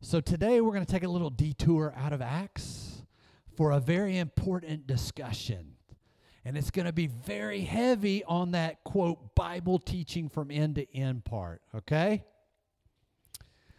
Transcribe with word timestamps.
So 0.00 0.20
today 0.20 0.60
we're 0.60 0.72
going 0.72 0.86
to 0.86 0.92
take 0.92 1.02
a 1.02 1.08
little 1.08 1.28
detour 1.28 1.92
out 1.96 2.12
of 2.12 2.22
Acts 2.22 3.02
for 3.56 3.72
a 3.72 3.80
very 3.80 4.16
important 4.16 4.86
discussion. 4.86 5.74
And 6.44 6.56
it's 6.56 6.70
going 6.70 6.86
to 6.86 6.92
be 6.92 7.08
very 7.08 7.62
heavy 7.62 8.22
on 8.22 8.52
that 8.52 8.84
quote, 8.84 9.34
Bible 9.34 9.80
teaching 9.80 10.28
from 10.28 10.52
end 10.52 10.76
to 10.76 10.96
end 10.96 11.24
part, 11.24 11.62
okay? 11.74 12.22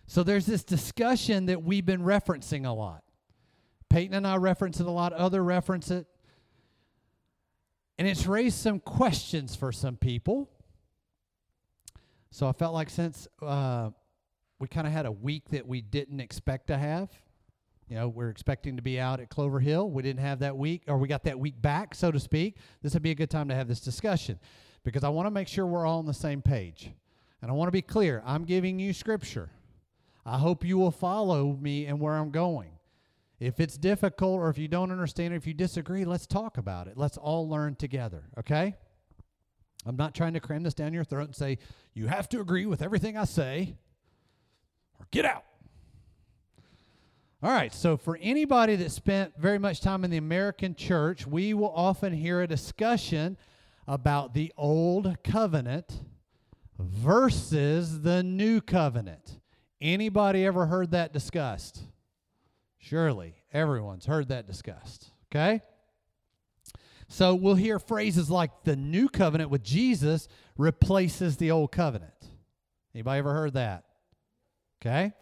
So 0.07 0.23
there's 0.23 0.45
this 0.45 0.65
discussion 0.65 1.45
that 1.45 1.63
we've 1.63 1.85
been 1.85 2.01
referencing 2.01 2.67
a 2.67 2.71
lot. 2.71 3.01
Peyton 3.89 4.13
and 4.13 4.27
I 4.27 4.35
reference 4.35 4.81
it 4.81 4.87
a 4.87 4.91
lot, 4.91 5.13
other 5.13 5.41
reference 5.41 5.89
it. 5.89 6.05
And 7.97 8.09
it's 8.09 8.27
raised 8.27 8.57
some 8.57 8.81
questions 8.81 9.55
for 9.55 9.71
some 9.71 9.95
people. 9.95 10.49
So 12.29 12.45
I 12.45 12.51
felt 12.51 12.73
like 12.73 12.89
since 12.89 13.27
uh, 13.41 13.91
we 14.59 14.67
kind 14.67 14.85
of 14.85 14.93
had 14.93 15.05
a 15.05 15.11
week 15.11 15.49
that 15.49 15.67
we 15.67 15.81
didn't 15.81 16.19
expect 16.19 16.67
to 16.67 16.77
have, 16.77 17.09
you 17.89 17.95
know, 17.95 18.07
we're 18.07 18.29
expecting 18.29 18.75
to 18.75 18.83
be 18.83 18.99
out 18.99 19.19
at 19.19 19.29
Clover 19.29 19.59
Hill. 19.59 19.89
We 19.89 20.03
didn't 20.03 20.19
have 20.19 20.39
that 20.39 20.55
week, 20.55 20.83
or 20.87 20.97
we 20.97 21.07
got 21.07 21.23
that 21.23 21.39
week 21.39 21.59
back, 21.59 21.95
so 21.95 22.11
to 22.11 22.19
speak. 22.19 22.57
This 22.83 22.93
would 22.93 23.01
be 23.01 23.11
a 23.11 23.15
good 23.15 23.31
time 23.31 23.47
to 23.49 23.55
have 23.55 23.67
this 23.67 23.79
discussion 23.79 24.39
because 24.83 25.03
I 25.03 25.09
want 25.09 25.25
to 25.25 25.31
make 25.31 25.47
sure 25.47 25.65
we're 25.65 25.87
all 25.87 25.99
on 25.99 26.05
the 26.05 26.13
same 26.13 26.41
page. 26.41 26.91
And 27.41 27.49
I 27.49 27.53
want 27.53 27.67
to 27.67 27.71
be 27.71 27.81
clear 27.81 28.21
I'm 28.25 28.45
giving 28.45 28.79
you 28.79 28.93
scripture. 28.93 29.49
I 30.25 30.37
hope 30.37 30.63
you 30.63 30.77
will 30.77 30.91
follow 30.91 31.57
me 31.59 31.87
and 31.87 31.99
where 31.99 32.13
I'm 32.13 32.29
going. 32.29 32.71
If 33.39 33.59
it's 33.59 33.77
difficult 33.77 34.39
or 34.39 34.49
if 34.49 34.57
you 34.57 34.67
don't 34.67 34.91
understand 34.91 35.33
or 35.33 35.37
if 35.37 35.47
you 35.47 35.53
disagree, 35.53 36.05
let's 36.05 36.27
talk 36.27 36.57
about 36.57 36.87
it. 36.87 36.97
Let's 36.97 37.17
all 37.17 37.49
learn 37.49 37.75
together, 37.75 38.25
okay? 38.37 38.75
I'm 39.85 39.95
not 39.95 40.13
trying 40.13 40.33
to 40.33 40.41
cram 40.41 40.61
this 40.61 40.73
down 40.73 40.93
your 40.93 41.05
throat 41.05 41.23
and 41.23 41.35
say, 41.35 41.57
you 41.93 42.07
have 42.07 42.27
to 42.29 42.41
agree 42.41 42.65
with 42.65 42.81
everything 42.81 43.17
I 43.17 43.23
say 43.23 43.77
or 44.99 45.07
get 45.11 45.25
out. 45.25 45.43
All 47.41 47.51
right, 47.51 47.73
so 47.73 47.95
for 47.95 48.17
anybody 48.21 48.75
that 48.75 48.91
spent 48.91 49.33
very 49.37 49.59
much 49.59 49.79
time 49.79 50.03
in 50.03 50.11
the 50.11 50.17
American 50.17 50.75
church, 50.75 51.25
we 51.25 51.53
will 51.53 51.71
often 51.73 52.11
hear 52.11 52.41
a 52.41 52.47
discussion 52.47 53.37
about 53.87 54.33
the 54.33 54.51
old 54.57 55.23
covenant 55.23 56.01
versus 56.77 58.01
the 58.01 58.23
new 58.23 58.59
covenant. 58.59 59.39
Anybody 59.81 60.45
ever 60.45 60.65
heard 60.65 60.91
that 60.91 61.13
discussed? 61.13 61.81
Surely 62.77 63.35
everyone's 63.53 64.05
heard 64.05 64.27
that 64.27 64.45
discussed. 64.45 65.11
Okay? 65.31 65.61
So 67.07 67.35
we'll 67.35 67.55
hear 67.55 67.79
phrases 67.79 68.29
like 68.29 68.51
the 68.65 68.75
new 68.75 69.09
covenant 69.09 69.49
with 69.49 69.63
Jesus 69.63 70.27
replaces 70.57 71.37
the 71.37 71.51
old 71.51 71.71
covenant. 71.71 72.13
Anybody 72.93 73.19
ever 73.19 73.33
heard 73.33 73.53
that? 73.53 73.85
Okay? 74.81 75.13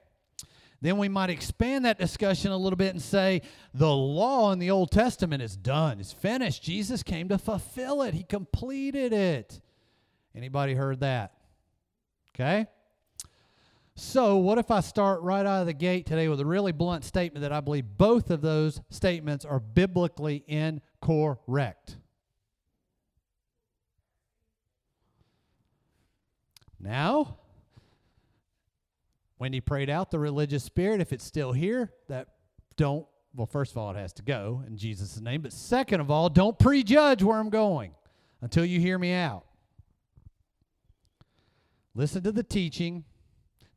Then 0.79 0.97
we 0.97 1.09
might 1.09 1.31
expand 1.31 1.85
that 1.85 1.97
discussion 1.97 2.51
a 2.51 2.57
little 2.57 2.77
bit 2.77 2.91
and 2.93 3.01
say 3.01 3.41
the 3.73 3.91
law 3.91 4.51
in 4.51 4.59
the 4.59 4.69
Old 4.69 4.91
Testament 4.91 5.41
is 5.41 5.55
done. 5.55 5.99
It's 5.99 6.13
finished. 6.13 6.61
Jesus 6.61 7.01
came 7.01 7.29
to 7.29 7.37
fulfill 7.37 8.03
it. 8.03 8.13
He 8.13 8.23
completed 8.23 9.11
it. 9.11 9.59
Anybody 10.35 10.75
heard 10.75 10.99
that? 10.99 11.33
Okay? 12.35 12.67
So, 13.95 14.37
what 14.37 14.59
if 14.59 14.69
I 14.69 14.81
start 14.81 15.21
right 15.23 15.43
out 15.43 15.61
of 15.61 15.65
the 15.65 15.73
gate 15.73 16.05
today 16.05 16.27
with 16.27 16.39
a 16.39 16.45
really 16.45 16.71
blunt 16.71 17.03
statement 17.03 17.41
that 17.41 17.51
I 17.51 17.61
believe 17.61 17.97
both 17.97 18.29
of 18.29 18.41
those 18.41 18.79
statements 18.91 19.43
are 19.43 19.59
biblically 19.59 20.43
incorrect? 20.47 21.97
Now, 26.79 27.37
when 29.37 29.53
he 29.53 29.61
prayed 29.61 29.89
out 29.89 30.11
the 30.11 30.19
religious 30.19 30.63
spirit, 30.63 31.01
if 31.01 31.13
it's 31.13 31.25
still 31.25 31.51
here, 31.51 31.91
that 32.07 32.27
don't, 32.75 33.05
well, 33.35 33.47
first 33.47 33.71
of 33.71 33.77
all, 33.77 33.91
it 33.91 33.97
has 33.97 34.13
to 34.13 34.23
go 34.23 34.63
in 34.67 34.77
Jesus' 34.77 35.19
name. 35.19 35.41
But 35.41 35.53
second 35.53 36.01
of 36.01 36.09
all, 36.09 36.29
don't 36.29 36.57
prejudge 36.57 37.23
where 37.23 37.37
I'm 37.37 37.49
going 37.49 37.93
until 38.41 38.65
you 38.65 38.79
hear 38.79 38.97
me 38.97 39.13
out. 39.13 39.45
Listen 41.93 42.23
to 42.23 42.31
the 42.31 42.43
teaching 42.43 43.03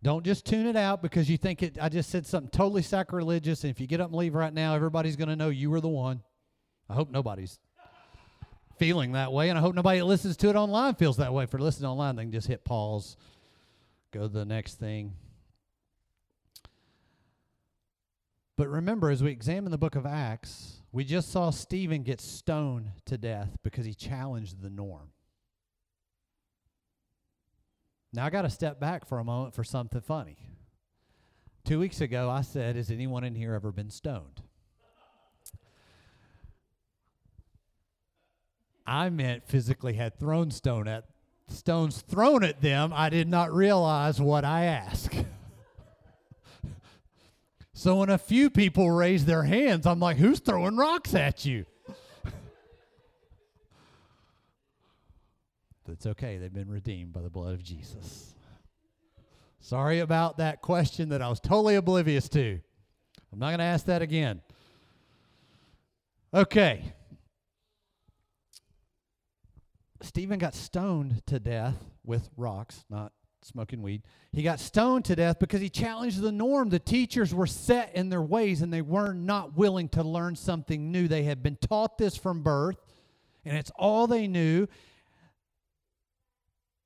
don't 0.02 0.24
just 0.24 0.46
tune 0.46 0.66
it 0.66 0.76
out 0.76 1.02
because 1.02 1.28
you 1.28 1.36
think 1.36 1.62
it, 1.62 1.78
I 1.80 1.90
just 1.90 2.08
said 2.08 2.26
something 2.26 2.50
totally 2.50 2.82
sacrilegious. 2.82 3.64
And 3.64 3.70
if 3.70 3.80
you 3.80 3.86
get 3.86 4.00
up 4.00 4.08
and 4.08 4.16
leave 4.16 4.34
right 4.34 4.52
now, 4.52 4.74
everybody's 4.74 5.16
going 5.16 5.28
to 5.28 5.36
know 5.36 5.50
you 5.50 5.70
were 5.70 5.80
the 5.80 5.88
one. 5.88 6.22
I 6.88 6.94
hope 6.94 7.10
nobody's 7.10 7.58
feeling 8.78 9.12
that 9.12 9.30
way. 9.30 9.50
And 9.50 9.58
I 9.58 9.60
hope 9.60 9.74
nobody 9.74 9.98
that 9.98 10.06
listens 10.06 10.38
to 10.38 10.48
it 10.48 10.56
online 10.56 10.94
feels 10.94 11.18
that 11.18 11.34
way. 11.34 11.44
For 11.44 11.58
listening 11.58 11.90
online, 11.90 12.16
they 12.16 12.22
can 12.22 12.32
just 12.32 12.48
hit 12.48 12.64
pause, 12.64 13.18
go 14.10 14.22
to 14.22 14.28
the 14.28 14.46
next 14.46 14.76
thing. 14.76 15.12
But 18.60 18.68
remember, 18.68 19.08
as 19.08 19.22
we 19.22 19.30
examine 19.30 19.70
the 19.70 19.78
book 19.78 19.96
of 19.96 20.04
Acts, 20.04 20.82
we 20.92 21.02
just 21.02 21.32
saw 21.32 21.48
Stephen 21.48 22.02
get 22.02 22.20
stoned 22.20 22.90
to 23.06 23.16
death 23.16 23.56
because 23.62 23.86
he 23.86 23.94
challenged 23.94 24.60
the 24.60 24.68
norm. 24.68 25.12
Now 28.12 28.26
I 28.26 28.28
got 28.28 28.42
to 28.42 28.50
step 28.50 28.78
back 28.78 29.06
for 29.06 29.18
a 29.18 29.24
moment 29.24 29.54
for 29.54 29.64
something 29.64 30.02
funny. 30.02 30.36
Two 31.64 31.78
weeks 31.78 32.02
ago, 32.02 32.28
I 32.28 32.42
said, 32.42 32.76
Has 32.76 32.90
anyone 32.90 33.24
in 33.24 33.34
here 33.34 33.54
ever 33.54 33.72
been 33.72 33.88
stoned? 33.88 34.42
I 38.86 39.08
meant 39.08 39.48
physically 39.48 39.94
had 39.94 40.18
thrown 40.18 40.50
stone 40.50 40.86
at 40.86 41.04
stones 41.48 42.02
thrown 42.02 42.44
at 42.44 42.60
them. 42.60 42.92
I 42.94 43.08
did 43.08 43.26
not 43.26 43.54
realize 43.54 44.20
what 44.20 44.44
I 44.44 44.64
asked. 44.64 45.14
so 47.80 47.96
when 47.96 48.10
a 48.10 48.18
few 48.18 48.50
people 48.50 48.90
raise 48.90 49.24
their 49.24 49.42
hands, 49.42 49.86
I'm 49.86 50.00
like, 50.00 50.18
who's 50.18 50.38
throwing 50.38 50.76
rocks 50.76 51.14
at 51.14 51.46
you? 51.46 51.64
It's 55.90 56.06
okay. 56.06 56.36
They've 56.36 56.52
been 56.52 56.68
redeemed 56.68 57.12
by 57.12 57.22
the 57.22 57.30
blood 57.30 57.54
of 57.54 57.64
Jesus. 57.64 58.34
Sorry 59.60 59.98
about 59.98 60.36
that 60.36 60.60
question 60.60 61.08
that 61.08 61.20
I 61.20 61.28
was 61.28 61.40
totally 61.40 61.74
oblivious 61.74 62.28
to. 62.28 62.60
I'm 63.32 63.38
not 63.38 63.48
going 63.48 63.58
to 63.58 63.64
ask 63.64 63.86
that 63.86 64.00
again. 64.00 64.40
Okay. 66.34 66.92
Stephen 70.02 70.38
got 70.38 70.54
stoned 70.54 71.22
to 71.26 71.40
death 71.40 71.82
with 72.04 72.28
rocks, 72.36 72.84
not 72.90 73.12
smoking 73.42 73.82
weed. 73.82 74.02
He 74.32 74.42
got 74.42 74.60
stoned 74.60 75.04
to 75.06 75.16
death 75.16 75.38
because 75.38 75.60
he 75.60 75.70
challenged 75.70 76.20
the 76.20 76.32
norm. 76.32 76.68
The 76.68 76.78
teachers 76.78 77.34
were 77.34 77.46
set 77.46 77.94
in 77.94 78.08
their 78.08 78.22
ways 78.22 78.62
and 78.62 78.72
they 78.72 78.82
were 78.82 79.12
not 79.12 79.56
willing 79.56 79.88
to 79.90 80.02
learn 80.02 80.36
something 80.36 80.92
new. 80.92 81.08
They 81.08 81.22
had 81.24 81.42
been 81.42 81.56
taught 81.56 81.98
this 81.98 82.16
from 82.16 82.42
birth, 82.42 82.76
and 83.44 83.56
it's 83.56 83.72
all 83.76 84.06
they 84.06 84.26
knew. 84.26 84.66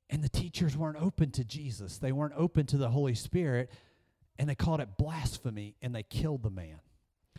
And 0.09 0.23
the 0.23 0.29
teachers 0.29 0.77
weren't 0.77 1.01
open 1.01 1.31
to 1.31 1.43
Jesus, 1.43 1.97
they 1.97 2.11
weren't 2.11 2.35
open 2.37 2.65
to 2.67 2.77
the 2.77 2.89
Holy 2.89 3.15
Spirit, 3.15 3.71
and 4.37 4.49
they 4.49 4.55
called 4.55 4.79
it 4.79 4.97
blasphemy 4.97 5.75
and 5.81 5.93
they 5.93 6.03
killed 6.03 6.43
the 6.43 6.49
man. 6.49 6.79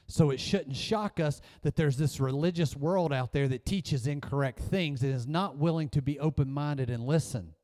So 0.09 0.31
it 0.31 0.39
shouldn't 0.39 0.77
shock 0.77 1.19
us 1.19 1.41
that 1.63 1.75
there's 1.75 1.97
this 1.97 2.21
religious 2.21 2.77
world 2.77 3.13
out 3.13 3.33
there 3.33 3.49
that 3.49 3.67
teaches 3.67 4.07
incorrect 4.07 4.61
things 4.61 5.03
and 5.03 5.13
is 5.13 5.27
not 5.27 5.57
willing 5.57 5.89
to 5.91 6.03
be 6.03 6.21
open 6.21 6.51
minded 6.51 6.91
and 6.91 7.05
listen. 7.05 7.55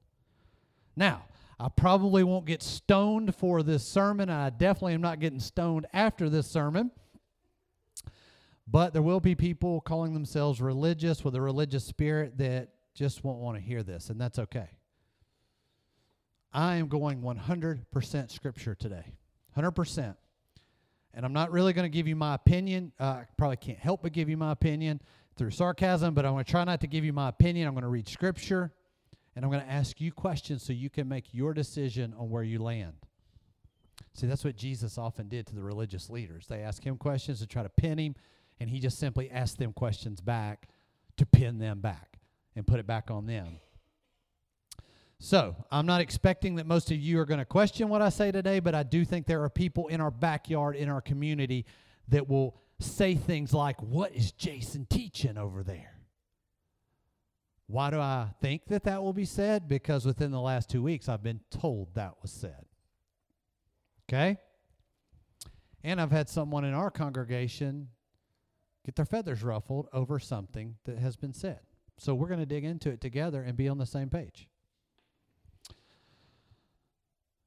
Now, 0.97 1.25
I 1.59 1.69
probably 1.69 2.25
won't 2.25 2.47
get 2.47 2.63
stoned 2.63 3.35
for 3.35 3.63
this 3.63 3.87
sermon. 3.87 4.31
I 4.31 4.51
definitely 4.51 4.95
am 4.95 5.01
not 5.01 5.21
getting 5.21 5.41
stoned 5.41 5.87
after 5.93 6.29
this 6.29 6.47
sermon. 6.47 6.91
But 8.67 8.93
there 8.93 9.03
will 9.03 9.21
be 9.21 9.35
people 9.35 9.81
calling 9.81 10.15
themselves 10.15 10.61
religious 10.61 11.25
with 11.25 11.35
a 11.35 11.41
religious 11.41 11.85
spirit 11.85 12.39
that 12.39 12.71
just 12.95 13.25
won't 13.25 13.39
want 13.39 13.57
to 13.57 13.63
hear 13.63 13.83
this, 13.83 14.11
and 14.11 14.21
that's 14.21 14.39
okay. 14.39 14.69
I 16.53 16.77
am 16.77 16.89
going 16.89 17.23
100% 17.23 18.31
scripture 18.31 18.75
today. 18.75 19.15
100%. 19.57 20.17
And 21.15 21.25
I'm 21.25 21.33
not 21.33 21.51
really 21.51 21.73
going 21.73 21.85
to 21.85 21.95
give 21.95 22.07
you 22.07 22.17
my 22.17 22.35
opinion. 22.35 22.93
Uh, 22.99 23.05
I 23.05 23.27
probably 23.37 23.57
can't 23.57 23.79
help 23.79 24.03
but 24.03 24.13
give 24.13 24.29
you 24.29 24.37
my 24.37 24.53
opinion 24.53 25.01
through 25.37 25.51
sarcasm, 25.51 26.15
but 26.15 26.25
I'm 26.25 26.33
going 26.33 26.45
to 26.45 26.51
try 26.51 26.65
not 26.65 26.81
to 26.83 26.87
give 26.87 27.05
you 27.05 27.13
my 27.13 27.29
opinion. 27.29 27.67
I'm 27.67 27.75
going 27.75 27.83
to 27.83 27.89
read 27.89 28.09
scripture 28.09 28.73
and 29.35 29.45
I'm 29.45 29.51
going 29.51 29.65
to 29.65 29.71
ask 29.71 30.01
you 30.01 30.13
questions 30.13 30.63
so 30.63 30.73
you 30.73 30.91
can 30.91 31.09
make 31.09 31.33
your 31.33 31.55
decision 31.55 32.15
on 32.19 32.31
where 32.31 32.43
you 32.43 32.63
land. 32.63 32.95
See, 34.15 34.27
that's 34.27 34.45
what 34.45 34.57
Jesus 34.57 34.99
often 34.99 35.29
did 35.29 35.47
to 35.47 35.55
the 35.55 35.63
religious 35.63 36.11
leaders. 36.11 36.47
They 36.47 36.61
asked 36.61 36.85
him 36.85 36.97
questions 36.97 37.41
to 37.41 37.47
try 37.47 37.63
to 37.63 37.69
pin 37.69 37.99
him, 37.99 38.15
and 38.61 38.69
he 38.69 38.79
just 38.79 38.99
simply 38.99 39.31
asked 39.31 39.59
them 39.59 39.73
questions 39.73 40.21
back 40.21 40.69
to 41.17 41.27
pin 41.27 41.59
them 41.59 41.81
back 41.81 42.19
and 42.55 42.67
put 42.67 42.79
it 42.79 42.87
back 42.87 43.11
on 43.11 43.27
them. 43.27 43.59
So, 45.19 45.55
I'm 45.71 45.87
not 45.87 46.01
expecting 46.01 46.57
that 46.57 46.67
most 46.67 46.91
of 46.91 46.99
you 46.99 47.21
are 47.21 47.25
going 47.25 47.39
to 47.39 47.45
question 47.45 47.89
what 47.89 48.03
I 48.03 48.09
say 48.09 48.33
today, 48.33 48.59
but 48.59 48.75
I 48.75 48.83
do 48.83 49.05
think 49.05 49.27
there 49.27 49.45
are 49.45 49.49
people 49.49 49.87
in 49.87 50.01
our 50.01 50.11
backyard, 50.11 50.75
in 50.75 50.89
our 50.89 51.01
community, 51.01 51.65
that 52.09 52.29
will 52.29 52.57
say 52.81 53.15
things 53.15 53.55
like, 53.55 53.81
What 53.81 54.13
is 54.13 54.33
Jason 54.33 54.85
teaching 54.91 55.39
over 55.39 55.63
there? 55.63 55.92
Why 57.67 57.91
do 57.91 57.99
I 57.99 58.29
think 58.41 58.67
that 58.67 58.85
that 58.85 59.03
will 59.03 59.13
be 59.13 59.25
said? 59.25 59.69
Because 59.69 60.05
within 60.05 60.31
the 60.31 60.41
last 60.41 60.69
two 60.69 60.83
weeks, 60.83 61.09
I've 61.09 61.23
been 61.23 61.41
told 61.51 61.95
that 61.95 62.15
was 62.21 62.31
said. 62.31 62.67
Okay? 64.09 64.39
And 65.83 66.01
I've 66.01 66.13
had 66.13 66.29
someone 66.29 66.65
in 66.65 66.75
our 66.75 66.91
congregation 66.91 67.89
get 68.85 68.97
their 68.97 69.07
feathers 69.07 69.43
ruffled 69.43 69.89
over 69.93 70.19
something 70.19 70.77
that 70.85 70.99
has 70.99 71.17
been 71.17 71.33
said. 71.33 71.61
So 71.99 72.15
we're 72.15 72.29
going 72.29 72.41
to 72.41 72.47
dig 72.47 72.65
into 72.65 72.91
it 72.91 73.01
together 73.01 73.43
and 73.43 73.57
be 73.57 73.69
on 73.69 73.79
the 73.79 73.87
same 73.87 74.11
page. 74.11 74.49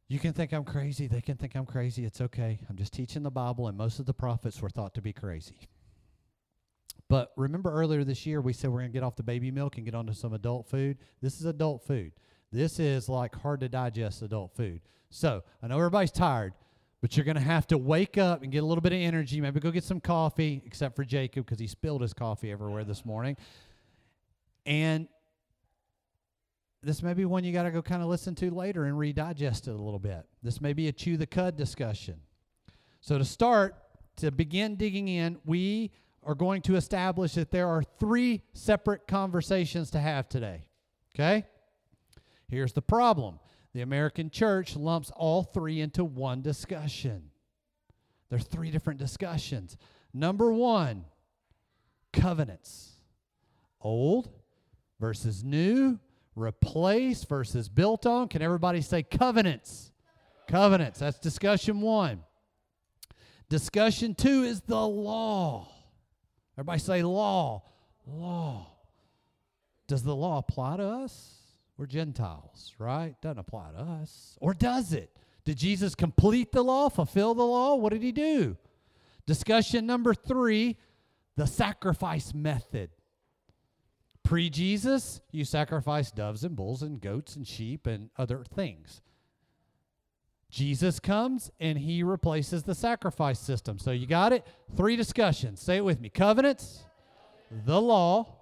You 0.07 0.19
can 0.19 0.33
think 0.33 0.53
I'm 0.53 0.63
crazy. 0.63 1.07
They 1.07 1.21
can 1.21 1.35
think 1.35 1.55
I'm 1.55 1.65
crazy. 1.65 2.05
It's 2.05 2.21
okay. 2.21 2.59
I'm 2.69 2.77
just 2.77 2.93
teaching 2.93 3.23
the 3.23 3.31
Bible, 3.31 3.67
and 3.67 3.77
most 3.77 3.99
of 3.99 4.05
the 4.05 4.13
prophets 4.13 4.61
were 4.61 4.69
thought 4.69 4.93
to 4.95 5.01
be 5.01 5.13
crazy. 5.13 5.67
But 7.07 7.31
remember 7.35 7.71
earlier 7.71 8.03
this 8.03 8.25
year, 8.25 8.41
we 8.41 8.53
said 8.53 8.71
we're 8.71 8.79
going 8.79 8.91
to 8.91 8.93
get 8.93 9.03
off 9.03 9.15
the 9.15 9.23
baby 9.23 9.51
milk 9.51 9.77
and 9.77 9.85
get 9.85 9.93
onto 9.93 10.13
some 10.13 10.33
adult 10.33 10.67
food. 10.67 10.97
This 11.21 11.39
is 11.39 11.45
adult 11.45 11.85
food. 11.85 12.13
This 12.51 12.79
is 12.79 13.09
like 13.09 13.35
hard 13.35 13.59
to 13.59 13.69
digest 13.69 14.21
adult 14.21 14.55
food. 14.55 14.81
So 15.09 15.43
I 15.61 15.67
know 15.67 15.77
everybody's 15.77 16.11
tired, 16.11 16.53
but 17.01 17.15
you're 17.15 17.25
going 17.25 17.35
to 17.35 17.41
have 17.41 17.67
to 17.67 17.77
wake 17.77 18.17
up 18.17 18.41
and 18.41 18.51
get 18.51 18.63
a 18.63 18.65
little 18.65 18.81
bit 18.81 18.93
of 18.93 18.99
energy. 18.99 19.39
Maybe 19.39 19.59
go 19.59 19.71
get 19.71 19.83
some 19.83 19.99
coffee, 19.99 20.63
except 20.65 20.95
for 20.95 21.03
Jacob 21.03 21.45
because 21.45 21.59
he 21.59 21.67
spilled 21.67 22.01
his 22.01 22.13
coffee 22.13 22.51
everywhere 22.51 22.83
this 22.83 23.05
morning. 23.05 23.37
And 24.65 25.07
this 26.81 27.03
may 27.03 27.13
be 27.13 27.25
one 27.25 27.43
you 27.43 27.53
got 27.53 27.63
to 27.63 27.71
go 27.71 27.81
kind 27.81 28.01
of 28.01 28.07
listen 28.07 28.35
to 28.35 28.49
later 28.51 28.85
and 28.85 28.95
redigest 28.95 29.67
it 29.67 29.71
a 29.71 29.81
little 29.81 29.99
bit. 29.99 30.25
This 30.41 30.61
may 30.61 30.73
be 30.73 30.87
a 30.87 30.91
chew 30.91 31.17
the 31.17 31.27
cud 31.27 31.55
discussion. 31.55 32.21
So, 33.01 33.17
to 33.19 33.25
start, 33.25 33.75
to 34.17 34.31
begin 34.31 34.75
digging 34.75 35.07
in, 35.07 35.37
we 35.45 35.91
are 36.25 36.35
going 36.35 36.61
to 36.63 36.75
establish 36.75 37.33
that 37.33 37.51
there 37.51 37.67
are 37.67 37.83
three 37.99 38.41
separate 38.53 39.07
conversations 39.07 39.91
to 39.91 39.99
have 39.99 40.27
today. 40.27 40.65
Okay? 41.13 41.45
Here's 42.49 42.73
the 42.73 42.81
problem 42.81 43.39
the 43.73 43.81
American 43.81 44.29
church 44.29 44.75
lumps 44.75 45.11
all 45.15 45.43
three 45.43 45.81
into 45.81 46.03
one 46.03 46.41
discussion. 46.41 47.29
There's 48.29 48.45
three 48.45 48.71
different 48.71 48.99
discussions. 48.99 49.77
Number 50.13 50.51
one, 50.51 51.05
covenants 52.13 52.93
old 53.81 54.29
versus 54.99 55.43
new 55.43 55.99
replace 56.35 57.23
versus 57.23 57.69
built 57.69 58.05
on. 58.05 58.27
Can 58.29 58.41
everybody 58.41 58.81
say 58.81 59.03
covenants? 59.03 59.91
Covenants. 60.47 60.99
That's 60.99 61.19
discussion 61.19 61.81
one. 61.81 62.23
Discussion 63.49 64.15
two 64.15 64.43
is 64.43 64.61
the 64.61 64.87
law. 64.87 65.74
Everybody 66.57 66.79
say 66.79 67.03
law. 67.03 67.63
Law. 68.07 68.67
Does 69.87 70.03
the 70.03 70.15
law 70.15 70.39
apply 70.39 70.77
to 70.77 70.83
us? 70.83 71.35
We're 71.77 71.85
Gentiles, 71.85 72.73
right? 72.79 73.15
Doesn't 73.21 73.39
apply 73.39 73.71
to 73.71 73.81
us. 73.81 74.37
Or 74.39 74.53
does 74.53 74.93
it? 74.93 75.11
Did 75.43 75.57
Jesus 75.57 75.93
complete 75.93 76.51
the 76.51 76.63
law, 76.63 76.89
fulfill 76.89 77.35
the 77.35 77.43
law? 77.43 77.75
What 77.75 77.91
did 77.93 78.01
he 78.01 78.11
do? 78.11 78.57
Discussion 79.25 79.85
number 79.85 80.13
three 80.13 80.77
the 81.35 81.45
sacrifice 81.45 82.33
method. 82.33 82.91
Pre 84.23 84.49
Jesus, 84.49 85.21
you 85.31 85.43
sacrifice 85.45 86.09
doves 86.11 86.43
and 86.43 86.55
bulls 86.55 86.81
and 86.81 86.99
goats 87.01 87.35
and 87.35 87.45
sheep 87.47 87.85
and 87.85 88.09
other 88.17 88.43
things. 88.43 89.01
Jesus 90.55 91.01
comes 91.01 91.51
and 91.59 91.77
he 91.77 92.01
replaces 92.01 92.63
the 92.63 92.73
sacrifice 92.73 93.39
system. 93.39 93.77
So 93.77 93.91
you 93.91 94.07
got 94.07 94.31
it? 94.31 94.47
Three 94.77 94.95
discussions. 94.95 95.61
Say 95.61 95.75
it 95.75 95.83
with 95.83 95.99
me 95.99 96.07
covenants, 96.07 96.85
the 97.65 97.81
law, 97.81 98.37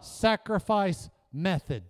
sacrifice 0.00 1.10
method. 1.30 1.82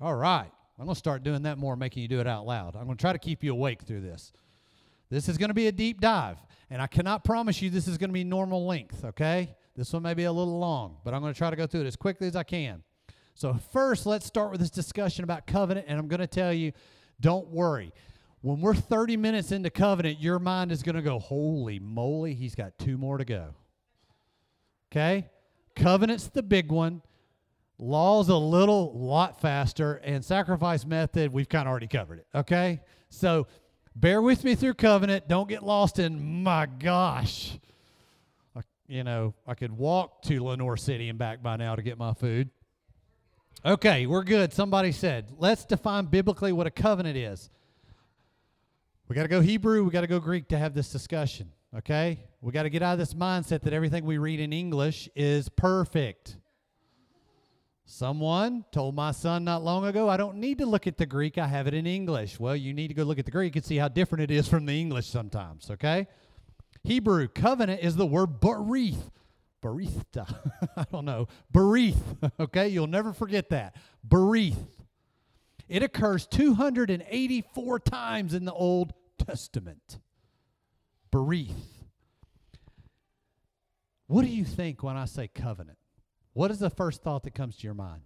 All 0.00 0.14
right. 0.14 0.50
I'm 0.78 0.86
going 0.86 0.94
to 0.94 0.98
start 0.98 1.22
doing 1.22 1.42
that 1.42 1.58
more, 1.58 1.76
making 1.76 2.02
you 2.02 2.08
do 2.08 2.20
it 2.20 2.26
out 2.26 2.46
loud. 2.46 2.74
I'm 2.74 2.86
going 2.86 2.96
to 2.96 3.00
try 3.02 3.12
to 3.12 3.18
keep 3.18 3.44
you 3.44 3.52
awake 3.52 3.82
through 3.82 4.00
this. 4.00 4.32
This 5.10 5.28
is 5.28 5.36
going 5.36 5.48
to 5.48 5.54
be 5.54 5.66
a 5.66 5.72
deep 5.72 6.00
dive, 6.00 6.38
and 6.70 6.80
I 6.80 6.86
cannot 6.86 7.22
promise 7.22 7.60
you 7.60 7.68
this 7.68 7.86
is 7.86 7.98
going 7.98 8.08
to 8.08 8.14
be 8.14 8.24
normal 8.24 8.66
length, 8.66 9.04
okay? 9.04 9.54
This 9.76 9.92
one 9.92 10.02
may 10.02 10.14
be 10.14 10.24
a 10.24 10.32
little 10.32 10.58
long, 10.58 10.96
but 11.04 11.12
I'm 11.12 11.20
going 11.20 11.34
to 11.34 11.38
try 11.38 11.50
to 11.50 11.56
go 11.56 11.66
through 11.66 11.82
it 11.82 11.86
as 11.86 11.96
quickly 11.96 12.28
as 12.28 12.36
I 12.36 12.44
can. 12.44 12.82
So, 13.34 13.58
first, 13.72 14.06
let's 14.06 14.24
start 14.24 14.52
with 14.52 14.60
this 14.60 14.70
discussion 14.70 15.22
about 15.22 15.46
covenant, 15.46 15.86
and 15.88 15.98
I'm 15.98 16.08
going 16.08 16.20
to 16.20 16.26
tell 16.26 16.52
you 16.52 16.72
don't 17.20 17.48
worry. 17.48 17.92
When 18.40 18.60
we're 18.60 18.74
30 18.74 19.16
minutes 19.16 19.52
into 19.52 19.70
covenant, 19.70 20.20
your 20.20 20.38
mind 20.38 20.70
is 20.70 20.82
going 20.82 20.94
to 20.94 21.02
go, 21.02 21.18
Holy 21.18 21.78
moly, 21.78 22.34
he's 22.34 22.54
got 22.54 22.78
two 22.78 22.96
more 22.96 23.18
to 23.18 23.24
go. 23.24 23.54
Okay? 24.92 25.28
Covenant's 25.74 26.28
the 26.28 26.42
big 26.42 26.70
one. 26.70 27.02
Law's 27.78 28.28
a 28.28 28.36
little 28.36 28.98
lot 28.98 29.40
faster, 29.40 29.94
and 30.04 30.24
sacrifice 30.24 30.84
method, 30.84 31.32
we've 31.32 31.48
kind 31.48 31.68
of 31.68 31.70
already 31.70 31.86
covered 31.86 32.18
it. 32.18 32.26
Okay? 32.34 32.80
So, 33.08 33.46
bear 33.94 34.20
with 34.20 34.42
me 34.42 34.54
through 34.54 34.74
covenant. 34.74 35.28
Don't 35.28 35.48
get 35.48 35.62
lost 35.62 35.98
in, 35.98 36.42
my 36.42 36.66
gosh 36.66 37.58
you 38.88 39.04
know, 39.04 39.34
I 39.46 39.54
could 39.54 39.70
walk 39.70 40.22
to 40.22 40.42
Lenoir 40.42 40.76
City 40.76 41.10
and 41.10 41.18
back 41.18 41.42
by 41.42 41.56
now 41.56 41.76
to 41.76 41.82
get 41.82 41.98
my 41.98 42.14
food. 42.14 42.50
Okay, 43.68 44.06
we're 44.06 44.24
good. 44.24 44.54
Somebody 44.54 44.92
said, 44.92 45.30
let's 45.36 45.66
define 45.66 46.06
biblically 46.06 46.52
what 46.52 46.66
a 46.66 46.70
covenant 46.70 47.18
is. 47.18 47.50
We 49.08 49.14
got 49.14 49.24
to 49.24 49.28
go 49.28 49.42
Hebrew, 49.42 49.84
we 49.84 49.90
got 49.90 50.00
to 50.00 50.06
go 50.06 50.20
Greek 50.20 50.48
to 50.48 50.58
have 50.58 50.72
this 50.72 50.90
discussion, 50.90 51.52
okay? 51.76 52.18
We 52.40 52.50
got 52.50 52.62
to 52.62 52.70
get 52.70 52.82
out 52.82 52.94
of 52.94 52.98
this 52.98 53.12
mindset 53.12 53.60
that 53.64 53.74
everything 53.74 54.06
we 54.06 54.16
read 54.16 54.40
in 54.40 54.54
English 54.54 55.10
is 55.14 55.50
perfect. 55.50 56.38
Someone 57.84 58.64
told 58.72 58.94
my 58.94 59.10
son 59.10 59.44
not 59.44 59.62
long 59.62 59.84
ago, 59.84 60.08
I 60.08 60.16
don't 60.16 60.36
need 60.36 60.56
to 60.58 60.66
look 60.66 60.86
at 60.86 60.96
the 60.96 61.04
Greek, 61.04 61.36
I 61.36 61.46
have 61.46 61.66
it 61.66 61.74
in 61.74 61.86
English. 61.86 62.40
Well, 62.40 62.56
you 62.56 62.72
need 62.72 62.88
to 62.88 62.94
go 62.94 63.02
look 63.02 63.18
at 63.18 63.26
the 63.26 63.30
Greek 63.30 63.54
and 63.54 63.62
see 63.62 63.76
how 63.76 63.88
different 63.88 64.22
it 64.22 64.30
is 64.30 64.48
from 64.48 64.64
the 64.64 64.80
English 64.80 65.08
sometimes, 65.08 65.70
okay? 65.70 66.06
Hebrew 66.84 67.28
covenant 67.28 67.82
is 67.82 67.96
the 67.96 68.06
word 68.06 68.40
berith. 68.40 69.10
Berithta. 69.62 70.26
I 70.76 70.84
don't 70.90 71.04
know. 71.04 71.28
Berith. 71.52 71.96
Okay, 72.40 72.68
you'll 72.68 72.86
never 72.86 73.12
forget 73.12 73.50
that. 73.50 73.76
Berith. 74.06 74.66
It 75.68 75.82
occurs 75.82 76.26
284 76.26 77.80
times 77.80 78.34
in 78.34 78.44
the 78.44 78.52
Old 78.52 78.94
Testament. 79.18 79.98
Berith. 81.12 81.50
What 84.06 84.22
do 84.22 84.28
you 84.28 84.44
think 84.44 84.82
when 84.82 84.96
I 84.96 85.04
say 85.04 85.28
covenant? 85.28 85.78
What 86.32 86.50
is 86.50 86.58
the 86.58 86.70
first 86.70 87.02
thought 87.02 87.24
that 87.24 87.34
comes 87.34 87.56
to 87.56 87.64
your 87.64 87.74
mind? 87.74 88.02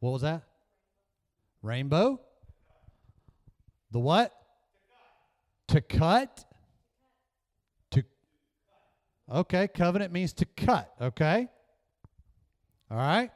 What 0.00 0.10
was 0.10 0.22
that? 0.22 0.42
Rainbow? 1.62 2.20
The 3.90 4.00
what? 4.00 4.32
To 5.68 5.80
cut? 5.80 6.44
Okay, 9.30 9.68
covenant 9.68 10.12
means 10.12 10.32
to 10.34 10.44
cut, 10.44 10.92
okay? 11.00 11.48
All 12.90 12.96
right? 12.96 13.30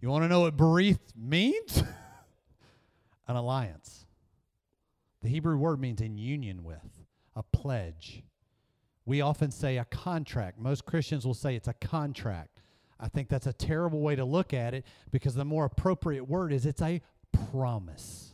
You 0.00 0.08
want 0.08 0.22
to 0.24 0.28
know 0.28 0.42
what 0.42 0.56
berith 0.56 1.00
means? 1.16 1.82
An 3.28 3.34
alliance. 3.34 4.06
The 5.22 5.28
Hebrew 5.28 5.56
word 5.56 5.80
means 5.80 6.00
in 6.00 6.16
union 6.16 6.62
with, 6.62 7.04
a 7.34 7.42
pledge. 7.42 8.22
We 9.04 9.20
often 9.20 9.50
say 9.50 9.78
a 9.78 9.84
contract. 9.84 10.60
Most 10.60 10.84
Christians 10.84 11.26
will 11.26 11.34
say 11.34 11.56
it's 11.56 11.68
a 11.68 11.74
contract. 11.74 12.60
I 13.00 13.08
think 13.08 13.28
that's 13.28 13.46
a 13.46 13.52
terrible 13.52 14.00
way 14.00 14.14
to 14.14 14.24
look 14.24 14.54
at 14.54 14.74
it 14.74 14.84
because 15.10 15.34
the 15.34 15.44
more 15.44 15.64
appropriate 15.64 16.28
word 16.28 16.52
is 16.52 16.66
it's 16.66 16.82
a 16.82 17.02
promise. 17.50 18.25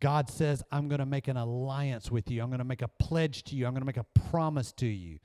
God 0.00 0.30
says, 0.30 0.62
I'm 0.72 0.88
going 0.88 0.98
to 1.00 1.06
make 1.06 1.28
an 1.28 1.36
alliance 1.36 2.10
with 2.10 2.30
you. 2.30 2.42
I'm 2.42 2.48
going 2.48 2.58
to 2.58 2.64
make 2.64 2.82
a 2.82 2.88
pledge 2.88 3.44
to 3.44 3.54
you. 3.54 3.66
I'm 3.66 3.72
going 3.72 3.82
to 3.82 3.86
make 3.86 3.98
a 3.98 4.06
promise 4.30 4.72
to 4.72 4.86
you. 4.86 5.18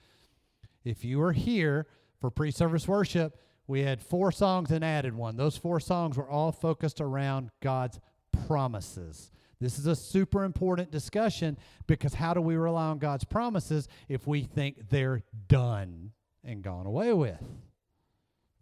If 0.84 1.05
you 1.05 1.22
are 1.22 1.32
here 1.32 1.88
for 2.20 2.29
pre 2.29 2.51
service 2.51 2.88
worship, 2.88 3.39
we 3.67 3.82
had 3.82 4.01
four 4.01 4.32
songs 4.32 4.72
and 4.72 4.84
added 4.84 5.15
one. 5.15 5.38
Those 5.38 5.58
four 5.58 5.79
songs 5.79 6.17
were 6.17 6.29
all 6.29 6.51
focused 6.51 7.01
around 7.01 7.50
God's 7.62 8.00
promises. 8.48 9.32
This 9.60 9.79
is 9.79 9.88
a 9.88 9.96
super 9.96 10.44
important 10.44 10.91
discussion 10.91 11.58
because 11.88 12.13
how 12.13 12.34
do 12.34 12.41
we 12.41 12.55
rely 12.55 12.88
on 12.88 13.00
God's 13.00 13.24
promises 13.24 13.88
if 14.10 14.27
we 14.27 14.44
think 14.44 14.89
they're 14.89 15.24
done 15.48 16.12
and 16.44 16.62
gone 16.62 16.86
away 16.86 17.13
with? 17.13 17.41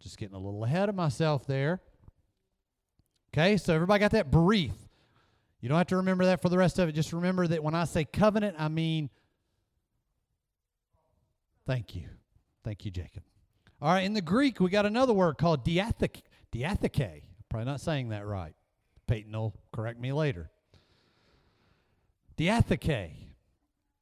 Just 0.00 0.16
getting 0.16 0.36
a 0.36 0.38
little 0.38 0.64
ahead 0.64 0.88
of 0.88 0.94
myself 0.94 1.46
there. 1.46 1.80
Okay, 3.32 3.56
so 3.56 3.74
everybody 3.74 4.00
got 4.00 4.12
that? 4.12 4.30
Breathe. 4.30 4.72
You 5.64 5.70
don't 5.70 5.78
have 5.78 5.86
to 5.86 5.96
remember 5.96 6.26
that 6.26 6.42
for 6.42 6.50
the 6.50 6.58
rest 6.58 6.78
of 6.78 6.90
it. 6.90 6.92
Just 6.92 7.14
remember 7.14 7.46
that 7.46 7.64
when 7.64 7.74
I 7.74 7.84
say 7.84 8.04
covenant, 8.04 8.56
I 8.58 8.68
mean 8.68 9.08
thank 11.66 11.96
you. 11.96 12.06
Thank 12.64 12.84
you, 12.84 12.90
Jacob. 12.90 13.22
All 13.80 13.90
right, 13.90 14.04
in 14.04 14.12
the 14.12 14.20
Greek, 14.20 14.60
we 14.60 14.68
got 14.68 14.84
another 14.84 15.14
word 15.14 15.38
called 15.38 15.64
diatheke. 15.64 16.20
Diatheke. 16.52 17.22
Probably 17.48 17.64
not 17.64 17.80
saying 17.80 18.10
that 18.10 18.26
right. 18.26 18.52
Peyton 19.06 19.32
will 19.32 19.54
correct 19.72 19.98
me 19.98 20.12
later. 20.12 20.50
Diatheke. 22.36 23.12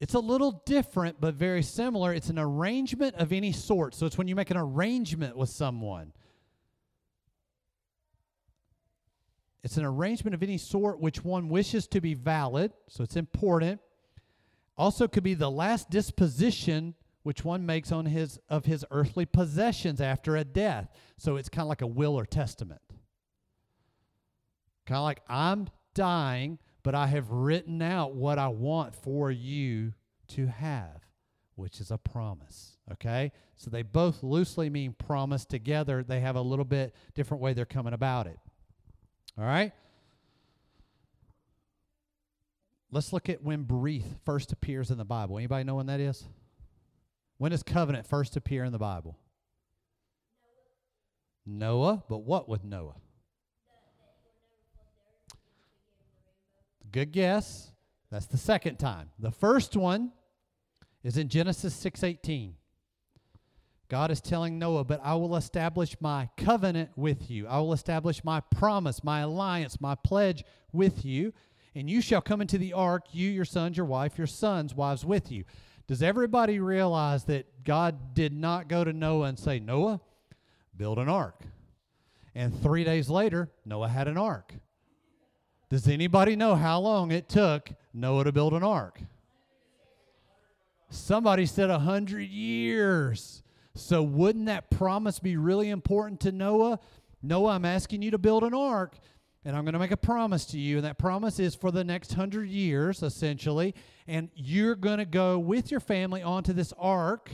It's 0.00 0.14
a 0.14 0.19
little 0.19 0.64
different, 0.66 1.21
but 1.21 1.37
very 1.37 1.62
similar. 1.62 2.12
It's 2.12 2.28
an 2.28 2.40
arrangement 2.40 3.14
of 3.14 3.33
any 3.33 3.52
sort. 3.52 3.95
So 3.95 4.04
it's 4.04 4.19
when 4.19 4.26
you 4.26 4.35
make 4.35 4.50
an 4.50 4.57
arrangement 4.57 5.37
with 5.37 5.50
someone. 5.50 6.12
It's 9.64 9.76
an 9.76 9.85
arrangement 9.85 10.35
of 10.35 10.42
any 10.42 10.59
sort 10.59 11.00
which 11.00 11.25
one 11.25 11.49
wishes 11.49 11.87
to 11.88 12.00
be 12.00 12.14
valid, 12.14 12.73
so 12.88 13.04
it's 13.04 13.16
important, 13.16 13.81
Also 14.76 15.07
could 15.07 15.23
be 15.23 15.35
the 15.35 15.50
last 15.50 15.90
disposition 15.90 16.95
which 17.23 17.45
one 17.45 17.64
makes 17.64 17.92
on 17.92 18.07
his 18.07 18.40
of 18.49 18.64
his 18.64 18.85
earthly 18.90 19.25
possessions 19.25 20.00
after 20.00 20.37
a 20.37 20.45
death. 20.45 20.88
So 21.19 21.37
it's 21.37 21.49
kind 21.49 21.62
of 21.62 21.69
like 21.69 21.83
a 21.83 21.87
will 21.87 22.19
or 22.19 22.26
testament. 22.26 22.81
Kind 24.87 24.99
of 24.99 25.04
like 25.04 25.21
I'm 25.28 25.69
dying, 25.95 26.59
but 26.83 26.95
I 26.95 27.07
have 27.07 27.31
written 27.31 27.81
out 27.81 28.14
what 28.14 28.38
I 28.38 28.49
want 28.49 28.95
for 28.95 29.31
you 29.31 29.92
to 30.28 30.47
have, 30.47 31.02
which 31.54 31.81
is 31.81 31.92
a 31.92 31.99
promise. 31.99 32.78
Okay? 32.90 33.31
So 33.54 33.71
they 33.71 33.83
both 33.83 34.25
loosely 34.25 34.69
mean 34.69 34.95
promise 34.95 35.45
together. 35.45 36.02
They 36.02 36.19
have 36.21 36.35
a 36.35 36.40
little 36.40 36.64
bit 36.64 36.97
different 37.14 37.40
way 37.40 37.52
they're 37.52 37.64
coming 37.64 37.92
about 37.92 38.26
it. 38.26 38.40
All 39.39 39.45
right? 39.45 39.73
Let's 42.91 43.12
look 43.12 43.29
at 43.31 43.43
when 43.43 43.65
Berith 43.65 44.05
first 44.25 44.53
appears 44.53 44.91
in 44.91 44.99
the 44.99 45.05
Bible. 45.05 45.39
Anybody 45.39 45.65
know 45.65 45.77
when 45.77 45.87
that 45.87 46.01
is? 46.01 46.25
When 47.39 47.51
does 47.51 47.62
covenant 47.62 48.07
first 48.07 48.37
appear 48.37 48.65
in 48.65 48.73
the 48.73 48.79
Bible? 48.79 49.19
Noah, 51.47 52.05
Noah 52.05 52.05
but 52.09 52.19
what 52.19 52.49
with 52.49 52.62
Noah? 52.62 52.97
Good 56.93 57.11
guess. 57.11 57.73
That's 58.11 58.27
the 58.27 58.37
second 58.37 58.77
time. 58.77 59.11
The 59.19 59.31
first 59.31 59.75
one 59.75 60.12
is 61.03 61.17
in 61.17 61.29
Genesis 61.29 61.75
6:18. 61.75 62.55
God 63.93 64.11
is 64.11 64.23
telling 64.23 64.59
Noah, 64.59 64.85
"But 64.85 65.03
I 65.05 65.17
will 65.17 65.37
establish 65.37 66.01
my 66.01 66.31
covenant 66.39 66.97
with 66.97 67.31
you. 67.31 67.47
I 67.47 67.59
will 67.59 67.75
establish 67.75 68.25
my 68.25 68.41
promise, 68.41 69.05
my 69.05 69.21
alliance, 69.21 69.83
my 69.83 69.97
pledge 69.97 70.45
with 70.73 71.05
you, 71.05 71.35
and 71.75 71.91
you 71.91 72.01
shall 72.01 72.23
come 72.23 72.41
into 72.41 72.57
the 72.57 72.73
ark, 72.73 73.15
you, 73.15 73.29
your 73.29 73.45
sons, 73.45 73.77
your 73.77 73.85
wife, 73.85 74.17
your 74.17 74.27
sons' 74.27 74.75
wives 74.75 75.05
with 75.05 75.31
you." 75.31 75.45
Does 75.89 76.03
everybody 76.03 76.59
realize 76.59 77.25
that 77.25 77.65
God 77.65 78.15
did 78.15 78.33
not 78.33 78.67
go 78.67 78.83
to 78.83 78.95
Noah 78.95 79.27
and 79.27 79.39
say, 79.39 79.61
"Noah, 79.61 80.01
build 80.75 80.99
an 80.99 81.11
ark?" 81.11 81.45
And 82.35 82.59
3 82.63 82.85
days 82.85 83.11
later, 83.11 83.51
Noah 83.67 83.91
had 83.91 84.09
an 84.09 84.17
ark. 84.17 84.55
Does 85.69 85.87
anybody 85.87 86.35
know 86.35 86.55
how 86.55 86.81
long 86.81 87.11
it 87.11 87.29
took 87.29 87.75
Noah 87.93 88.25
to 88.25 88.33
build 88.33 88.55
an 88.55 88.63
ark? 88.63 89.03
Somebody 90.89 91.45
said 91.45 91.69
a 91.69 91.81
hundred 91.81 92.31
years. 92.31 93.43
So 93.75 94.02
wouldn't 94.02 94.47
that 94.47 94.71
promise 94.71 95.19
be 95.19 95.37
really 95.37 95.71
important 95.71 96.21
to 96.21 96.33
Noah? 96.33 96.79
Noah, 97.23 97.52
I'm 97.52 97.64
asking 97.64 98.02
you 98.02 98.11
to 98.11 98.19
build 98.19 98.43
an 98.45 98.52
ark, 98.52 98.97
and 99.45 99.57
I'm 99.57 99.64
going 99.64 99.73
to 99.73 99.79
make 99.79 99.93
a 99.93 99.97
promise 99.97 100.45
to 100.47 100.59
you, 100.59 100.76
and 100.76 100.85
that 100.85 100.99
promise 100.99 101.38
is 101.38 101.55
for 101.55 101.71
the 101.71 101.85
next 101.85 102.12
hundred 102.14 102.49
years, 102.49 103.02
essentially. 103.02 103.75
And 104.07 104.31
you're 104.35 104.75
going 104.75 104.99
to 104.99 105.05
go 105.05 105.38
with 105.38 105.71
your 105.71 105.81
family 105.81 106.23
onto 106.23 106.52
this 106.52 106.73
ark. 106.79 107.31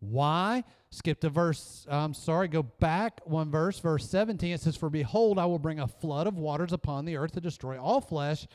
Why? 0.00 0.64
Skip 0.90 1.20
to 1.20 1.28
verse, 1.28 1.86
I'm 1.90 2.14
sorry, 2.14 2.48
go 2.48 2.62
back 2.62 3.20
one 3.24 3.50
verse, 3.50 3.78
verse 3.78 4.08
17. 4.08 4.54
It 4.54 4.60
says, 4.60 4.76
For 4.76 4.90
behold, 4.90 5.38
I 5.38 5.46
will 5.46 5.58
bring 5.58 5.80
a 5.80 5.88
flood 5.88 6.26
of 6.26 6.38
waters 6.38 6.72
upon 6.72 7.04
the 7.04 7.16
earth 7.16 7.32
to 7.32 7.40
destroy 7.40 7.80
all 7.80 8.00
flesh, 8.00 8.46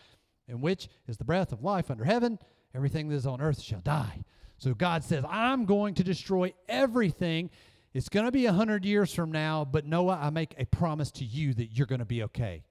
in 0.48 0.62
which 0.62 0.89
is 1.08 1.18
the 1.18 1.25
breath 1.25 1.51
of 1.51 1.63
life 1.63 1.92
under 1.92 2.06
heaven. 2.06 2.39
Everything 2.74 3.08
that 3.10 3.15
is 3.15 3.27
on 3.27 3.39
earth 3.39 3.62
shall 3.62 3.82
die. 3.82 4.24
So 4.58 4.74
God 4.74 5.04
says, 5.04 5.24
I'm 5.28 5.66
going 5.66 5.96
to 5.96 6.04
destroy 6.04 6.54
everything. 6.70 7.50
It's 7.94 8.10
going 8.10 8.26
to 8.26 8.32
be 8.32 8.46
a 8.46 8.54
hundred 8.54 8.86
years 8.86 9.14
from 9.14 9.32
now, 9.32 9.66
but 9.66 9.86
Noah, 9.86 10.20
I 10.22 10.30
make 10.30 10.56
a 10.58 10.66
promise 10.66 11.12
to 11.12 11.26
you 11.26 11.54
that 11.56 11.78
you're 11.78 11.88
going 11.88 12.00
to 12.00 12.06
be 12.06 12.24
okay 12.24 12.64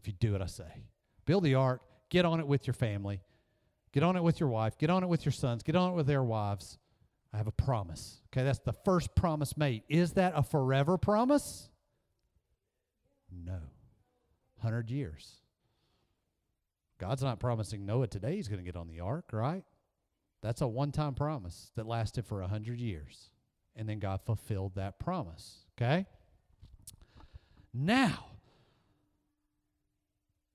if 0.00 0.06
you 0.06 0.14
do 0.14 0.32
what 0.32 0.42
I 0.42 0.46
say. 0.46 0.86
Build 1.26 1.44
the 1.44 1.54
ark, 1.54 1.82
get 2.08 2.24
on 2.24 2.40
it 2.40 2.46
with 2.46 2.66
your 2.66 2.74
family, 2.74 3.20
get 3.92 4.02
on 4.02 4.16
it 4.16 4.22
with 4.22 4.40
your 4.40 4.48
wife, 4.48 4.78
get 4.78 4.90
on 4.90 5.02
it 5.02 5.08
with 5.08 5.24
your 5.24 5.32
sons, 5.32 5.62
get 5.62 5.76
on 5.76 5.92
it 5.92 5.94
with 5.94 6.06
their 6.06 6.22
wives 6.22 6.78
I 7.34 7.36
have 7.36 7.48
a 7.48 7.52
promise. 7.52 8.20
Okay, 8.28 8.44
that's 8.44 8.60
the 8.60 8.72
first 8.72 9.12
promise 9.16 9.56
made. 9.56 9.82
Is 9.88 10.12
that 10.12 10.34
a 10.36 10.42
forever 10.44 10.96
promise? 10.96 11.68
No. 13.32 13.58
100 14.60 14.88
years. 14.88 15.40
God's 16.98 17.24
not 17.24 17.40
promising 17.40 17.84
Noah 17.84 18.06
today 18.06 18.36
he's 18.36 18.46
going 18.46 18.60
to 18.60 18.64
get 18.64 18.76
on 18.76 18.86
the 18.86 19.00
ark, 19.00 19.30
right? 19.32 19.64
That's 20.44 20.60
a 20.60 20.68
one 20.68 20.92
time 20.92 21.14
promise 21.14 21.72
that 21.74 21.86
lasted 21.86 22.26
for 22.26 22.42
100 22.42 22.78
years. 22.78 23.30
And 23.74 23.88
then 23.88 23.98
God 23.98 24.20
fulfilled 24.26 24.74
that 24.74 24.98
promise. 24.98 25.60
Okay? 25.76 26.04
Now, 27.72 28.26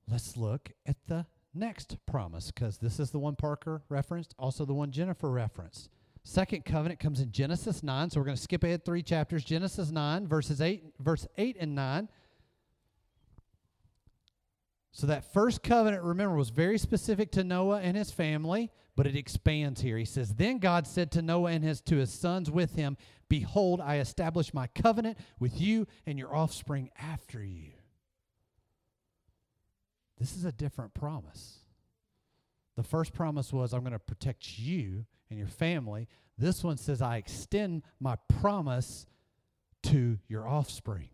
let's 0.09 0.37
look 0.37 0.69
at 0.85 0.95
the 1.07 1.25
next 1.55 1.97
promise 2.05 2.51
because 2.51 2.77
this 2.77 2.99
is 2.99 3.09
the 3.09 3.17
one 3.17 3.35
Parker 3.35 3.81
referenced, 3.89 4.35
also 4.37 4.63
the 4.63 4.75
one 4.75 4.91
Jennifer 4.91 5.31
referenced. 5.31 5.89
Second 6.23 6.65
covenant 6.65 6.99
comes 6.99 7.19
in 7.19 7.31
Genesis 7.31 7.81
9. 7.81 8.11
So 8.11 8.19
we're 8.19 8.25
going 8.25 8.37
to 8.37 8.41
skip 8.43 8.63
ahead 8.63 8.85
three 8.85 9.01
chapters. 9.01 9.43
Genesis 9.43 9.89
9, 9.89 10.27
verses 10.27 10.61
8, 10.61 10.83
verse 10.99 11.25
8 11.35 11.57
and 11.59 11.73
9. 11.73 12.07
So 14.91 15.07
that 15.07 15.31
first 15.33 15.61
covenant, 15.61 16.03
remember, 16.03 16.35
was 16.35 16.49
very 16.49 16.77
specific 16.77 17.31
to 17.33 17.43
Noah 17.43 17.79
and 17.79 17.95
his 17.95 18.11
family, 18.11 18.71
but 18.95 19.05
it 19.05 19.15
expands 19.15 19.81
here. 19.81 19.97
He 19.97 20.05
says, 20.05 20.33
Then 20.33 20.57
God 20.57 20.87
said 20.87 21.11
to 21.11 21.21
Noah 21.21 21.51
and 21.51 21.63
his 21.63 21.81
to 21.81 21.97
his 21.97 22.11
sons 22.11 22.49
with 22.49 22.75
him, 22.75 22.97
Behold, 23.29 23.79
I 23.79 23.99
establish 23.99 24.53
my 24.53 24.67
covenant 24.67 25.17
with 25.39 25.61
you 25.61 25.85
and 26.07 26.17
your 26.17 26.35
offspring 26.35 26.89
after 26.97 27.43
you. 27.43 27.71
This 30.17 30.35
is 30.35 30.43
a 30.43 30.51
different 30.51 30.93
promise. 30.93 31.59
The 32.75 32.83
first 32.83 33.13
promise 33.13 33.53
was, 33.53 33.73
I'm 33.73 33.81
going 33.81 33.93
to 33.93 33.99
protect 33.99 34.57
you 34.57 35.05
and 35.29 35.37
your 35.37 35.47
family. 35.47 36.07
This 36.37 36.63
one 36.63 36.77
says, 36.77 37.01
I 37.01 37.17
extend 37.17 37.83
my 37.99 38.15
promise 38.39 39.05
to 39.83 40.17
your 40.27 40.47
offspring. 40.47 41.09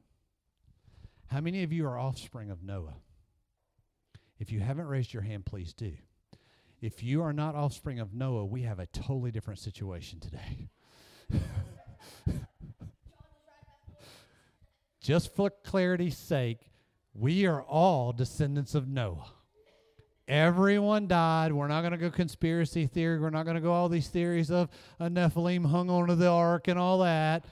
How 1.28 1.42
many 1.42 1.64
of 1.64 1.74
you 1.74 1.86
are 1.86 2.00
offspring 2.00 2.50
of 2.50 2.64
Noah? 2.64 2.96
If 4.46 4.52
you 4.52 4.60
haven't 4.60 4.86
raised 4.86 5.12
your 5.12 5.24
hand, 5.24 5.44
please 5.44 5.74
do. 5.74 5.92
If 6.80 7.02
you 7.02 7.24
are 7.24 7.34
not 7.34 7.56
offspring 7.56 8.00
of 8.00 8.14
Noah, 8.14 8.46
we 8.46 8.62
have 8.62 8.78
a 8.78 8.86
totally 8.86 9.32
different 9.32 9.60
situation 9.60 10.20
today. 10.20 10.70
Just 15.02 15.36
for 15.36 15.50
clarity's 15.64 16.16
sake, 16.16 16.60
we 17.16 17.48
are 17.48 17.64
all 17.64 18.14
descendants 18.14 18.76
of 18.76 18.88
Noah. 18.88 19.32
Everyone 20.28 21.08
died. 21.08 21.52
We're 21.52 21.68
not 21.68 21.82
going 21.82 21.94
to 21.94 21.98
go 21.98 22.12
conspiracy 22.12 22.86
theory. 22.86 23.20
We're 23.20 23.32
not 23.32 23.46
going 23.46 23.56
to 23.56 23.62
go 23.62 23.74
all 23.74 23.90
these 23.90 24.10
theories 24.10 24.52
of 24.52 24.70
a 25.00 25.10
Nephilim 25.10 25.66
hung 25.66 25.90
onto 25.90 26.14
the 26.14 26.30
ark 26.30 26.68
and 26.68 26.78
all 26.78 27.00
that. 27.00 27.46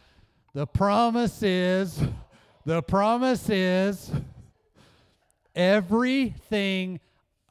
The 0.54 0.68
promise 0.68 1.42
is, 1.42 2.00
the 2.68 2.84
promise 2.84 3.50
is 3.50 4.12
everything. 5.56 7.00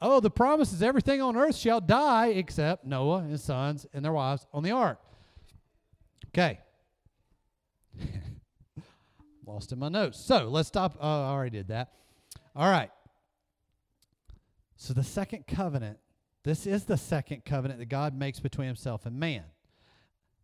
Oh, 0.01 0.19
the 0.19 0.29
promise 0.29 0.73
is 0.73 0.83
everything 0.83 1.21
on 1.21 1.37
earth 1.37 1.55
shall 1.55 1.79
die 1.79 2.27
except 2.27 2.85
Noah 2.85 3.19
and 3.19 3.31
his 3.31 3.43
sons 3.43 3.85
and 3.93 4.03
their 4.03 4.11
wives 4.11 4.45
on 4.53 4.63
the 4.63 4.71
ark. 4.71 4.99
Okay. 6.29 6.59
Lost 9.45 9.71
in 9.71 9.79
my 9.79 9.89
notes. 9.89 10.19
So 10.19 10.49
let's 10.49 10.67
stop. 10.67 10.97
Oh, 10.99 11.23
I 11.23 11.29
already 11.29 11.57
did 11.57 11.67
that. 11.69 11.93
All 12.55 12.69
right. 12.69 12.91
So 14.75 14.93
the 14.93 15.03
second 15.03 15.47
covenant, 15.47 15.97
this 16.43 16.67
is 16.67 16.83
the 16.85 16.97
second 16.97 17.45
covenant 17.45 17.79
that 17.79 17.87
God 17.87 18.17
makes 18.17 18.39
between 18.39 18.67
himself 18.67 19.05
and 19.05 19.17
man. 19.19 19.43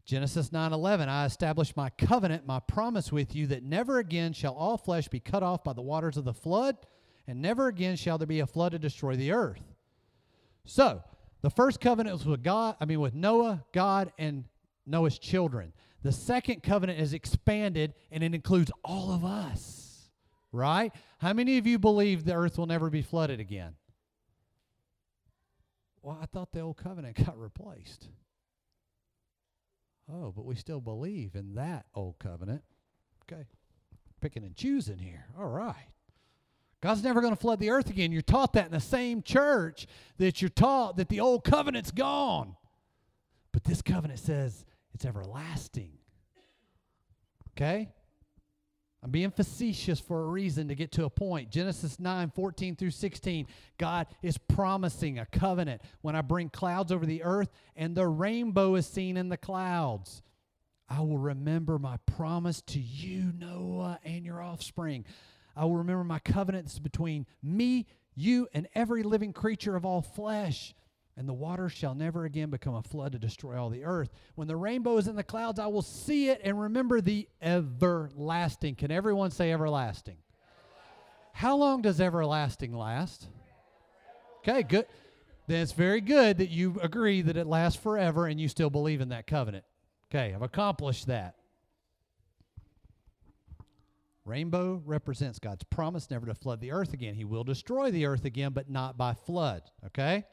Genesis 0.05 0.49
9:11 0.49 1.07
I 1.07 1.25
establish 1.25 1.75
my 1.75 1.89
covenant 1.91 2.47
my 2.47 2.59
promise 2.59 3.11
with 3.11 3.35
you 3.35 3.45
that 3.47 3.61
never 3.61 3.99
again 3.99 4.33
shall 4.33 4.55
all 4.55 4.77
flesh 4.77 5.07
be 5.07 5.19
cut 5.19 5.43
off 5.43 5.63
by 5.63 5.73
the 5.73 5.83
waters 5.83 6.17
of 6.17 6.23
the 6.23 6.33
flood 6.33 6.77
and 7.29 7.43
never 7.43 7.67
again 7.67 7.95
shall 7.95 8.17
there 8.17 8.25
be 8.25 8.39
a 8.39 8.47
flood 8.47 8.71
to 8.71 8.79
destroy 8.79 9.15
the 9.15 9.31
earth. 9.31 9.61
So, 10.65 11.03
the 11.41 11.51
first 11.51 11.79
covenant 11.79 12.17
was 12.17 12.25
with 12.25 12.43
God, 12.43 12.75
I 12.81 12.85
mean 12.85 12.99
with 12.99 13.13
Noah, 13.13 13.63
God 13.71 14.11
and 14.17 14.45
Noah's 14.87 15.19
children. 15.19 15.71
The 16.01 16.11
second 16.11 16.63
covenant 16.63 16.99
is 16.99 17.13
expanded 17.13 17.93
and 18.11 18.23
it 18.23 18.33
includes 18.33 18.71
all 18.83 19.11
of 19.11 19.23
us. 19.23 20.09
Right? 20.51 20.91
How 21.19 21.33
many 21.33 21.59
of 21.59 21.67
you 21.67 21.77
believe 21.77 22.25
the 22.25 22.33
earth 22.33 22.57
will 22.57 22.65
never 22.65 22.89
be 22.89 23.03
flooded 23.03 23.39
again? 23.39 23.75
Well, 26.01 26.17
I 26.19 26.25
thought 26.25 26.51
the 26.51 26.61
old 26.61 26.77
covenant 26.77 27.17
got 27.25 27.37
replaced. 27.37 28.07
Oh, 30.11 30.31
but 30.35 30.45
we 30.45 30.55
still 30.55 30.81
believe 30.81 31.35
in 31.35 31.53
that 31.53 31.85
old 31.93 32.17
covenant. 32.17 32.63
Okay. 33.31 33.43
Picking 34.19 34.43
and 34.43 34.55
choosing 34.55 34.97
here. 34.97 35.27
All 35.37 35.45
right. 35.45 35.75
God's 36.81 37.03
never 37.03 37.21
going 37.21 37.33
to 37.33 37.39
flood 37.39 37.59
the 37.59 37.71
earth 37.71 37.89
again. 37.89 38.11
You're 38.11 38.21
taught 38.21 38.53
that 38.53 38.67
in 38.67 38.71
the 38.71 38.79
same 38.79 39.21
church 39.21 39.85
that 40.17 40.41
you're 40.41 40.49
taught 40.49 40.97
that 40.97 41.09
the 41.09 41.19
old 41.19 41.43
covenant's 41.43 41.91
gone. 41.91 42.55
But 43.51 43.63
this 43.65 43.81
covenant 43.81 44.19
says 44.19 44.65
it's 44.93 45.05
everlasting. 45.05 45.91
Okay? 47.51 47.89
I'm 49.01 49.11
being 49.11 49.31
facetious 49.31 49.99
for 49.99 50.23
a 50.23 50.27
reason 50.27 50.67
to 50.67 50.75
get 50.75 50.91
to 50.93 51.05
a 51.05 51.09
point. 51.09 51.51
Genesis 51.51 51.99
9, 51.99 52.31
14 52.31 52.75
through 52.75 52.91
16, 52.91 53.47
God 53.77 54.07
is 54.21 54.37
promising 54.37 55.19
a 55.19 55.25
covenant 55.25 55.81
when 56.01 56.15
I 56.15 56.21
bring 56.21 56.49
clouds 56.49 56.91
over 56.91 57.05
the 57.05 57.23
earth 57.23 57.49
and 57.77 57.95
the 57.95 58.07
rainbow 58.07 58.75
is 58.75 58.85
seen 58.85 59.15
in 59.15 59.29
the 59.29 59.37
clouds. 59.37 60.21
I 60.89 61.01
will 61.01 61.17
remember 61.17 61.79
my 61.79 61.97
promise 62.07 62.61
to 62.67 62.79
you, 62.79 63.31
Noah, 63.37 63.99
and 64.03 64.25
your 64.25 64.41
offspring. 64.41 65.05
I 65.59 65.65
will 65.65 65.75
remember 65.75 66.05
my 66.05 66.19
covenant 66.19 66.81
between 66.81 67.25
me, 67.43 67.85
you, 68.15 68.47
and 68.53 68.69
every 68.73 69.03
living 69.03 69.33
creature 69.33 69.75
of 69.75 69.83
all 69.83 70.01
flesh 70.01 70.73
and 71.17 71.27
the 71.27 71.33
water 71.33 71.67
shall 71.67 71.93
never 71.93 72.23
again 72.23 72.49
become 72.49 72.75
a 72.75 72.81
flood 72.81 73.11
to 73.11 73.19
destroy 73.19 73.61
all 73.61 73.69
the 73.69 73.83
earth. 73.83 74.09
When 74.35 74.47
the 74.47 74.55
rainbow 74.55 74.95
is 74.95 75.09
in 75.09 75.17
the 75.17 75.23
clouds, 75.23 75.59
I 75.59 75.67
will 75.67 75.81
see 75.81 76.29
it 76.29 76.39
and 76.45 76.57
remember 76.61 77.01
the 77.01 77.27
everlasting. 77.41 78.75
Can 78.75 78.89
everyone 78.89 79.31
say 79.31 79.51
everlasting? 79.51 80.15
How 81.33 81.57
long 81.57 81.81
does 81.81 81.99
everlasting 81.99 82.71
last? 82.71 83.27
Okay, 84.37 84.63
good. 84.63 84.85
Then 85.47 85.61
it's 85.61 85.73
very 85.73 85.99
good 85.99 86.37
that 86.37 86.51
you 86.51 86.79
agree 86.81 87.21
that 87.21 87.35
it 87.35 87.47
lasts 87.47 87.81
forever 87.81 88.27
and 88.27 88.39
you 88.39 88.47
still 88.47 88.69
believe 88.69 89.01
in 89.01 89.09
that 89.09 89.27
covenant. 89.27 89.65
Okay, 90.09 90.33
I've 90.33 90.41
accomplished 90.41 91.07
that. 91.07 91.35
Rainbow 94.29 94.81
represents 94.85 95.39
God's 95.39 95.63
promise 95.63 96.09
never 96.11 96.27
to 96.27 96.35
flood 96.35 96.61
the 96.61 96.71
earth 96.71 96.93
again. 96.93 97.15
He 97.15 97.25
will 97.25 97.43
destroy 97.43 97.89
the 97.89 98.05
earth 98.05 98.25
again, 98.25 98.53
but 98.53 98.69
not 98.69 98.97
by 98.97 99.15
flood. 99.15 99.63
Okay? 99.87 100.23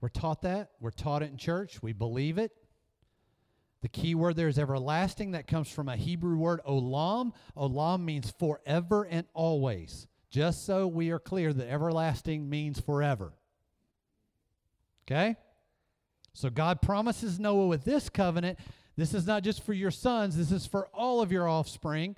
We're 0.00 0.08
taught 0.08 0.42
that. 0.42 0.70
We're 0.80 0.90
taught 0.90 1.22
it 1.22 1.30
in 1.30 1.36
church. 1.36 1.82
We 1.82 1.92
believe 1.92 2.38
it. 2.38 2.50
The 3.82 3.88
key 3.88 4.16
word 4.16 4.34
there 4.34 4.48
is 4.48 4.58
everlasting. 4.58 5.30
That 5.30 5.46
comes 5.46 5.70
from 5.70 5.88
a 5.88 5.96
Hebrew 5.96 6.36
word, 6.36 6.60
olam. 6.68 7.32
Olam 7.56 8.02
means 8.02 8.32
forever 8.38 9.04
and 9.04 9.26
always. 9.32 10.08
Just 10.28 10.66
so 10.66 10.88
we 10.88 11.10
are 11.10 11.20
clear 11.20 11.52
that 11.52 11.68
everlasting 11.68 12.50
means 12.50 12.80
forever. 12.80 13.32
Okay? 15.04 15.36
So 16.32 16.50
God 16.50 16.82
promises 16.82 17.38
Noah 17.38 17.68
with 17.68 17.84
this 17.84 18.08
covenant. 18.08 18.58
This 18.96 19.12
is 19.12 19.26
not 19.26 19.42
just 19.42 19.62
for 19.62 19.72
your 19.72 19.90
sons, 19.90 20.36
this 20.36 20.50
is 20.50 20.66
for 20.66 20.88
all 20.94 21.20
of 21.20 21.30
your 21.30 21.48
offspring. 21.48 22.16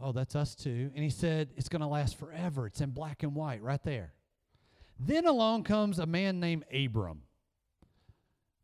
Oh, 0.00 0.12
that's 0.12 0.34
us 0.34 0.54
too. 0.54 0.90
And 0.94 1.04
he 1.04 1.10
said 1.10 1.50
it's 1.56 1.68
going 1.68 1.82
to 1.82 1.86
last 1.86 2.18
forever. 2.18 2.66
It's 2.66 2.80
in 2.80 2.90
black 2.90 3.22
and 3.22 3.34
white 3.34 3.62
right 3.62 3.82
there. 3.82 4.14
Then 4.98 5.26
along 5.26 5.64
comes 5.64 5.98
a 5.98 6.06
man 6.06 6.40
named 6.40 6.64
Abram. 6.72 7.22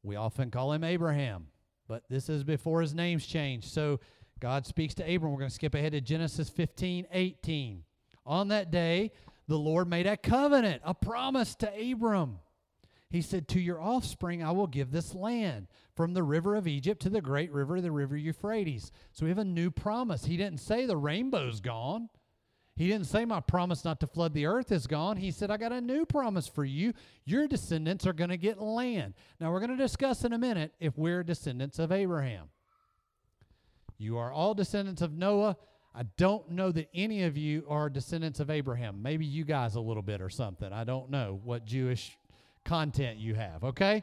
We 0.02 0.16
often 0.16 0.50
call 0.50 0.72
him 0.72 0.84
Abraham, 0.84 1.48
but 1.88 2.04
this 2.08 2.28
is 2.28 2.44
before 2.44 2.80
his 2.80 2.94
name's 2.94 3.26
changed. 3.26 3.68
So 3.72 4.00
God 4.38 4.66
speaks 4.66 4.94
to 4.94 5.02
Abram. 5.02 5.32
We're 5.32 5.38
going 5.38 5.50
to 5.50 5.54
skip 5.54 5.74
ahead 5.74 5.92
to 5.92 6.00
Genesis 6.00 6.48
15 6.48 7.06
18. 7.10 7.82
On 8.24 8.48
that 8.48 8.70
day, 8.70 9.12
the 9.48 9.58
Lord 9.58 9.88
made 9.88 10.06
a 10.06 10.16
covenant, 10.16 10.82
a 10.84 10.94
promise 10.94 11.54
to 11.56 11.92
Abram. 11.92 12.38
He 13.08 13.22
said, 13.22 13.48
To 13.48 13.60
your 13.60 13.80
offspring 13.80 14.42
I 14.42 14.50
will 14.50 14.66
give 14.66 14.90
this 14.90 15.14
land, 15.14 15.68
from 15.94 16.12
the 16.12 16.22
river 16.22 16.56
of 16.56 16.66
Egypt 16.66 17.00
to 17.02 17.10
the 17.10 17.20
great 17.20 17.52
river, 17.52 17.80
the 17.80 17.90
river 17.90 18.16
Euphrates. 18.16 18.92
So 19.12 19.24
we 19.24 19.30
have 19.30 19.38
a 19.38 19.44
new 19.44 19.70
promise. 19.70 20.24
He 20.24 20.36
didn't 20.36 20.60
say 20.60 20.84
the 20.84 20.96
rainbow's 20.96 21.60
gone. 21.60 22.10
He 22.76 22.88
didn't 22.88 23.06
say, 23.06 23.24
My 23.24 23.40
promise 23.40 23.84
not 23.84 24.00
to 24.00 24.06
flood 24.06 24.34
the 24.34 24.46
earth 24.46 24.70
is 24.70 24.86
gone. 24.86 25.16
He 25.16 25.30
said, 25.30 25.50
I 25.50 25.56
got 25.56 25.72
a 25.72 25.80
new 25.80 26.04
promise 26.04 26.46
for 26.46 26.64
you. 26.64 26.92
Your 27.24 27.48
descendants 27.48 28.06
are 28.06 28.12
going 28.12 28.30
to 28.30 28.36
get 28.36 28.60
land. 28.60 29.14
Now, 29.40 29.50
we're 29.50 29.60
going 29.60 29.70
to 29.70 29.82
discuss 29.82 30.24
in 30.24 30.34
a 30.34 30.38
minute 30.38 30.74
if 30.78 30.98
we're 30.98 31.22
descendants 31.22 31.78
of 31.78 31.90
Abraham. 31.90 32.50
You 33.96 34.18
are 34.18 34.30
all 34.30 34.52
descendants 34.52 35.00
of 35.00 35.12
Noah. 35.12 35.56
I 35.94 36.02
don't 36.18 36.50
know 36.50 36.70
that 36.72 36.90
any 36.92 37.22
of 37.22 37.38
you 37.38 37.64
are 37.70 37.88
descendants 37.88 38.40
of 38.40 38.50
Abraham. 38.50 39.00
Maybe 39.02 39.24
you 39.24 39.46
guys 39.46 39.76
a 39.76 39.80
little 39.80 40.02
bit 40.02 40.20
or 40.20 40.28
something. 40.28 40.70
I 40.70 40.84
don't 40.84 41.08
know 41.08 41.40
what 41.42 41.64
Jewish 41.64 42.18
content 42.66 43.18
you 43.18 43.34
have, 43.34 43.64
okay? 43.64 44.02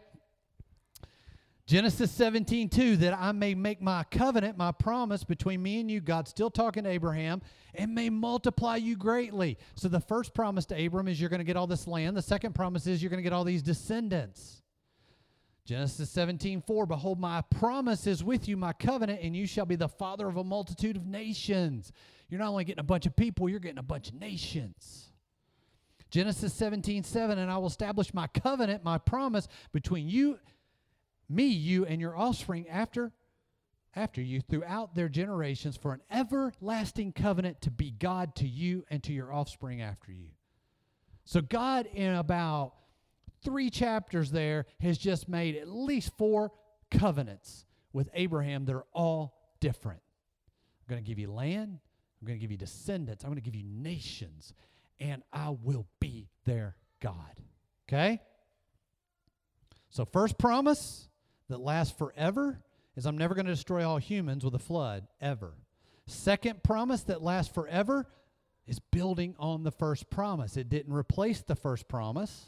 Genesis 1.66 2.12
17, 2.12 2.68
2, 2.70 2.98
that 2.98 3.18
I 3.18 3.32
may 3.32 3.56
make 3.56 3.82
my 3.82 4.04
covenant, 4.12 4.58
my 4.58 4.72
promise 4.72 5.24
between 5.24 5.64
me 5.64 5.80
and 5.80 5.90
you, 5.90 6.02
God 6.02 6.28
still 6.28 6.50
talking 6.50 6.84
to 6.84 6.90
Abraham, 6.90 7.42
and 7.74 7.96
may 7.96 8.10
multiply 8.10 8.76
you 8.76 8.98
greatly. 8.98 9.58
So 9.76 9.88
the 9.88 10.02
first 10.02 10.34
promise 10.34 10.66
to 10.68 10.86
Abram 10.86 11.08
is 11.08 11.22
you're 11.22 11.30
going 11.30 11.40
to 11.40 11.46
get 11.46 11.56
all 11.56 11.68
this 11.68 11.88
land. 11.88 12.18
The 12.18 12.22
second 12.22 12.54
promise 12.54 12.86
is 12.86 13.02
you're 13.02 13.10
going 13.10 13.20
to 13.20 13.24
get 13.24 13.32
all 13.32 13.46
these 13.46 13.62
descendants. 13.62 14.62
Genesis 15.66 16.10
17, 16.10 16.62
4, 16.68 16.86
behold, 16.86 17.18
my 17.18 17.42
promise 17.50 18.08
is 18.08 18.22
with 18.26 18.50
you, 18.50 18.58
my 18.58 18.74
covenant, 18.74 19.22
and 19.22 19.34
you 19.34 19.48
shall 19.48 19.66
be 19.66 19.78
the 19.78 19.88
father 19.88 20.28
of 20.28 20.36
a 20.36 20.44
multitude 20.44 20.98
of 20.98 21.06
nations. 21.06 21.94
You're 22.28 22.42
not 22.42 22.50
only 22.50 22.66
getting 22.66 22.82
a 22.82 22.84
bunch 22.84 23.06
of 23.06 23.16
people, 23.16 23.48
you're 23.48 23.60
getting 23.60 23.78
a 23.78 23.84
bunch 23.84 24.10
of 24.10 24.16
nations. 24.16 25.13
Genesis 26.14 26.54
17, 26.54 27.04
7, 27.04 27.40
and 27.40 27.50
I 27.50 27.58
will 27.58 27.66
establish 27.66 28.14
my 28.14 28.28
covenant, 28.28 28.84
my 28.84 29.00
promise 29.00 29.48
between 29.72 30.08
you 30.08 30.38
me, 31.28 31.46
you, 31.48 31.86
and 31.86 32.00
your 32.00 32.16
offspring 32.16 32.70
after 32.70 33.12
after 33.96 34.22
you 34.22 34.40
throughout 34.40 34.94
their 34.94 35.10
generations 35.10 35.76
for 35.76 35.92
an 35.92 36.02
everlasting 36.12 37.14
covenant 37.14 37.62
to 37.62 37.72
be 37.72 37.90
God 37.90 38.36
to 38.36 38.48
you 38.48 38.86
and 38.92 39.02
to 39.04 39.12
your 39.12 39.34
offspring 39.34 39.82
after 39.82 40.12
you. 40.12 40.28
So 41.26 41.42
God 41.42 41.88
in 41.92 42.14
about 42.14 42.74
3 43.44 43.72
chapters 43.72 44.30
there 44.30 44.68
has 44.82 45.00
just 45.00 45.28
made 45.28 45.56
at 45.56 45.68
least 45.68 46.12
4 46.20 46.52
covenants 46.92 47.66
with 47.92 48.08
Abraham 48.14 48.66
that 48.66 48.76
are 48.76 48.86
all 48.94 49.36
different. 49.60 50.02
I'm 50.84 50.92
going 50.94 51.04
to 51.04 51.08
give 51.08 51.18
you 51.18 51.32
land, 51.32 51.80
I'm 52.22 52.28
going 52.28 52.38
to 52.38 52.42
give 52.42 52.52
you 52.52 52.58
descendants, 52.58 53.24
I'm 53.24 53.32
going 53.32 53.42
to 53.42 53.50
give 53.50 53.56
you 53.56 53.66
nations, 53.66 54.54
and 55.04 55.22
I 55.34 55.50
will 55.50 55.86
be 56.00 56.30
their 56.46 56.78
God. 57.02 57.42
Okay? 57.88 58.22
So 59.90 60.06
first 60.06 60.38
promise 60.38 61.10
that 61.50 61.60
lasts 61.60 61.96
forever 61.96 62.64
is 62.96 63.06
I'm 63.06 63.18
never 63.18 63.36
going 63.36 63.46
to 63.46 63.52
destroy 63.52 63.88
all 63.88 63.98
humans 63.98 64.46
with 64.46 64.56
a 64.56 64.60
flood, 64.60 65.08
ever. 65.20 65.54
Second 66.08 66.64
promise 66.64 67.04
that 67.04 67.22
lasts 67.22 67.54
forever 67.54 68.08
is 68.66 68.80
building 68.80 69.36
on 69.38 69.64
the 69.64 69.72
first 69.72 70.10
promise. 70.10 70.56
It 70.56 70.70
didn't 70.70 70.94
replace 70.94 71.42
the 71.42 71.56
first 71.56 71.90
promise. 71.90 72.46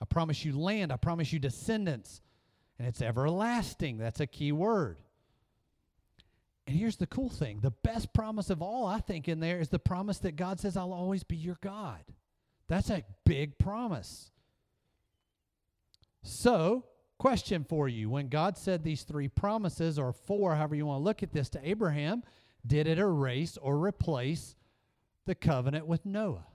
I 0.00 0.04
promise 0.04 0.44
you 0.44 0.58
land, 0.58 0.92
I 0.92 0.96
promise 0.96 1.32
you 1.32 1.38
descendants, 1.40 2.20
and 2.78 2.86
it's 2.86 3.02
everlasting. 3.02 3.98
That's 3.98 4.20
a 4.20 4.26
key 4.26 4.52
word. 4.52 4.98
And 6.66 6.76
here's 6.76 6.96
the 6.96 7.06
cool 7.06 7.28
thing 7.28 7.60
the 7.60 7.70
best 7.70 8.12
promise 8.12 8.50
of 8.50 8.62
all, 8.62 8.86
I 8.86 9.00
think, 9.00 9.28
in 9.28 9.40
there 9.40 9.60
is 9.60 9.68
the 9.68 9.78
promise 9.78 10.18
that 10.18 10.36
God 10.36 10.60
says, 10.60 10.76
I'll 10.76 10.92
always 10.92 11.24
be 11.24 11.36
your 11.36 11.58
God. 11.60 12.02
That's 12.68 12.90
a 12.90 13.04
big 13.24 13.58
promise. 13.58 14.30
So, 16.22 16.84
Question 17.22 17.62
for 17.62 17.88
you 17.88 18.10
When 18.10 18.26
God 18.26 18.58
said 18.58 18.82
these 18.82 19.04
three 19.04 19.28
promises, 19.28 19.96
or 19.96 20.12
four, 20.12 20.56
however 20.56 20.74
you 20.74 20.86
want 20.86 20.98
to 20.98 21.04
look 21.04 21.22
at 21.22 21.32
this, 21.32 21.48
to 21.50 21.60
Abraham, 21.62 22.24
did 22.66 22.88
it 22.88 22.98
erase 22.98 23.56
or 23.56 23.78
replace 23.78 24.56
the 25.24 25.36
covenant 25.36 25.86
with 25.86 26.04
Noah? 26.04 26.48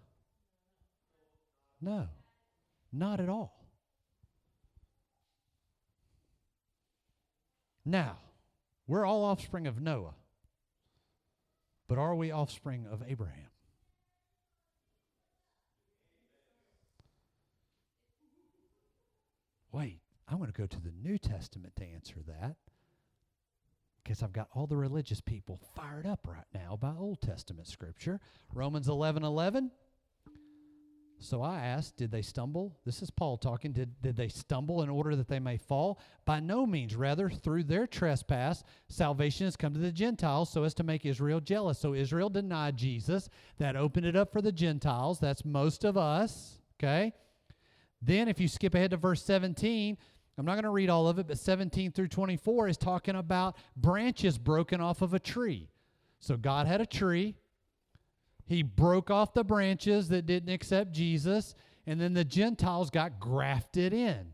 No, 1.80 2.10
not 2.92 3.22
at 3.22 3.30
all. 3.30 3.66
Now, 7.86 8.18
we're 8.88 9.06
all 9.06 9.24
offspring 9.24 9.68
of 9.68 9.82
Noah, 9.82 10.16
but 11.88 11.98
are 11.98 12.16
we 12.16 12.32
offspring 12.32 12.86
of 12.90 13.04
Abraham? 13.08 13.50
Wait, 19.72 20.00
I'm 20.28 20.38
going 20.38 20.52
to 20.52 20.58
go 20.58 20.66
to 20.66 20.82
the 20.82 20.94
New 21.04 21.18
Testament 21.18 21.76
to 21.76 21.86
answer 21.86 22.16
that 22.28 22.56
because 24.04 24.24
I've 24.24 24.34
got 24.34 24.48
all 24.54 24.68
the 24.68 24.78
religious 24.78 25.20
people 25.20 25.60
fired 25.76 26.06
up 26.06 26.26
right 26.26 26.46
now 26.54 26.78
by 26.80 26.94
Old 26.98 27.22
Testament 27.22 27.68
scripture. 27.68 28.22
Romans 28.54 28.88
11 28.88 29.24
11. 29.24 29.70
So 31.20 31.42
I 31.42 31.60
asked, 31.60 31.98
did 31.98 32.12
they 32.12 32.22
stumble? 32.22 32.78
This 32.86 33.02
is 33.02 33.10
Paul 33.10 33.38
talking. 33.38 33.72
Did, 33.72 34.02
did 34.02 34.16
they 34.16 34.28
stumble 34.28 34.84
in 34.84 34.90
order 34.90 35.16
that 35.16 35.28
they 35.28 35.40
may 35.40 35.58
fall? 35.58 36.00
By 36.26 36.40
no 36.40 36.66
means. 36.68 36.96
Rather, 36.96 37.30
through 37.30 37.64
their 37.64 37.88
trespass, 37.88 38.64
salvation 38.88 39.46
has 39.46 39.56
come 39.56 39.74
to 39.74 39.80
the 39.80 39.92
Gentiles 39.92 40.52
so 40.52 40.64
as 40.64 40.76
to 40.76 40.84
make 40.84 41.06
Israel 41.06 41.40
jealous. 41.40 41.80
So 41.80 41.96
Israel 41.96 42.30
denied 42.30 42.78
Jesus. 42.78 43.30
That 43.58 43.76
opened 43.76 44.06
it 44.06 44.16
up 44.16 44.32
for 44.32 44.42
the 44.42 44.52
Gentiles. 44.52 45.20
That's 45.20 45.44
most 45.44 45.84
of 45.84 45.98
us. 45.98 46.60
Okay? 46.80 47.14
Then, 48.02 48.28
if 48.28 48.40
you 48.40 48.48
skip 48.48 48.76
ahead 48.76 48.92
to 48.92 48.98
verse 48.98 49.24
17, 49.24 49.98
I'm 50.38 50.46
not 50.46 50.54
going 50.54 50.64
to 50.66 50.70
read 50.70 50.90
all 50.90 51.08
of 51.08 51.18
it, 51.18 51.28
but 51.28 51.40
17 51.40 51.94
through 51.94 52.10
24 52.10 52.68
is 52.68 52.78
talking 52.78 53.16
about 53.16 53.58
branches 53.76 54.38
broken 54.38 54.82
off 54.82 55.02
of 55.02 55.16
a 55.16 55.20
tree. 55.20 55.68
So 56.20 56.38
God 56.38 56.68
had 56.68 56.80
a 56.80 56.86
tree. 56.86 57.36
He 58.48 58.64
broke 58.64 59.12
off 59.12 59.34
the 59.34 59.44
branches 59.44 60.08
that 60.10 60.26
didn't 60.26 60.54
accept 60.54 60.94
Jesus, 60.94 61.54
and 61.86 62.00
then 62.00 62.14
the 62.14 62.24
Gentiles 62.24 62.90
got 62.90 63.20
grafted 63.20 63.94
in. 63.94 64.34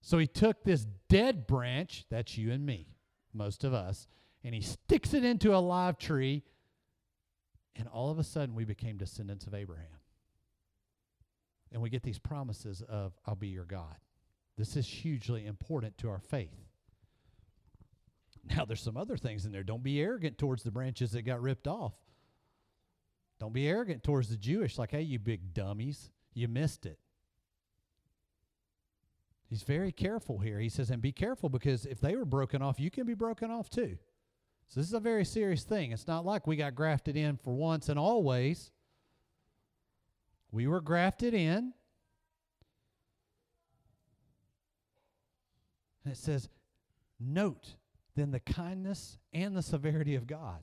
So 0.00 0.18
he 0.18 0.26
took 0.26 0.62
this 0.62 0.86
dead 1.08 1.46
branch, 1.46 2.06
that's 2.10 2.38
you 2.38 2.52
and 2.52 2.64
me, 2.64 2.94
most 3.34 3.64
of 3.64 3.74
us, 3.74 4.06
and 4.44 4.54
he 4.54 4.60
sticks 4.60 5.12
it 5.12 5.24
into 5.24 5.54
a 5.54 5.58
live 5.58 5.98
tree, 5.98 6.44
and 7.76 7.88
all 7.88 8.10
of 8.10 8.18
a 8.18 8.24
sudden 8.24 8.54
we 8.54 8.64
became 8.64 8.96
descendants 8.96 9.46
of 9.46 9.54
Abraham. 9.54 9.86
And 11.72 11.82
we 11.82 11.90
get 11.90 12.02
these 12.02 12.18
promises 12.18 12.82
of, 12.88 13.12
I'll 13.26 13.34
be 13.34 13.48
your 13.48 13.64
God. 13.64 13.96
This 14.56 14.76
is 14.76 14.86
hugely 14.86 15.46
important 15.46 15.98
to 15.98 16.08
our 16.08 16.20
faith. 16.20 16.54
Now, 18.56 18.64
there's 18.64 18.82
some 18.82 18.96
other 18.96 19.16
things 19.16 19.44
in 19.44 19.52
there. 19.52 19.62
Don't 19.62 19.82
be 19.82 20.00
arrogant 20.00 20.38
towards 20.38 20.62
the 20.62 20.70
branches 20.70 21.12
that 21.12 21.22
got 21.22 21.42
ripped 21.42 21.68
off. 21.68 21.92
Don't 23.40 23.52
be 23.52 23.66
arrogant 23.66 24.04
towards 24.04 24.28
the 24.28 24.36
Jewish, 24.36 24.78
like, 24.78 24.90
hey, 24.92 25.00
you 25.00 25.18
big 25.18 25.54
dummies, 25.54 26.10
you 26.34 26.46
missed 26.46 26.86
it. 26.86 26.98
He's 29.48 29.62
very 29.64 29.90
careful 29.90 30.38
here. 30.38 30.60
He 30.60 30.68
says, 30.68 30.90
and 30.90 31.02
be 31.02 31.10
careful 31.10 31.48
because 31.48 31.84
if 31.86 32.00
they 32.00 32.14
were 32.14 32.24
broken 32.24 32.62
off, 32.62 32.78
you 32.78 32.90
can 32.90 33.06
be 33.06 33.14
broken 33.14 33.50
off 33.50 33.68
too. 33.68 33.98
So 34.68 34.78
this 34.78 34.86
is 34.86 34.94
a 34.94 35.00
very 35.00 35.24
serious 35.24 35.64
thing. 35.64 35.90
It's 35.90 36.06
not 36.06 36.24
like 36.24 36.46
we 36.46 36.54
got 36.54 36.76
grafted 36.76 37.16
in 37.16 37.36
for 37.36 37.52
once 37.52 37.88
and 37.88 37.98
always. 37.98 38.70
We 40.52 40.68
were 40.68 40.80
grafted 40.80 41.34
in. 41.34 41.72
And 46.04 46.12
it 46.12 46.16
says, 46.16 46.48
note 47.18 47.74
then 48.14 48.30
the 48.30 48.40
kindness 48.40 49.18
and 49.32 49.56
the 49.56 49.62
severity 49.62 50.14
of 50.14 50.26
God. 50.26 50.62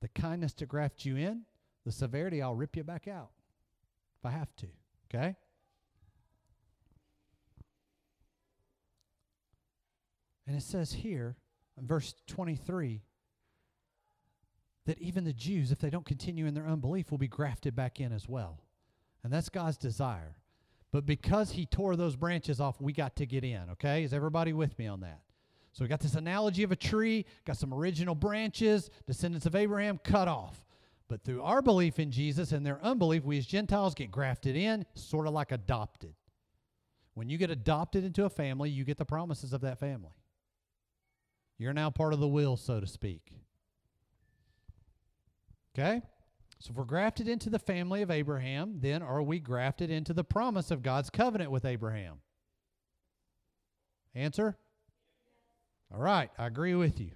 The 0.00 0.08
kindness 0.08 0.54
to 0.54 0.66
graft 0.66 1.04
you 1.04 1.16
in, 1.16 1.42
the 1.84 1.92
severity, 1.92 2.42
I'll 2.42 2.54
rip 2.54 2.76
you 2.76 2.84
back 2.84 3.08
out 3.08 3.30
if 4.18 4.26
I 4.26 4.30
have 4.30 4.54
to. 4.56 4.66
Okay? 5.12 5.36
And 10.46 10.56
it 10.56 10.62
says 10.62 10.92
here 10.92 11.36
in 11.78 11.86
verse 11.86 12.14
23 12.26 13.02
that 14.86 14.98
even 14.98 15.24
the 15.24 15.32
Jews, 15.32 15.70
if 15.70 15.78
they 15.78 15.90
don't 15.90 16.04
continue 16.04 16.46
in 16.46 16.54
their 16.54 16.66
unbelief, 16.66 17.10
will 17.10 17.18
be 17.18 17.28
grafted 17.28 17.74
back 17.76 18.00
in 18.00 18.12
as 18.12 18.28
well. 18.28 18.60
And 19.22 19.32
that's 19.32 19.48
God's 19.48 19.76
desire. 19.76 20.36
But 20.90 21.06
because 21.06 21.52
he 21.52 21.64
tore 21.64 21.96
those 21.96 22.16
branches 22.16 22.60
off, 22.60 22.80
we 22.80 22.92
got 22.92 23.16
to 23.16 23.26
get 23.26 23.44
in, 23.44 23.70
okay? 23.70 24.02
Is 24.04 24.12
everybody 24.12 24.52
with 24.52 24.78
me 24.78 24.86
on 24.86 25.00
that? 25.00 25.20
So 25.72 25.84
we 25.84 25.88
got 25.88 26.00
this 26.00 26.16
analogy 26.16 26.64
of 26.64 26.72
a 26.72 26.76
tree, 26.76 27.24
got 27.46 27.56
some 27.56 27.72
original 27.72 28.14
branches, 28.14 28.90
descendants 29.06 29.46
of 29.46 29.54
Abraham 29.54 29.98
cut 30.04 30.28
off. 30.28 30.66
But 31.12 31.24
through 31.24 31.42
our 31.42 31.60
belief 31.60 31.98
in 31.98 32.10
Jesus 32.10 32.52
and 32.52 32.64
their 32.64 32.82
unbelief, 32.82 33.22
we 33.22 33.36
as 33.36 33.44
Gentiles 33.44 33.92
get 33.92 34.10
grafted 34.10 34.56
in, 34.56 34.86
sort 34.94 35.26
of 35.26 35.34
like 35.34 35.52
adopted. 35.52 36.14
When 37.12 37.28
you 37.28 37.36
get 37.36 37.50
adopted 37.50 38.02
into 38.02 38.24
a 38.24 38.30
family, 38.30 38.70
you 38.70 38.82
get 38.82 38.96
the 38.96 39.04
promises 39.04 39.52
of 39.52 39.60
that 39.60 39.78
family. 39.78 40.14
You're 41.58 41.74
now 41.74 41.90
part 41.90 42.14
of 42.14 42.20
the 42.20 42.26
will, 42.26 42.56
so 42.56 42.80
to 42.80 42.86
speak. 42.86 43.30
Okay? 45.78 46.00
So 46.58 46.70
if 46.70 46.76
we're 46.78 46.84
grafted 46.84 47.28
into 47.28 47.50
the 47.50 47.58
family 47.58 48.00
of 48.00 48.10
Abraham, 48.10 48.78
then 48.80 49.02
are 49.02 49.22
we 49.22 49.38
grafted 49.38 49.90
into 49.90 50.14
the 50.14 50.24
promise 50.24 50.70
of 50.70 50.82
God's 50.82 51.10
covenant 51.10 51.50
with 51.50 51.66
Abraham? 51.66 52.20
Answer? 54.14 54.56
All 55.94 56.00
right, 56.00 56.30
I 56.38 56.46
agree 56.46 56.74
with 56.74 56.98
you. 56.98 57.10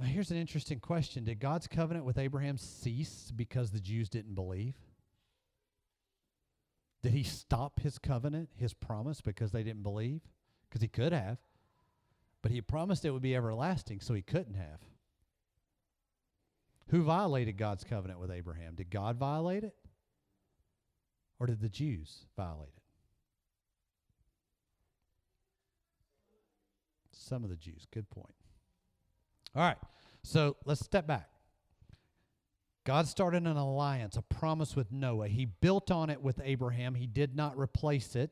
Now, 0.00 0.06
here's 0.06 0.30
an 0.30 0.36
interesting 0.36 0.80
question 0.80 1.24
Did 1.24 1.40
God's 1.40 1.66
covenant 1.66 2.04
with 2.04 2.18
Abraham 2.18 2.56
cease 2.56 3.32
because 3.34 3.70
the 3.70 3.80
Jews 3.80 4.08
didn't 4.08 4.34
believe? 4.34 4.74
Did 7.02 7.12
he 7.12 7.22
stop 7.22 7.80
his 7.80 7.98
covenant, 7.98 8.50
his 8.56 8.74
promise, 8.74 9.20
because 9.20 9.52
they 9.52 9.62
didn't 9.62 9.82
believe? 9.82 10.20
Because 10.68 10.82
he 10.82 10.88
could 10.88 11.12
have. 11.12 11.38
But 12.42 12.52
he 12.52 12.60
promised 12.60 13.04
it 13.04 13.10
would 13.10 13.22
be 13.22 13.36
everlasting, 13.36 14.00
so 14.00 14.14
he 14.14 14.22
couldn't 14.22 14.54
have. 14.54 14.80
Who 16.88 17.02
violated 17.02 17.56
God's 17.56 17.84
covenant 17.84 18.18
with 18.20 18.30
Abraham? 18.30 18.74
Did 18.74 18.90
God 18.90 19.16
violate 19.16 19.64
it? 19.64 19.74
Or 21.38 21.46
did 21.46 21.60
the 21.60 21.68
Jews 21.68 22.26
violate 22.36 22.72
it? 22.76 22.82
Some 27.12 27.44
of 27.44 27.50
the 27.50 27.56
Jews. 27.56 27.86
Good 27.92 28.08
point. 28.10 28.34
All 29.54 29.62
right. 29.62 29.78
So 30.22 30.56
let's 30.64 30.84
step 30.84 31.06
back. 31.06 31.28
God 32.84 33.06
started 33.06 33.46
an 33.46 33.56
alliance, 33.56 34.16
a 34.16 34.22
promise 34.22 34.74
with 34.74 34.90
Noah. 34.90 35.28
He 35.28 35.44
built 35.44 35.90
on 35.90 36.08
it 36.08 36.22
with 36.22 36.40
Abraham. 36.42 36.94
He 36.94 37.06
did 37.06 37.36
not 37.36 37.58
replace 37.58 38.16
it. 38.16 38.30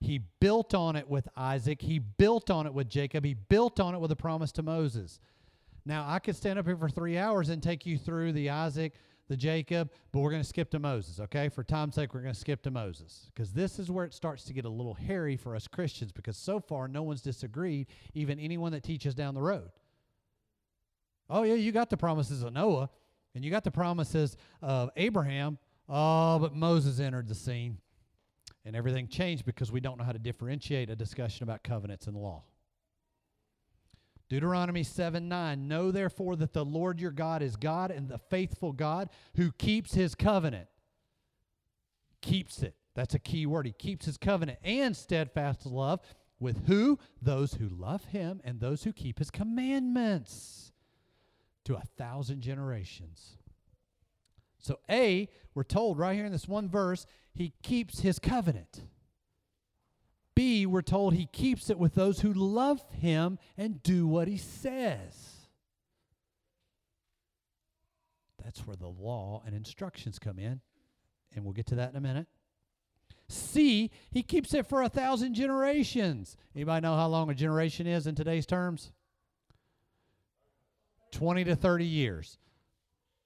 He 0.00 0.20
built 0.40 0.74
on 0.74 0.94
it 0.94 1.08
with 1.08 1.26
Isaac. 1.36 1.82
He 1.82 1.98
built 1.98 2.50
on 2.50 2.66
it 2.66 2.72
with 2.72 2.88
Jacob. 2.88 3.24
He 3.24 3.34
built 3.34 3.80
on 3.80 3.94
it 3.94 3.98
with 4.00 4.12
a 4.12 4.16
promise 4.16 4.52
to 4.52 4.62
Moses. 4.62 5.18
Now, 5.84 6.04
I 6.06 6.20
could 6.20 6.36
stand 6.36 6.58
up 6.58 6.66
here 6.66 6.76
for 6.76 6.88
three 6.88 7.18
hours 7.18 7.48
and 7.48 7.62
take 7.62 7.86
you 7.86 7.98
through 7.98 8.32
the 8.32 8.50
Isaac, 8.50 8.92
the 9.26 9.36
Jacob, 9.36 9.90
but 10.12 10.20
we're 10.20 10.30
going 10.30 10.42
to 10.42 10.48
skip 10.48 10.70
to 10.70 10.78
Moses, 10.78 11.18
okay? 11.18 11.48
For 11.48 11.64
time's 11.64 11.96
sake, 11.96 12.14
we're 12.14 12.20
going 12.20 12.34
to 12.34 12.38
skip 12.38 12.62
to 12.62 12.70
Moses 12.70 13.30
because 13.34 13.52
this 13.52 13.78
is 13.78 13.90
where 13.90 14.04
it 14.04 14.14
starts 14.14 14.44
to 14.44 14.52
get 14.52 14.64
a 14.64 14.70
little 14.70 14.94
hairy 14.94 15.36
for 15.36 15.56
us 15.56 15.66
Christians 15.66 16.12
because 16.12 16.36
so 16.36 16.60
far 16.60 16.86
no 16.86 17.02
one's 17.02 17.22
disagreed, 17.22 17.88
even 18.14 18.38
anyone 18.38 18.70
that 18.72 18.84
teaches 18.84 19.14
down 19.14 19.34
the 19.34 19.42
road. 19.42 19.70
Oh, 21.30 21.42
yeah, 21.42 21.54
you 21.54 21.72
got 21.72 21.90
the 21.90 21.96
promises 21.96 22.42
of 22.42 22.52
Noah 22.52 22.90
and 23.34 23.44
you 23.44 23.50
got 23.50 23.64
the 23.64 23.70
promises 23.70 24.36
of 24.62 24.90
Abraham. 24.96 25.58
Oh, 25.88 26.38
but 26.38 26.54
Moses 26.54 27.00
entered 27.00 27.28
the 27.28 27.34
scene 27.34 27.78
and 28.64 28.74
everything 28.74 29.08
changed 29.08 29.44
because 29.44 29.70
we 29.72 29.80
don't 29.80 29.98
know 29.98 30.04
how 30.04 30.12
to 30.12 30.18
differentiate 30.18 30.90
a 30.90 30.96
discussion 30.96 31.44
about 31.44 31.62
covenants 31.62 32.06
and 32.06 32.16
law. 32.16 32.42
Deuteronomy 34.28 34.82
7 34.82 35.28
9. 35.28 35.68
Know 35.68 35.90
therefore 35.90 36.36
that 36.36 36.52
the 36.52 36.64
Lord 36.64 37.00
your 37.00 37.10
God 37.10 37.42
is 37.42 37.56
God 37.56 37.90
and 37.90 38.08
the 38.08 38.18
faithful 38.18 38.72
God 38.72 39.08
who 39.36 39.52
keeps 39.52 39.94
his 39.94 40.14
covenant. 40.14 40.68
Keeps 42.20 42.62
it. 42.62 42.74
That's 42.94 43.14
a 43.14 43.18
key 43.18 43.46
word. 43.46 43.64
He 43.64 43.72
keeps 43.72 44.06
his 44.06 44.18
covenant 44.18 44.58
and 44.62 44.96
steadfast 44.96 45.64
love 45.64 46.00
with 46.40 46.66
who? 46.66 46.98
Those 47.22 47.54
who 47.54 47.68
love 47.68 48.04
him 48.06 48.40
and 48.44 48.60
those 48.60 48.84
who 48.84 48.92
keep 48.92 49.18
his 49.18 49.30
commandments 49.30 50.72
to 51.68 51.76
a 51.76 51.82
thousand 51.98 52.40
generations. 52.40 53.36
So, 54.58 54.78
A, 54.90 55.28
we're 55.54 55.64
told 55.64 55.98
right 55.98 56.16
here 56.16 56.24
in 56.24 56.32
this 56.32 56.48
one 56.48 56.66
verse, 56.66 57.04
he 57.34 57.52
keeps 57.62 58.00
his 58.00 58.18
covenant. 58.18 58.80
B, 60.34 60.64
we're 60.64 60.80
told 60.80 61.12
he 61.12 61.26
keeps 61.26 61.68
it 61.68 61.78
with 61.78 61.94
those 61.94 62.20
who 62.20 62.32
love 62.32 62.82
him 62.90 63.38
and 63.58 63.82
do 63.82 64.06
what 64.06 64.28
he 64.28 64.38
says. 64.38 65.48
That's 68.42 68.66
where 68.66 68.76
the 68.76 68.88
law 68.88 69.42
and 69.44 69.54
instructions 69.54 70.18
come 70.18 70.38
in, 70.38 70.62
and 71.36 71.44
we'll 71.44 71.52
get 71.52 71.66
to 71.66 71.74
that 71.74 71.90
in 71.90 71.96
a 71.96 72.00
minute. 72.00 72.28
C, 73.28 73.90
he 74.10 74.22
keeps 74.22 74.54
it 74.54 74.66
for 74.66 74.80
a 74.80 74.88
thousand 74.88 75.34
generations. 75.34 76.34
Anybody 76.54 76.80
know 76.80 76.96
how 76.96 77.08
long 77.08 77.28
a 77.28 77.34
generation 77.34 77.86
is 77.86 78.06
in 78.06 78.14
today's 78.14 78.46
terms? 78.46 78.90
20 81.12 81.44
to 81.44 81.56
30 81.56 81.84
years. 81.84 82.38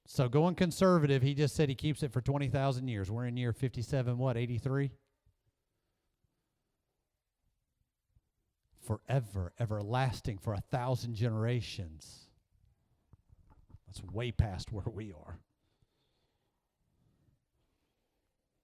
So 0.07 0.29
going 0.29 0.55
conservative, 0.55 1.23
he 1.23 1.35
just 1.35 1.55
said 1.55 1.69
he 1.69 1.75
keeps 1.75 2.03
it 2.03 2.13
for 2.13 2.21
20,000 2.21 2.89
years. 2.89 3.11
We're 3.11 3.27
in 3.27 3.37
year 3.37 3.53
57, 3.53 4.19
what, 4.19 4.37
83? 4.37 4.91
forever, 8.83 9.53
everlasting, 9.59 10.39
for 10.39 10.55
a 10.55 10.63
thousand 10.71 11.15
generations. 11.15 12.27
That's 13.87 14.03
way 14.13 14.33
past 14.33 14.73
where 14.73 14.89
we 14.93 15.13
are. 15.13 15.39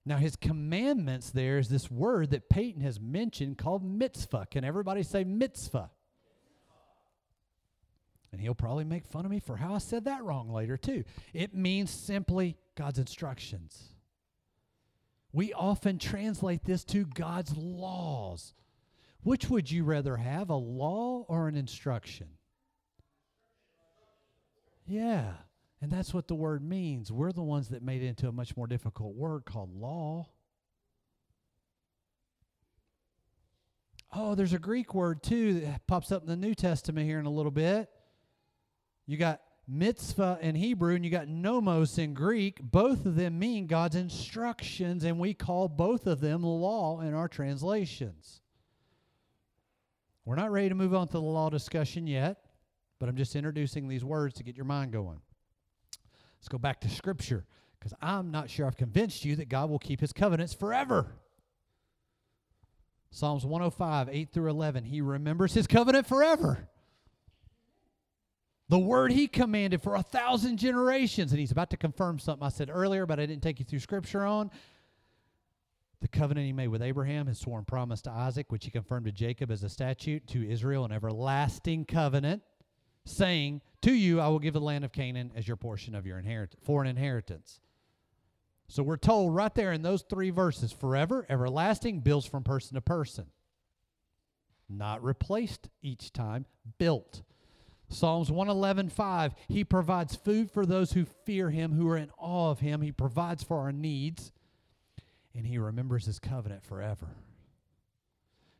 Now, 0.04 0.16
his 0.16 0.36
commandments 0.36 1.30
there 1.30 1.58
is 1.58 1.68
this 1.68 1.90
word 1.90 2.30
that 2.30 2.48
Peyton 2.48 2.80
has 2.80 2.98
mentioned 2.98 3.58
called 3.58 3.84
mitzvah. 3.84 4.46
Can 4.50 4.64
everybody 4.64 5.02
say 5.02 5.22
mitzvah? 5.22 5.90
And 8.30 8.40
he'll 8.40 8.54
probably 8.54 8.84
make 8.84 9.06
fun 9.06 9.24
of 9.24 9.30
me 9.30 9.40
for 9.40 9.56
how 9.56 9.74
I 9.74 9.78
said 9.78 10.04
that 10.04 10.22
wrong 10.22 10.50
later, 10.50 10.76
too. 10.76 11.04
It 11.32 11.54
means 11.54 11.90
simply 11.90 12.56
God's 12.76 12.98
instructions. 12.98 13.94
We 15.32 15.52
often 15.52 15.98
translate 15.98 16.64
this 16.64 16.84
to 16.84 17.06
God's 17.06 17.56
laws. 17.56 18.54
Which 19.22 19.48
would 19.50 19.70
you 19.70 19.84
rather 19.84 20.16
have, 20.16 20.50
a 20.50 20.54
law 20.54 21.24
or 21.28 21.48
an 21.48 21.56
instruction? 21.56 22.28
Yeah, 24.86 25.32
and 25.82 25.90
that's 25.90 26.14
what 26.14 26.28
the 26.28 26.34
word 26.34 26.62
means. 26.62 27.12
We're 27.12 27.32
the 27.32 27.42
ones 27.42 27.68
that 27.68 27.82
made 27.82 28.02
it 28.02 28.06
into 28.06 28.28
a 28.28 28.32
much 28.32 28.56
more 28.56 28.66
difficult 28.66 29.14
word 29.14 29.44
called 29.44 29.74
law. 29.74 30.28
Oh, 34.12 34.34
there's 34.34 34.54
a 34.54 34.58
Greek 34.58 34.94
word 34.94 35.22
too 35.22 35.60
that 35.60 35.86
pops 35.86 36.10
up 36.10 36.22
in 36.22 36.28
the 36.28 36.36
New 36.36 36.54
Testament 36.54 37.06
here 37.06 37.18
in 37.18 37.26
a 37.26 37.30
little 37.30 37.50
bit. 37.50 37.90
You 39.08 39.16
got 39.16 39.40
mitzvah 39.66 40.38
in 40.42 40.54
Hebrew 40.54 40.94
and 40.94 41.02
you 41.02 41.10
got 41.10 41.28
nomos 41.28 41.96
in 41.96 42.12
Greek. 42.12 42.60
Both 42.62 43.06
of 43.06 43.16
them 43.16 43.38
mean 43.38 43.66
God's 43.66 43.96
instructions, 43.96 45.02
and 45.02 45.18
we 45.18 45.32
call 45.32 45.66
both 45.66 46.06
of 46.06 46.20
them 46.20 46.42
law 46.42 47.00
in 47.00 47.14
our 47.14 47.26
translations. 47.26 48.42
We're 50.26 50.36
not 50.36 50.52
ready 50.52 50.68
to 50.68 50.74
move 50.74 50.94
on 50.94 51.06
to 51.08 51.14
the 51.14 51.22
law 51.22 51.48
discussion 51.48 52.06
yet, 52.06 52.36
but 53.00 53.08
I'm 53.08 53.16
just 53.16 53.34
introducing 53.34 53.88
these 53.88 54.04
words 54.04 54.34
to 54.34 54.44
get 54.44 54.56
your 54.56 54.66
mind 54.66 54.92
going. 54.92 55.20
Let's 56.38 56.48
go 56.48 56.58
back 56.58 56.82
to 56.82 56.90
Scripture 56.90 57.46
because 57.78 57.94
I'm 58.02 58.30
not 58.30 58.50
sure 58.50 58.66
I've 58.66 58.76
convinced 58.76 59.24
you 59.24 59.36
that 59.36 59.48
God 59.48 59.70
will 59.70 59.78
keep 59.78 60.00
his 60.00 60.12
covenants 60.12 60.52
forever. 60.52 61.14
Psalms 63.10 63.46
105, 63.46 64.10
8 64.12 64.32
through 64.34 64.50
11. 64.50 64.84
He 64.84 65.00
remembers 65.00 65.54
his 65.54 65.66
covenant 65.66 66.06
forever. 66.06 66.68
The 68.68 68.78
word 68.78 69.12
he 69.12 69.28
commanded 69.28 69.82
for 69.82 69.94
a 69.94 70.02
thousand 70.02 70.58
generations. 70.58 71.32
And 71.32 71.40
he's 71.40 71.52
about 71.52 71.70
to 71.70 71.76
confirm 71.76 72.18
something 72.18 72.46
I 72.46 72.50
said 72.50 72.70
earlier, 72.72 73.06
but 73.06 73.18
I 73.18 73.26
didn't 73.26 73.42
take 73.42 73.58
you 73.58 73.64
through 73.64 73.78
scripture 73.78 74.24
on. 74.24 74.50
The 76.00 76.08
covenant 76.08 76.46
he 76.46 76.52
made 76.52 76.68
with 76.68 76.82
Abraham, 76.82 77.26
his 77.26 77.38
sworn 77.38 77.64
promise 77.64 78.02
to 78.02 78.10
Isaac, 78.10 78.52
which 78.52 78.64
he 78.64 78.70
confirmed 78.70 79.06
to 79.06 79.12
Jacob 79.12 79.50
as 79.50 79.64
a 79.64 79.68
statute, 79.68 80.26
to 80.28 80.48
Israel, 80.48 80.84
an 80.84 80.92
everlasting 80.92 81.86
covenant, 81.86 82.42
saying, 83.04 83.62
To 83.82 83.92
you 83.92 84.20
I 84.20 84.28
will 84.28 84.38
give 84.38 84.54
the 84.54 84.60
land 84.60 84.84
of 84.84 84.92
Canaan 84.92 85.32
as 85.34 85.48
your 85.48 85.56
portion 85.56 85.94
of 85.94 86.06
your 86.06 86.18
inheritance, 86.18 86.62
for 86.64 86.82
an 86.82 86.88
inheritance. 86.88 87.60
So 88.68 88.82
we're 88.82 88.96
told 88.98 89.34
right 89.34 89.52
there 89.54 89.72
in 89.72 89.82
those 89.82 90.02
three 90.02 90.30
verses 90.30 90.70
forever, 90.72 91.26
everlasting, 91.28 92.00
builds 92.00 92.26
from 92.26 92.44
person 92.44 92.74
to 92.74 92.80
person. 92.82 93.26
Not 94.68 95.02
replaced 95.02 95.70
each 95.82 96.12
time, 96.12 96.44
built. 96.76 97.22
Psalms 97.88 98.30
111:5 98.30 99.32
He 99.48 99.64
provides 99.64 100.14
food 100.14 100.50
for 100.50 100.66
those 100.66 100.92
who 100.92 101.04
fear 101.24 101.50
him, 101.50 101.72
who 101.72 101.88
are 101.88 101.96
in 101.96 102.10
awe 102.18 102.50
of 102.50 102.60
him. 102.60 102.82
He 102.82 102.92
provides 102.92 103.42
for 103.42 103.58
our 103.58 103.72
needs, 103.72 104.32
and 105.34 105.46
he 105.46 105.58
remembers 105.58 106.06
his 106.06 106.18
covenant 106.18 106.64
forever. 106.64 107.08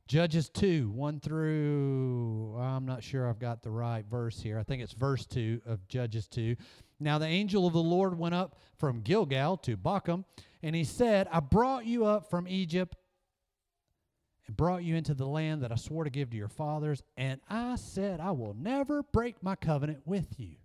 Judges 0.06 0.48
2, 0.48 0.88
1 0.88 1.20
through, 1.20 2.56
I'm 2.58 2.86
not 2.86 3.02
sure 3.02 3.28
I've 3.28 3.38
got 3.38 3.62
the 3.62 3.70
right 3.70 4.06
verse 4.06 4.40
here. 4.40 4.58
I 4.58 4.62
think 4.62 4.82
it's 4.82 4.94
verse 4.94 5.26
2 5.26 5.60
of 5.66 5.86
Judges 5.86 6.26
2. 6.28 6.56
Now 6.98 7.18
the 7.18 7.26
angel 7.26 7.66
of 7.66 7.74
the 7.74 7.82
Lord 7.82 8.18
went 8.18 8.34
up 8.34 8.56
from 8.78 9.02
Gilgal 9.02 9.58
to 9.58 9.76
Bochim, 9.76 10.24
and 10.62 10.74
he 10.74 10.84
said, 10.84 11.28
I 11.30 11.40
brought 11.40 11.84
you 11.84 12.06
up 12.06 12.30
from 12.30 12.48
Egypt 12.48 12.96
and 14.48 14.56
brought 14.56 14.82
you 14.82 14.96
into 14.96 15.14
the 15.14 15.26
land 15.26 15.62
that 15.62 15.70
I 15.70 15.76
swore 15.76 16.04
to 16.04 16.10
give 16.10 16.30
to 16.30 16.36
your 16.36 16.48
fathers, 16.48 17.02
and 17.16 17.40
I 17.48 17.76
said, 17.76 18.18
I 18.18 18.32
will 18.32 18.56
never 18.58 19.04
break 19.04 19.42
my 19.42 19.54
covenant 19.54 20.00
with 20.04 20.40
you. 20.40 20.56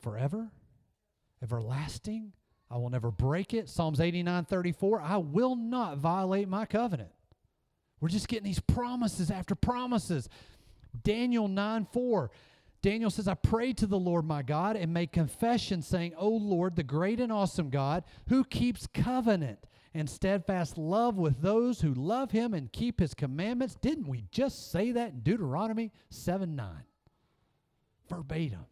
Forever, 0.00 0.50
everlasting, 1.42 2.32
I 2.70 2.78
will 2.78 2.88
never 2.88 3.10
break 3.10 3.52
it. 3.52 3.68
Psalms 3.68 4.00
89 4.00 4.46
34, 4.46 5.02
I 5.02 5.18
will 5.18 5.56
not 5.56 5.98
violate 5.98 6.48
my 6.48 6.64
covenant. 6.64 7.10
We're 8.00 8.08
just 8.08 8.28
getting 8.28 8.44
these 8.44 8.60
promises 8.60 9.30
after 9.30 9.54
promises. 9.54 10.28
Daniel 11.04 11.48
9 11.48 11.86
4, 11.92 12.30
Daniel 12.80 13.10
says, 13.10 13.28
I 13.28 13.34
prayed 13.34 13.78
to 13.78 13.86
the 13.86 13.98
Lord 13.98 14.24
my 14.24 14.42
God 14.42 14.76
and 14.76 14.92
made 14.92 15.12
confession, 15.12 15.82
saying, 15.82 16.14
O 16.16 16.28
Lord, 16.28 16.74
the 16.74 16.82
great 16.82 17.20
and 17.20 17.32
awesome 17.32 17.70
God, 17.70 18.02
who 18.28 18.42
keeps 18.44 18.88
covenant 18.88 19.66
and 19.94 20.08
steadfast 20.08 20.78
love 20.78 21.16
with 21.16 21.42
those 21.42 21.80
who 21.80 21.92
love 21.92 22.30
him 22.30 22.54
and 22.54 22.72
keep 22.72 23.00
his 23.00 23.14
commandments. 23.14 23.76
Didn't 23.80 24.08
we 24.08 24.24
just 24.30 24.70
say 24.70 24.92
that 24.92 25.12
in 25.12 25.20
Deuteronomy 25.20 25.92
7 26.10 26.54
9? 26.56 26.68
Verbatim. 28.08 28.66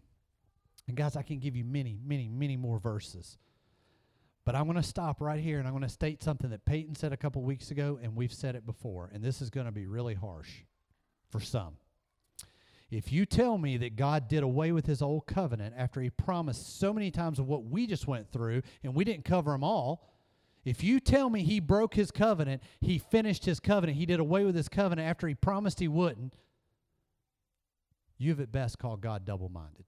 And 0.89 0.97
guys, 0.97 1.17
I 1.17 1.23
can 1.23 1.39
give 1.39 1.55
you 1.55 1.65
many, 1.65 1.99
many, 2.05 2.29
many 2.29 2.57
more 2.57 2.79
verses. 2.79 3.39
But 4.45 4.57
I'm 4.57 4.65
going 4.65 4.77
to 4.77 4.83
stop 4.83 5.21
right 5.21 5.41
here 5.41 5.59
and 5.59 5.69
I'm 5.69 5.75
going 5.75 5.83
to 5.83 5.89
state 5.89 6.23
something 6.23 6.51
that 6.51 6.65
Peyton 6.65 6.95
said 6.95 7.13
a 7.13 7.17
couple 7.17 7.43
weeks 7.43 7.71
ago, 7.71 8.01
and 8.03 8.17
we've 8.17 8.33
said 8.33 8.57
it 8.57 8.67
before. 8.67 9.11
And 9.13 9.23
this 9.23 9.41
is 9.43 9.51
going 9.51 9.67
to 9.67 9.73
be 9.73 9.87
really 9.87 10.15
harsh 10.15 10.51
for 11.29 11.41
some. 11.41 11.77
If 12.91 13.13
you 13.13 13.25
tell 13.25 13.57
me 13.57 13.77
that 13.77 13.95
God 13.95 14.27
did 14.27 14.43
away 14.43 14.73
with 14.73 14.87
his 14.87 15.01
old 15.01 15.27
covenant 15.27 15.75
after 15.77 16.01
he 16.01 16.11
promised 16.11 16.81
so 16.81 16.93
many 16.93 17.13
times 17.13 17.39
of 17.39 17.47
what 17.47 17.65
we 17.65 17.87
just 17.87 18.09
went 18.09 18.33
through 18.33 18.63
and 18.83 18.95
we 18.95 19.05
didn't 19.05 19.25
cover 19.25 19.53
them 19.53 19.63
all, 19.63 20.11
if 20.65 20.85
you 20.85 21.01
tell 21.01 21.31
me 21.31 21.43
he 21.43 21.61
broke 21.61 21.95
his 21.95 22.11
covenant, 22.11 22.63
he 22.81 22.99
finished 22.99 23.45
his 23.45 23.61
covenant, 23.61 23.99
he 23.99 24.07
did 24.07 24.21
away 24.21 24.45
with 24.45 24.55
his 24.55 24.69
covenant 24.69 25.09
after 25.09 25.27
he 25.27 25.35
promised 25.35 25.81
he 25.81 25.89
wouldn't, 25.89 26.35
you've 28.19 28.41
at 28.41 28.53
best 28.53 28.79
called 28.79 29.01
God 29.01 29.25
double 29.25 29.49
minded. 29.49 29.85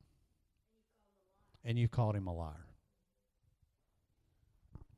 And 1.64 1.78
you've 1.78 1.90
called 1.90 2.16
him 2.16 2.26
a 2.26 2.34
liar. 2.34 2.66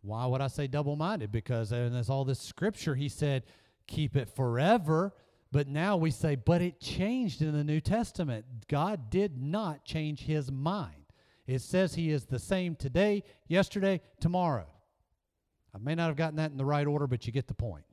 Why 0.01 0.27
would 0.27 0.41
I 0.41 0.49
say 0.49 0.67
double 0.67 0.97
minded? 0.97 1.33
Because 1.33 1.71
there's 1.71 2.11
all 2.11 2.25
this 2.25 2.41
scripture, 2.41 2.95
he 2.95 3.09
said, 3.09 3.43
keep 3.87 4.17
it 4.17 4.29
forever. 4.29 5.15
But 5.51 5.69
now 5.69 5.97
we 5.97 6.11
say, 6.11 6.35
but 6.37 6.63
it 6.63 6.81
changed 6.81 7.43
in 7.43 7.53
the 7.53 7.65
New 7.65 7.81
Testament. 7.81 8.45
God 8.69 9.11
did 9.11 9.41
not 9.41 9.85
change 9.85 10.23
his 10.23 10.51
mind. 10.51 11.05
It 11.47 11.61
says 11.61 11.95
he 11.95 12.11
is 12.11 12.25
the 12.25 12.39
same 12.39 12.75
today, 12.77 13.23
yesterday, 13.47 14.01
tomorrow. 14.21 14.67
I 15.75 15.79
may 15.79 15.95
not 15.95 16.07
have 16.07 16.17
gotten 16.17 16.37
that 16.37 16.53
in 16.53 16.57
the 16.57 16.65
right 16.65 16.87
order, 16.87 17.07
but 17.07 17.27
you 17.27 17.33
get 17.33 17.49
the 17.49 17.55
point. 17.55 17.85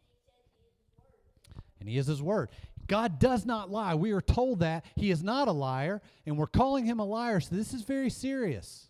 And 1.79 1.89
he 1.89 1.97
is 1.97 2.07
his 2.07 2.21
word. 2.21 2.49
God 2.87 3.19
does 3.19 3.45
not 3.45 3.71
lie. 3.71 3.95
We 3.95 4.11
are 4.11 4.21
told 4.21 4.59
that 4.59 4.85
he 4.95 5.09
is 5.09 5.23
not 5.23 5.47
a 5.47 5.51
liar, 5.51 6.01
and 6.25 6.37
we're 6.37 6.47
calling 6.47 6.85
him 6.85 6.99
a 6.99 7.05
liar. 7.05 7.39
So 7.39 7.55
this 7.55 7.73
is 7.73 7.81
very 7.81 8.09
serious. 8.09 8.87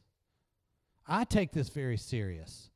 I 1.07 1.23
take 1.23 1.51
this 1.51 1.69
very 1.69 1.97
serious. 1.97 2.69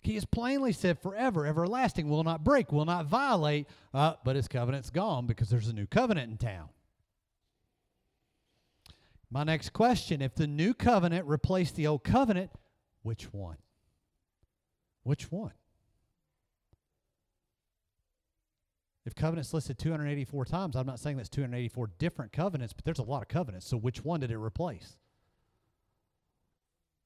He 0.00 0.14
has 0.14 0.24
plainly 0.24 0.72
said, 0.72 0.98
forever, 0.98 1.46
everlasting, 1.46 2.08
will 2.08 2.24
not 2.24 2.44
break, 2.44 2.72
will 2.72 2.84
not 2.84 3.06
violate, 3.06 3.66
uh, 3.92 4.14
but 4.24 4.36
his 4.36 4.48
covenant's 4.48 4.90
gone 4.90 5.26
because 5.26 5.50
there's 5.50 5.68
a 5.68 5.72
new 5.72 5.86
covenant 5.86 6.30
in 6.30 6.38
town. 6.38 6.68
My 9.30 9.44
next 9.44 9.72
question 9.72 10.22
if 10.22 10.34
the 10.34 10.46
new 10.46 10.72
covenant 10.72 11.26
replaced 11.26 11.76
the 11.76 11.86
old 11.86 12.04
covenant, 12.04 12.50
which 13.02 13.32
one? 13.32 13.56
Which 15.08 15.32
one? 15.32 15.52
If 19.06 19.14
covenants 19.14 19.54
listed 19.54 19.78
284 19.78 20.44
times, 20.44 20.76
I'm 20.76 20.84
not 20.84 21.00
saying 21.00 21.16
that's 21.16 21.30
284 21.30 21.92
different 21.98 22.30
covenants, 22.30 22.74
but 22.74 22.84
there's 22.84 22.98
a 22.98 23.04
lot 23.04 23.22
of 23.22 23.28
covenants. 23.28 23.66
So 23.66 23.78
which 23.78 24.04
one 24.04 24.20
did 24.20 24.30
it 24.30 24.36
replace? 24.36 24.98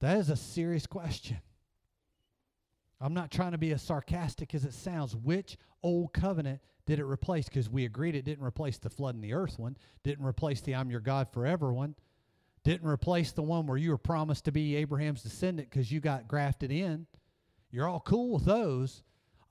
That 0.01 0.17
is 0.17 0.29
a 0.29 0.35
serious 0.35 0.85
question. 0.85 1.37
I'm 2.99 3.13
not 3.13 3.31
trying 3.31 3.53
to 3.53 3.57
be 3.57 3.71
as 3.71 3.81
sarcastic 3.81 4.53
as 4.53 4.65
it 4.65 4.73
sounds. 4.73 5.15
Which 5.15 5.55
old 5.81 6.11
covenant 6.11 6.59
did 6.85 6.99
it 6.99 7.05
replace? 7.05 7.45
Because 7.45 7.69
we 7.69 7.85
agreed 7.85 8.15
it 8.15 8.25
didn't 8.25 8.43
replace 8.43 8.79
the 8.79 8.89
flood 8.89 9.15
in 9.15 9.21
the 9.21 9.33
earth 9.33 9.57
one, 9.57 9.77
didn't 10.03 10.25
replace 10.25 10.59
the 10.59 10.75
I'm 10.75 10.91
your 10.91 10.99
God 10.99 11.29
forever 11.31 11.71
one, 11.71 11.95
didn't 12.65 12.85
replace 12.85 13.31
the 13.31 13.43
one 13.43 13.65
where 13.65 13.77
you 13.77 13.91
were 13.91 13.97
promised 13.97 14.43
to 14.43 14.51
be 14.51 14.75
Abraham's 14.75 15.23
descendant 15.23 15.69
because 15.69 15.89
you 15.89 16.01
got 16.01 16.27
grafted 16.27 16.69
in. 16.69 17.07
You're 17.73 17.87
all 17.87 18.01
cool 18.01 18.35
with 18.35 18.45
those. 18.45 19.01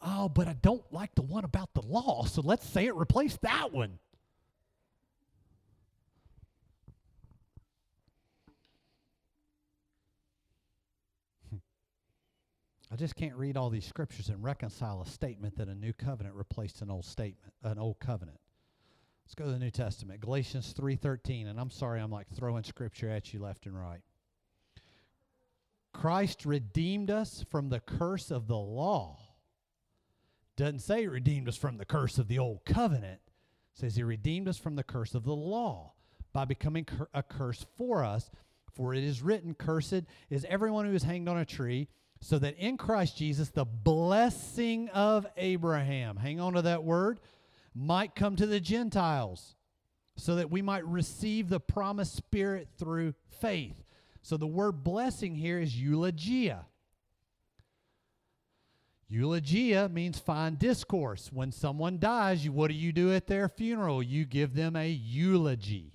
Oh, 0.01 0.29
but 0.29 0.47
I 0.47 0.53
don't 0.63 0.85
like 0.93 1.13
the 1.17 1.23
one 1.23 1.45
about 1.45 1.75
the 1.75 1.83
law, 1.83 2.25
so 2.25 2.41
let's 2.41 2.65
say 2.67 2.87
it 2.87 2.95
replaced 2.95 3.41
that 3.43 3.73
one. 3.73 3.99
Hmm. 11.51 11.57
I 12.93 12.97
just 12.97 13.17
can't 13.17 13.35
read 13.35 13.57
all 13.57 13.71
these 13.71 13.87
scriptures 13.87 14.29
and 14.29 14.43
reconcile 14.43 15.03
a 15.03 15.07
statement 15.07 15.57
that 15.57 15.67
a 15.67 15.75
new 15.75 15.93
covenant 15.93 16.37
replaced 16.37 16.81
an 16.81 16.93
old 16.93 17.05
statement, 17.05 17.53
an 17.65 17.79
old 17.81 17.99
covenant. 17.99 18.39
Let's 19.25 19.35
go 19.35 19.47
to 19.47 19.51
the 19.51 19.59
New 19.59 19.71
Testament, 19.71 20.21
Galatians 20.21 20.73
3:13, 20.79 21.49
and 21.49 21.59
I'm 21.59 21.71
sorry 21.71 22.01
I'm 22.01 22.13
like 22.13 22.29
throwing 22.29 22.63
scripture 22.63 23.09
at 23.09 23.35
you 23.35 23.41
left 23.41 23.67
and 23.67 23.77
right. 23.77 24.03
Christ 26.03 26.45
redeemed 26.45 27.13
us 27.13 27.45
from 27.49 27.69
the 27.69 27.79
curse 27.79 28.33
of 28.33 28.49
the 28.49 28.57
law. 28.57 29.21
Doesn't 30.57 30.81
say 30.81 31.07
redeemed 31.07 31.49
us 31.49 31.57
from 31.57 31.77
the 31.77 31.85
curse 31.85 32.19
of 32.19 32.27
the 32.27 32.41
old 32.41 32.65
covenant. 32.65 33.21
It 33.25 33.81
says 33.81 33.95
he 33.95 34.03
redeemed 34.03 34.49
us 34.49 34.59
from 34.59 34.75
the 34.75 34.83
curse 34.83 35.15
of 35.15 35.23
the 35.23 35.33
law 35.33 35.93
by 36.33 36.45
becoming 36.45 36.87
cur- 36.87 37.07
a 37.15 37.23
curse 37.23 37.65
for 37.79 38.03
us. 38.03 38.33
For 38.73 38.95
it 38.95 39.05
is 39.05 39.23
written, 39.23 39.55
Cursed 39.55 40.03
is 40.29 40.45
everyone 40.49 40.87
who 40.87 40.93
is 40.93 41.05
hanged 41.05 41.29
on 41.29 41.39
a 41.39 41.45
tree 41.45 41.87
so 42.21 42.37
that 42.37 42.59
in 42.59 42.79
Christ 42.79 43.17
Jesus, 43.17 43.51
the 43.51 43.65
blessing 43.65 44.89
of 44.89 45.25
Abraham, 45.37 46.17
hang 46.17 46.41
on 46.41 46.55
to 46.55 46.63
that 46.63 46.83
word, 46.83 47.21
might 47.77 48.17
come 48.17 48.35
to 48.35 48.47
the 48.47 48.59
Gentiles, 48.59 49.55
so 50.17 50.35
that 50.35 50.51
we 50.51 50.63
might 50.63 50.85
receive 50.85 51.49
the 51.49 51.61
promised 51.61 52.17
Spirit 52.17 52.67
through 52.77 53.15
faith. 53.41 53.85
So 54.23 54.37
the 54.37 54.47
word 54.47 54.85
blessing 54.85 55.35
here 55.35 55.59
is 55.59 55.79
eulogia. 55.79 56.65
Eulogia 59.09 59.89
means 59.91 60.19
fine 60.19 60.55
discourse. 60.55 61.31
When 61.33 61.53
someone 61.53 61.99
dies, 61.99 62.45
you, 62.45 62.53
what 62.53 62.69
do 62.69 62.75
you 62.75 62.93
do 62.93 63.13
at 63.13 63.27
their 63.27 63.49
funeral? 63.49 64.03
You 64.03 64.25
give 64.25 64.55
them 64.55 64.75
a 64.75 64.89
eulogy. 64.89 65.93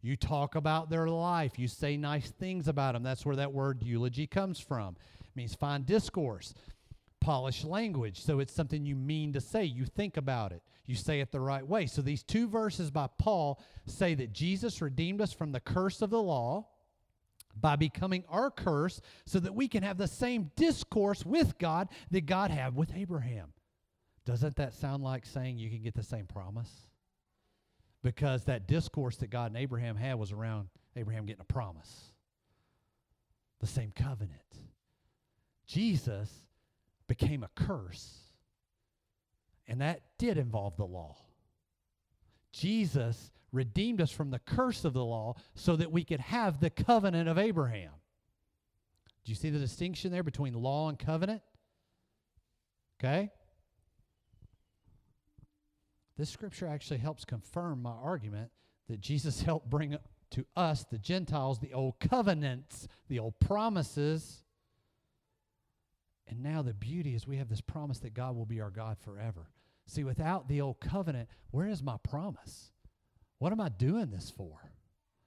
You 0.00 0.16
talk 0.16 0.54
about 0.54 0.90
their 0.90 1.08
life. 1.08 1.58
You 1.58 1.68
say 1.68 1.96
nice 1.96 2.30
things 2.30 2.68
about 2.68 2.94
them. 2.94 3.02
That's 3.02 3.26
where 3.26 3.36
that 3.36 3.52
word 3.52 3.82
eulogy 3.82 4.26
comes 4.26 4.58
from 4.60 4.96
means 5.34 5.54
fine 5.54 5.82
discourse. 5.82 6.54
polished 7.20 7.64
language. 7.64 8.20
So 8.20 8.38
it's 8.38 8.52
something 8.52 8.84
you 8.84 8.94
mean 8.94 9.32
to 9.32 9.40
say. 9.40 9.64
You 9.64 9.86
think 9.86 10.16
about 10.16 10.52
it. 10.52 10.62
You 10.86 10.94
say 10.94 11.20
it 11.20 11.32
the 11.32 11.40
right 11.40 11.66
way. 11.66 11.86
So 11.86 12.02
these 12.02 12.22
two 12.22 12.46
verses 12.46 12.90
by 12.90 13.08
Paul 13.18 13.62
say 13.86 14.14
that 14.14 14.32
Jesus 14.32 14.82
redeemed 14.82 15.22
us 15.22 15.32
from 15.32 15.50
the 15.50 15.60
curse 15.60 16.02
of 16.02 16.10
the 16.10 16.22
law 16.22 16.66
by 17.60 17.76
becoming 17.76 18.24
our 18.28 18.50
curse 18.50 19.00
so 19.26 19.38
that 19.40 19.54
we 19.54 19.68
can 19.68 19.82
have 19.82 19.98
the 19.98 20.08
same 20.08 20.50
discourse 20.56 21.24
with 21.24 21.58
God 21.58 21.88
that 22.10 22.26
God 22.26 22.50
had 22.50 22.74
with 22.74 22.94
Abraham. 22.94 23.52
Doesn't 24.24 24.56
that 24.56 24.74
sound 24.74 25.02
like 25.02 25.26
saying 25.26 25.58
you 25.58 25.70
can 25.70 25.82
get 25.82 25.94
the 25.94 26.02
same 26.02 26.26
promise? 26.26 26.70
Because 28.02 28.44
that 28.44 28.66
discourse 28.66 29.16
that 29.16 29.30
God 29.30 29.50
and 29.50 29.56
Abraham 29.56 29.96
had 29.96 30.18
was 30.18 30.32
around 30.32 30.68
Abraham 30.96 31.26
getting 31.26 31.42
a 31.42 31.52
promise, 31.52 32.12
the 33.60 33.66
same 33.66 33.92
covenant. 33.94 34.40
Jesus 35.66 36.30
became 37.06 37.42
a 37.42 37.50
curse, 37.54 38.18
and 39.66 39.80
that 39.80 40.02
did 40.18 40.38
involve 40.38 40.76
the 40.76 40.86
law. 40.86 41.16
Jesus 42.52 43.30
redeemed 43.54 44.00
us 44.00 44.10
from 44.10 44.30
the 44.30 44.38
curse 44.38 44.84
of 44.84 44.92
the 44.92 45.04
law 45.04 45.34
so 45.54 45.76
that 45.76 45.92
we 45.92 46.04
could 46.04 46.20
have 46.20 46.60
the 46.60 46.70
covenant 46.70 47.28
of 47.28 47.38
Abraham. 47.38 47.92
Do 49.24 49.32
you 49.32 49.36
see 49.36 49.50
the 49.50 49.58
distinction 49.58 50.12
there 50.12 50.22
between 50.22 50.54
law 50.54 50.88
and 50.88 50.98
covenant? 50.98 51.42
Okay? 53.00 53.30
This 56.16 56.30
scripture 56.30 56.66
actually 56.66 56.98
helps 56.98 57.24
confirm 57.24 57.82
my 57.82 57.90
argument 57.90 58.50
that 58.88 59.00
Jesus 59.00 59.42
helped 59.42 59.70
bring 59.70 59.96
to 60.30 60.44
us, 60.56 60.84
the 60.90 60.98
Gentiles, 60.98 61.60
the 61.60 61.72
old 61.72 62.00
covenants, 62.00 62.88
the 63.08 63.18
old 63.18 63.38
promises. 63.40 64.42
And 66.26 66.42
now 66.42 66.62
the 66.62 66.74
beauty 66.74 67.14
is 67.14 67.26
we 67.26 67.36
have 67.36 67.48
this 67.48 67.60
promise 67.60 68.00
that 68.00 68.14
God 68.14 68.34
will 68.36 68.46
be 68.46 68.60
our 68.60 68.70
God 68.70 68.98
forever. 68.98 69.48
See, 69.86 70.02
without 70.02 70.48
the 70.48 70.60
old 70.60 70.80
covenant, 70.80 71.28
where 71.50 71.68
is 71.68 71.82
my 71.82 71.96
promise? 72.02 72.72
What 73.38 73.52
am 73.52 73.60
I 73.60 73.68
doing 73.68 74.10
this 74.10 74.30
for? 74.30 74.58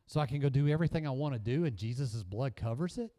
So 0.07 0.19
I 0.19 0.25
can 0.25 0.39
go 0.39 0.49
do 0.49 0.67
everything 0.67 1.05
I 1.05 1.11
want 1.11 1.33
to 1.33 1.39
do 1.39 1.65
and 1.65 1.75
Jesus' 1.75 2.23
blood 2.23 2.55
covers 2.55 2.97
it? 2.97 3.11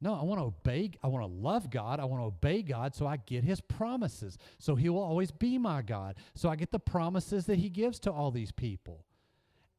No, 0.00 0.14
I 0.14 0.22
want 0.22 0.40
to 0.40 0.44
obey. 0.44 0.92
I 1.02 1.08
want 1.08 1.24
to 1.24 1.32
love 1.32 1.70
God. 1.70 1.98
I 1.98 2.04
want 2.04 2.22
to 2.22 2.26
obey 2.26 2.62
God 2.62 2.94
so 2.94 3.06
I 3.06 3.16
get 3.16 3.42
his 3.42 3.60
promises. 3.60 4.38
So 4.58 4.76
he 4.76 4.88
will 4.88 5.02
always 5.02 5.32
be 5.32 5.58
my 5.58 5.82
God. 5.82 6.16
So 6.34 6.48
I 6.48 6.54
get 6.54 6.70
the 6.70 6.78
promises 6.78 7.46
that 7.46 7.58
he 7.58 7.68
gives 7.68 7.98
to 8.00 8.12
all 8.12 8.30
these 8.30 8.52
people. 8.52 9.04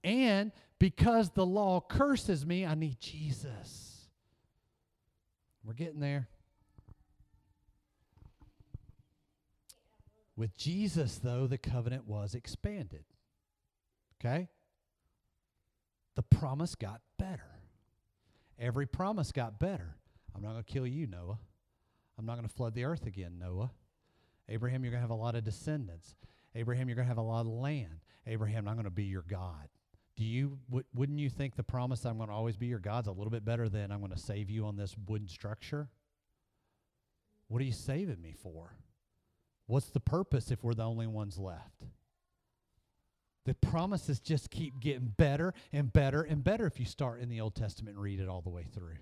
And 0.04 0.52
because 0.78 1.30
the 1.30 1.46
law 1.46 1.80
curses 1.80 2.46
me, 2.46 2.66
I 2.66 2.76
need 2.76 3.00
Jesus. 3.00 4.08
We're 5.64 5.74
getting 5.74 6.02
there. 6.02 6.28
With 10.36 10.58
Jesus, 10.58 11.18
though, 11.18 11.48
the 11.48 11.58
covenant 11.58 12.08
was 12.08 12.34
expanded. 12.34 13.04
Okay? 14.20 14.50
The 16.16 16.24
promise 16.24 16.76
got 16.76 17.02
better. 17.18 17.60
Every 18.60 18.86
promise 18.86 19.32
got 19.32 19.60
better. 19.60 19.96
I'm 20.36 20.42
not 20.42 20.52
going 20.52 20.64
to 20.64 20.72
kill 20.72 20.88
you, 20.88 21.08
Noah. 21.08 21.40
I'm 22.18 22.26
not 22.26 22.36
going 22.36 22.48
to 22.48 22.54
flood 22.54 22.74
the 22.74 22.84
earth 22.84 23.06
again, 23.06 23.40
Noah. 23.40 23.72
Abraham, 24.50 24.84
you're 24.84 24.92
going 24.92 25.02
to 25.02 25.08
have 25.08 25.18
a 25.18 25.22
lot 25.22 25.36
of 25.36 25.44
descendants. 25.44 26.16
Abraham, 26.56 26.90
you're 26.90 26.96
going 26.96 27.06
to 27.06 27.10
have 27.10 27.18
a 27.18 27.22
lot 27.22 27.42
of 27.42 27.48
land. 27.48 28.02
Abraham, 28.28 28.68
I'm 28.68 28.76
going 28.76 28.84
to 28.84 28.92
be 28.92 29.06
your 29.06 29.24
God. 29.28 29.70
Do 30.18 30.26
you 30.26 30.58
w- 30.70 30.86
wouldn't 30.94 31.20
you 31.20 31.30
think 31.30 31.56
the 31.56 31.64
promise 31.64 32.06
I'm 32.06 32.18
going 32.18 32.28
to 32.28 32.36
always 32.36 32.58
be 32.58 32.66
your 32.66 32.80
God's 32.80 33.08
a 33.08 33.12
little 33.12 33.32
bit 33.32 33.46
better 33.46 33.70
than 33.70 33.92
I'm 33.92 34.00
going 34.00 34.12
to 34.12 34.20
save 34.20 34.50
you 34.50 34.66
on 34.66 34.76
this 34.76 34.96
wooden 35.08 35.30
structure? 35.30 35.88
What 37.48 37.62
are 37.62 37.66
you 37.66 37.72
saving 37.72 38.22
me 38.22 38.34
for? 38.34 38.76
What's 39.68 39.90
the 39.92 40.00
purpose 40.00 40.52
if 40.52 40.64
we're 40.64 40.74
the 40.74 40.84
only 40.84 41.08
ones 41.08 41.38
left? 41.38 41.86
The 43.50 43.56
promises 43.56 44.20
just 44.20 44.52
keep 44.52 44.80
getting 44.80 45.08
better 45.18 45.56
and 45.74 45.92
better 45.92 46.22
and 46.22 46.44
better 46.44 46.68
if 46.68 46.80
you 46.80 46.86
start 46.86 47.20
in 47.20 47.30
the 47.30 47.42
Old 47.42 47.56
Testament 47.56 47.96
and 47.96 48.04
read 48.04 48.20
it 48.20 48.30
all 48.30 48.42
the 48.42 48.52
way 48.52 48.68
through. 48.72 49.00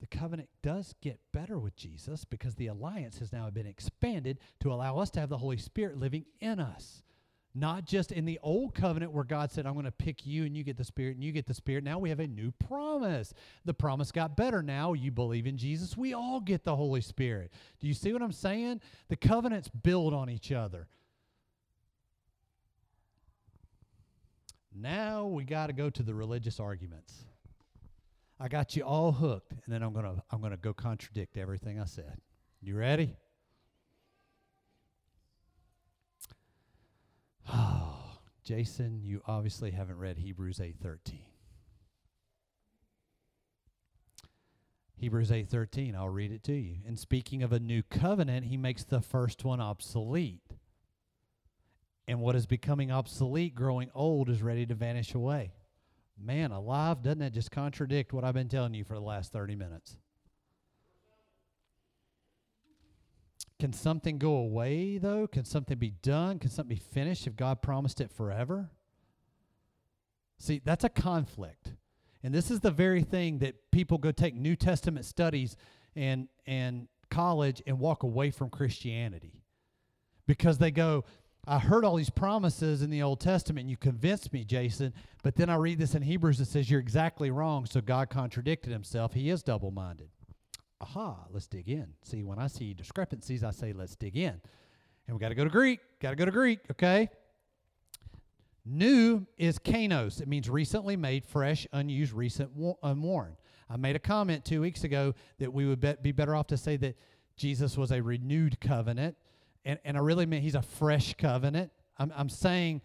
The 0.00 0.08
covenant 0.08 0.48
does 0.64 0.96
get 1.00 1.20
better 1.32 1.60
with 1.60 1.76
Jesus 1.76 2.24
because 2.24 2.56
the 2.56 2.66
alliance 2.66 3.20
has 3.20 3.32
now 3.32 3.48
been 3.50 3.68
expanded 3.68 4.40
to 4.58 4.72
allow 4.72 4.98
us 4.98 5.10
to 5.10 5.20
have 5.20 5.28
the 5.28 5.38
Holy 5.38 5.58
Spirit 5.58 5.96
living 5.96 6.24
in 6.40 6.58
us. 6.58 7.04
Not 7.54 7.84
just 7.84 8.12
in 8.12 8.24
the 8.24 8.38
old 8.42 8.74
covenant 8.74 9.12
where 9.12 9.24
God 9.24 9.52
said, 9.52 9.66
I'm 9.66 9.74
going 9.74 9.84
to 9.84 9.90
pick 9.90 10.24
you 10.24 10.44
and 10.44 10.56
you 10.56 10.64
get 10.64 10.78
the 10.78 10.84
Spirit 10.84 11.16
and 11.16 11.24
you 11.24 11.32
get 11.32 11.46
the 11.46 11.52
Spirit. 11.52 11.84
Now 11.84 11.98
we 11.98 12.08
have 12.08 12.20
a 12.20 12.26
new 12.26 12.50
promise. 12.52 13.34
The 13.66 13.74
promise 13.74 14.10
got 14.10 14.36
better. 14.36 14.62
Now 14.62 14.94
you 14.94 15.10
believe 15.10 15.46
in 15.46 15.58
Jesus. 15.58 15.94
We 15.94 16.14
all 16.14 16.40
get 16.40 16.64
the 16.64 16.74
Holy 16.74 17.02
Spirit. 17.02 17.52
Do 17.78 17.86
you 17.86 17.94
see 17.94 18.12
what 18.12 18.22
I'm 18.22 18.32
saying? 18.32 18.80
The 19.08 19.16
covenants 19.16 19.68
build 19.68 20.14
on 20.14 20.30
each 20.30 20.50
other. 20.50 20.88
Now 24.74 25.26
we 25.26 25.44
got 25.44 25.66
to 25.66 25.74
go 25.74 25.90
to 25.90 26.02
the 26.02 26.14
religious 26.14 26.58
arguments. 26.58 27.26
I 28.40 28.48
got 28.48 28.74
you 28.74 28.82
all 28.82 29.12
hooked, 29.12 29.52
and 29.52 29.62
then 29.68 29.82
I'm 29.82 29.92
going 29.92 30.06
to 30.06 30.22
I'm 30.30 30.40
going 30.40 30.52
to 30.52 30.56
go 30.56 30.72
contradict 30.72 31.36
everything 31.36 31.78
I 31.78 31.84
said. 31.84 32.16
You 32.62 32.76
ready? 32.76 33.14
Jason, 38.42 39.00
you 39.02 39.22
obviously 39.26 39.70
haven't 39.70 39.98
read 39.98 40.18
Hebrews 40.18 40.58
8:13. 40.58 41.20
Hebrews 44.96 45.30
8:13, 45.30 45.96
I'll 45.96 46.08
read 46.08 46.30
it 46.30 46.44
to 46.44 46.52
you. 46.52 46.78
And 46.86 46.98
speaking 46.98 47.42
of 47.42 47.52
a 47.52 47.58
new 47.58 47.82
covenant, 47.82 48.46
he 48.46 48.56
makes 48.56 48.84
the 48.84 49.00
first 49.00 49.44
one 49.44 49.60
obsolete. 49.60 50.56
And 52.06 52.20
what 52.20 52.36
is 52.36 52.46
becoming 52.46 52.90
obsolete, 52.90 53.54
growing 53.54 53.90
old, 53.94 54.28
is 54.28 54.42
ready 54.42 54.66
to 54.66 54.74
vanish 54.74 55.14
away. 55.14 55.54
Man 56.16 56.52
alive, 56.52 57.02
doesn't 57.02 57.18
that 57.20 57.32
just 57.32 57.50
contradict 57.50 58.12
what 58.12 58.22
I've 58.22 58.34
been 58.34 58.48
telling 58.48 58.74
you 58.74 58.84
for 58.84 58.94
the 58.94 59.00
last 59.00 59.32
30 59.32 59.56
minutes? 59.56 59.96
Can 63.62 63.72
something 63.72 64.18
go 64.18 64.34
away, 64.34 64.98
though? 64.98 65.28
Can 65.28 65.44
something 65.44 65.78
be 65.78 65.92
done? 66.02 66.40
Can 66.40 66.50
something 66.50 66.74
be 66.74 66.82
finished 66.82 67.28
if 67.28 67.36
God 67.36 67.62
promised 67.62 68.00
it 68.00 68.10
forever? 68.10 68.70
See, 70.36 70.60
that's 70.64 70.82
a 70.82 70.88
conflict. 70.88 71.72
And 72.24 72.34
this 72.34 72.50
is 72.50 72.58
the 72.58 72.72
very 72.72 73.04
thing 73.04 73.38
that 73.38 73.70
people 73.70 73.98
go 73.98 74.10
take 74.10 74.34
New 74.34 74.56
Testament 74.56 75.04
studies 75.04 75.56
and, 75.94 76.26
and 76.44 76.88
college 77.08 77.62
and 77.64 77.78
walk 77.78 78.02
away 78.02 78.32
from 78.32 78.50
Christianity. 78.50 79.44
Because 80.26 80.58
they 80.58 80.72
go, 80.72 81.04
I 81.46 81.60
heard 81.60 81.84
all 81.84 81.94
these 81.94 82.10
promises 82.10 82.82
in 82.82 82.90
the 82.90 83.02
Old 83.02 83.20
Testament, 83.20 83.60
and 83.60 83.70
you 83.70 83.76
convinced 83.76 84.32
me, 84.32 84.42
Jason, 84.42 84.92
but 85.22 85.36
then 85.36 85.48
I 85.48 85.54
read 85.54 85.78
this 85.78 85.94
in 85.94 86.02
Hebrews 86.02 86.38
that 86.38 86.48
says 86.48 86.68
you're 86.68 86.80
exactly 86.80 87.30
wrong, 87.30 87.66
so 87.66 87.80
God 87.80 88.10
contradicted 88.10 88.72
himself. 88.72 89.12
He 89.12 89.30
is 89.30 89.44
double 89.44 89.70
minded 89.70 90.08
aha, 90.82 91.16
let's 91.30 91.46
dig 91.46 91.68
in. 91.68 91.86
See, 92.02 92.24
when 92.24 92.38
I 92.38 92.48
see 92.48 92.74
discrepancies, 92.74 93.44
I 93.44 93.52
say, 93.52 93.72
let's 93.72 93.96
dig 93.96 94.16
in. 94.16 94.40
And 95.06 95.16
we 95.16 95.20
got 95.20 95.30
to 95.30 95.34
go 95.34 95.44
to 95.44 95.50
Greek. 95.50 95.80
Got 96.00 96.10
to 96.10 96.16
go 96.16 96.24
to 96.24 96.30
Greek, 96.30 96.60
okay? 96.72 97.08
New 98.64 99.26
is 99.38 99.58
kainos. 99.58 100.20
It 100.20 100.28
means 100.28 100.50
recently 100.50 100.96
made, 100.96 101.24
fresh, 101.24 101.66
unused, 101.72 102.12
recent, 102.12 102.50
unworn. 102.82 103.36
I 103.70 103.76
made 103.76 103.96
a 103.96 104.00
comment 104.00 104.44
two 104.44 104.60
weeks 104.60 104.84
ago 104.84 105.14
that 105.38 105.52
we 105.52 105.66
would 105.66 106.02
be 106.02 106.12
better 106.12 106.34
off 106.36 106.48
to 106.48 106.56
say 106.56 106.76
that 106.78 106.96
Jesus 107.36 107.76
was 107.76 107.90
a 107.90 108.02
renewed 108.02 108.60
covenant. 108.60 109.16
And, 109.64 109.78
and 109.84 109.96
I 109.96 110.00
really 110.00 110.26
meant 110.26 110.42
he's 110.42 110.54
a 110.54 110.62
fresh 110.62 111.14
covenant. 111.14 111.70
I'm, 111.96 112.12
I'm 112.16 112.28
saying 112.28 112.82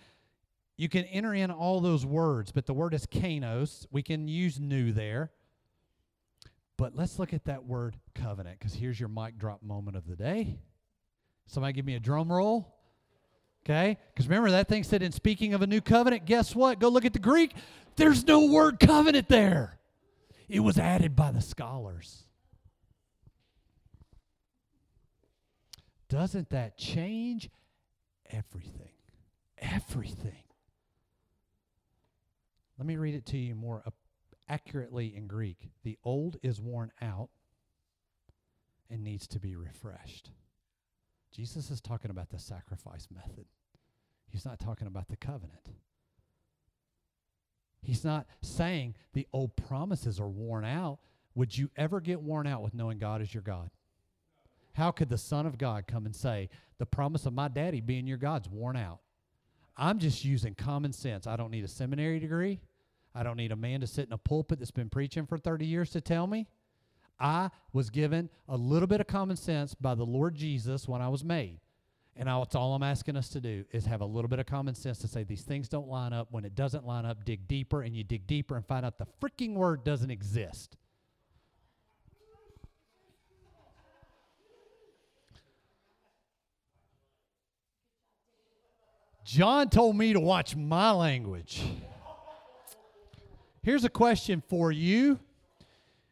you 0.78 0.90
can 0.90 1.06
enter 1.06 1.34
in 1.34 1.52
all 1.52 1.82
those 1.82 2.06
words, 2.06 2.52
but 2.52 2.66
the 2.66 2.74
word 2.74 2.94
is 2.94 3.06
kainos. 3.06 3.86
We 3.92 4.04
can 4.04 4.28
use 4.28 4.60
new 4.60 4.92
there. 4.92 5.32
But 6.78 6.96
let's 6.96 7.18
look 7.18 7.34
at 7.34 7.46
that 7.46 7.66
word 7.66 7.96
covenant 8.14 8.60
because 8.60 8.74
here's 8.74 9.00
your 9.00 9.10
mic 9.10 9.38
drop 9.38 9.64
moment 9.64 9.98
of 9.98 10.08
the 10.08 10.16
day. 10.16 10.60
Somebody 11.48 11.74
give 11.74 11.86
me 11.86 11.96
a 11.96 12.00
drum 12.00 12.32
roll. 12.32 12.76
Okay? 13.66 13.98
Because 14.14 14.28
remember, 14.28 14.52
that 14.52 14.70
thing 14.70 14.84
said, 14.84 15.02
in 15.02 15.12
speaking 15.12 15.54
of 15.54 15.62
a 15.62 15.68
new 15.68 15.82
covenant, 15.82 16.26
guess 16.26 16.56
what? 16.56 16.80
Go 16.80 16.90
look 16.90 17.04
at 17.04 17.14
the 17.14 17.20
Greek. 17.20 17.54
There's 17.96 18.26
no 18.26 18.46
word 18.46 18.80
covenant 18.80 19.28
there. 19.28 19.80
It 20.48 20.62
was 20.62 20.78
added 20.78 21.16
by 21.16 21.32
the 21.32 21.42
scholars. 21.42 22.24
Doesn't 26.08 26.50
that 26.52 26.78
change 26.78 27.50
everything? 28.30 28.94
Everything. 29.58 30.44
Let 32.78 32.86
me 32.86 32.96
read 32.96 33.16
it 33.16 33.26
to 33.28 33.38
you 33.38 33.56
more 33.56 33.82
accurately 34.50 35.16
in 35.16 35.28
Greek, 35.28 35.70
the 35.84 35.98
old 36.04 36.38
is 36.42 36.62
worn 36.62 36.92
out 37.02 37.30
and 38.90 39.04
needs 39.04 39.28
to 39.28 39.40
be 39.40 39.56
refreshed. 39.56 40.32
Jesus 41.32 41.70
is 41.70 41.82
talking 41.82 42.12
about 42.12 42.30
the 42.30 42.40
sacrifice 42.40 43.08
method. 43.14 43.46
He's 44.30 44.46
not 44.46 44.60
talking 44.60 44.88
about 44.88 45.08
the 45.08 45.18
covenant. 45.18 45.70
He's 47.82 48.04
not 48.04 48.26
saying 48.42 48.96
the 49.14 49.28
old 49.32 49.56
promises 49.56 50.20
are 50.20 50.28
worn 50.28 50.66
out. 50.66 51.00
Would 51.36 51.58
you 51.58 51.70
ever 51.78 52.02
get 52.02 52.22
worn 52.22 52.48
out 52.48 52.64
with 52.64 52.74
knowing 52.74 52.98
God 52.98 53.22
is 53.22 53.34
your 53.34 53.44
God? 53.44 53.70
How 54.74 54.92
could 54.92 55.10
the 55.10 55.18
Son 55.18 55.46
of 55.46 55.58
God 55.58 55.88
come 55.88 56.06
and 56.06 56.16
say, 56.16 56.50
the 56.78 56.86
promise 56.86 57.26
of 57.26 57.34
my 57.34 57.48
daddy 57.48 57.82
being 57.82 58.08
your 58.08 58.18
God's 58.18 58.50
worn 58.50 58.76
out? 58.76 59.00
I'm 59.76 60.00
just 60.00 60.26
using 60.26 60.56
common 60.56 60.92
sense. 60.92 61.28
I 61.28 61.36
don't 61.36 61.52
need 61.52 61.64
a 61.64 61.68
seminary 61.68 62.20
degree. 62.20 62.60
I 63.18 63.24
don't 63.24 63.38
need 63.38 63.52
a 63.52 63.56
man 63.56 63.82
to 63.82 63.88
sit 63.88 64.06
in 64.06 64.14
a 64.14 64.18
pulpit 64.18 64.60
that's 64.60 64.70
been 64.70 64.90
preaching 64.90 65.26
for 65.26 65.40
30 65.40 65.66
years 65.66 65.90
to 65.92 66.02
tell 66.02 66.28
me. 66.28 66.46
I 67.20 67.50
was 67.74 67.90
given 67.90 68.30
a 68.48 68.56
little 68.56 68.86
bit 68.86 69.02
of 69.02 69.08
common 69.08 69.38
sense 69.38 69.74
by 69.74 69.96
the 69.96 70.06
Lord 70.06 70.36
Jesus 70.36 70.88
when 70.88 71.02
I 71.02 71.10
was 71.10 71.24
made. 71.24 71.60
And 72.16 72.30
that's 72.30 72.54
all 72.54 72.76
I'm 72.76 72.84
asking 72.84 73.16
us 73.16 73.30
to 73.30 73.42
do 73.42 73.66
is 73.72 73.88
have 73.88 74.02
a 74.02 74.06
little 74.06 74.28
bit 74.28 74.38
of 74.38 74.46
common 74.46 74.76
sense 74.76 75.00
to 75.00 75.08
say 75.08 75.24
these 75.24 75.42
things 75.42 75.68
don't 75.68 75.88
line 75.88 76.14
up. 76.14 76.28
When 76.30 76.46
it 76.46 76.54
doesn't 76.54 76.86
line 76.86 77.06
up, 77.06 77.26
dig 77.26 77.48
deeper, 77.48 77.82
and 77.82 77.96
you 77.96 78.04
dig 78.04 78.28
deeper 78.28 78.56
and 78.56 78.64
find 78.64 78.86
out 78.86 79.00
the 79.00 79.08
freaking 79.20 79.56
word 79.56 79.84
doesn't 79.84 80.12
exist. 80.12 80.78
John 89.26 89.70
told 89.70 89.96
me 89.96 90.14
to 90.14 90.20
watch 90.20 90.56
my 90.56 90.92
language. 90.92 91.64
Here's 93.62 93.84
a 93.84 93.90
question 93.90 94.42
for 94.48 94.72
you. 94.72 95.20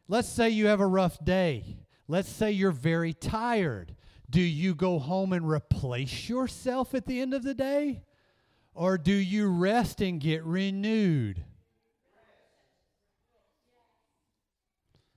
Let's 0.08 0.28
say 0.28 0.50
you 0.50 0.66
have 0.66 0.80
a 0.80 0.86
rough 0.86 1.24
day. 1.24 1.78
Let's 2.08 2.28
say 2.28 2.52
you're 2.52 2.70
very 2.70 3.12
tired. 3.12 3.94
Do 4.28 4.40
you 4.40 4.74
go 4.74 4.98
home 4.98 5.32
and 5.32 5.48
replace 5.48 6.28
yourself 6.28 6.94
at 6.94 7.06
the 7.06 7.20
end 7.20 7.34
of 7.34 7.42
the 7.42 7.54
day? 7.54 8.02
Or 8.74 8.98
do 8.98 9.12
you 9.12 9.48
rest 9.48 10.00
and 10.00 10.20
get 10.20 10.44
renewed? 10.44 11.42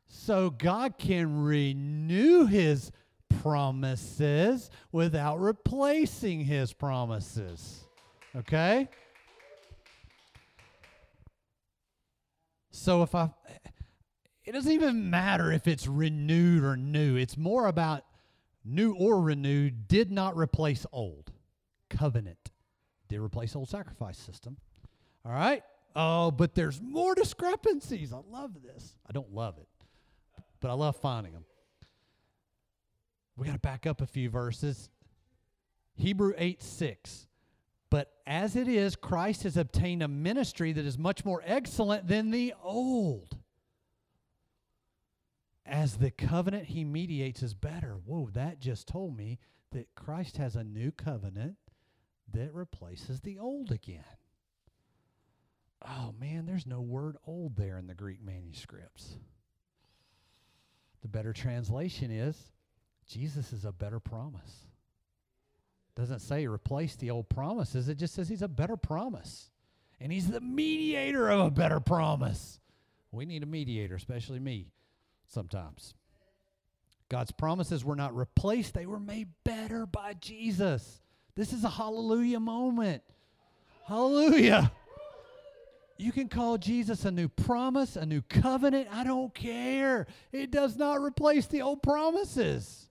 So 0.07 0.49
God 0.49 0.97
can 0.97 1.43
renew 1.43 2.45
his 2.45 2.91
promises 3.41 4.69
without 4.91 5.39
replacing 5.39 6.45
his 6.45 6.71
promises. 6.71 7.86
Okay? 8.36 8.88
So 12.80 13.03
if 13.03 13.13
I 13.13 13.30
it 14.45 14.53
doesn't 14.53 14.71
even 14.71 15.09
matter 15.09 15.51
if 15.51 15.67
it's 15.67 15.86
renewed 15.86 16.63
or 16.63 16.75
new. 16.75 17.17
It's 17.17 17.38
more 17.38 17.67
about 17.67 18.05
new 18.63 18.93
or 18.93 19.21
renewed 19.21 19.88
did 19.88 20.11
not 20.11 20.36
replace 20.38 20.86
old. 20.91 21.32
Covenant 21.89 22.51
did 23.07 23.19
replace 23.19 23.55
old 23.55 23.69
sacrifice 23.69 24.17
system. 24.17 24.57
All 25.25 25.32
right? 25.32 25.61
Oh, 25.95 26.32
but 26.32 26.55
there's 26.55 26.82
more 26.82 27.13
discrepancies. 27.15 28.13
I 28.13 28.21
love 28.32 28.51
this. 28.63 28.95
I 29.07 29.11
don't 29.11 29.34
love 29.34 29.57
it, 29.57 29.67
but 30.61 30.71
I 30.71 30.73
love 30.73 30.95
finding 30.95 31.34
them. 31.34 31.45
We 33.36 33.45
got 33.45 33.53
to 33.53 33.59
back 33.59 33.86
up 33.86 34.01
a 34.01 34.07
few 34.07 34.30
verses. 34.30 34.89
Hebrew 35.95 36.34
8 36.38 36.63
6. 36.63 37.27
But 37.90 38.12
as 38.28 38.56
it 38.56 38.68
is, 38.68 38.96
Christ 38.96 39.44
has 39.44 39.58
obtained 39.58 40.04
a 40.04 40.08
ministry 40.08 40.72
that 40.74 40.86
is 40.86 40.98
much 40.98 41.26
more 41.26 41.42
excellent 41.46 42.08
than 42.08 42.30
the 42.30 42.54
old 42.64 43.38
as 45.66 45.98
the 45.98 46.12
covenant 46.12 46.66
he 46.66 46.84
mediates 46.84 47.44
is 47.44 47.54
better. 47.54 47.98
Whoa, 48.06 48.30
that 48.34 48.60
just 48.60 48.88
told 48.88 49.16
me 49.16 49.40
that 49.72 49.94
Christ 49.96 50.38
has 50.38 50.56
a 50.56 50.64
new 50.64 50.92
covenant 50.92 51.58
that 52.34 52.54
replaces 52.54 53.22
the 53.22 53.38
old 53.38 53.72
again. 53.72 54.04
Oh 55.88 56.14
man, 56.20 56.46
there's 56.46 56.66
no 56.66 56.82
word 56.82 57.18
old 57.26 57.56
there 57.56 57.78
in 57.78 57.88
the 57.88 57.94
Greek 57.94 58.22
manuscripts. 58.22 59.16
The 61.02 61.08
better 61.08 61.34
translation 61.34 62.12
is 62.12 62.36
Jesus 63.08 63.54
is 63.54 63.66
a 63.66 63.72
better 63.72 64.00
promise. 64.00 64.68
Doesn't 66.00 66.20
say 66.20 66.47
replace 66.47 66.95
the 66.95 67.10
old 67.10 67.28
promises, 67.28 67.89
it 67.89 67.97
just 67.97 68.14
says 68.14 68.30
he's 68.30 68.41
a 68.41 68.47
better 68.47 68.78
promise. 68.78 69.52
And 70.00 70.14
he's 70.14 70.30
the 70.30 70.39
mediator 70.39 71.28
of 71.30 71.47
a 71.47 71.52
better 71.52 71.82
promise. 71.82 72.62
We 73.12 73.26
need 73.26 73.43
a 73.43 73.45
mediator, 73.45 73.95
especially 73.95 74.39
me 74.39 74.72
sometimes. 75.28 75.95
God's 77.10 77.34
promises 77.34 77.84
were 77.84 77.97
not 77.97 78.16
replaced, 78.16 78.76
they 78.76 78.86
were 78.86 79.00
made 79.00 79.28
better 79.43 79.86
by 79.86 80.14
Jesus. 80.14 81.02
This 81.36 81.52
is 81.52 81.66
a 81.66 81.70
hallelujah 81.70 82.39
moment. 82.39 83.04
Hallelujah. 83.86 84.72
You 85.97 86.14
can 86.14 86.30
call 86.30 86.58
Jesus 86.58 87.04
a 87.04 87.12
new 87.12 87.28
promise, 87.28 87.97
a 87.97 88.06
new 88.06 88.22
covenant. 88.22 88.88
I 88.89 89.04
don't 89.04 89.34
care. 89.34 90.08
It 90.32 90.50
does 90.50 90.78
not 90.78 91.02
replace 91.02 91.47
the 91.47 91.62
old 91.62 91.84
promises. 91.84 92.89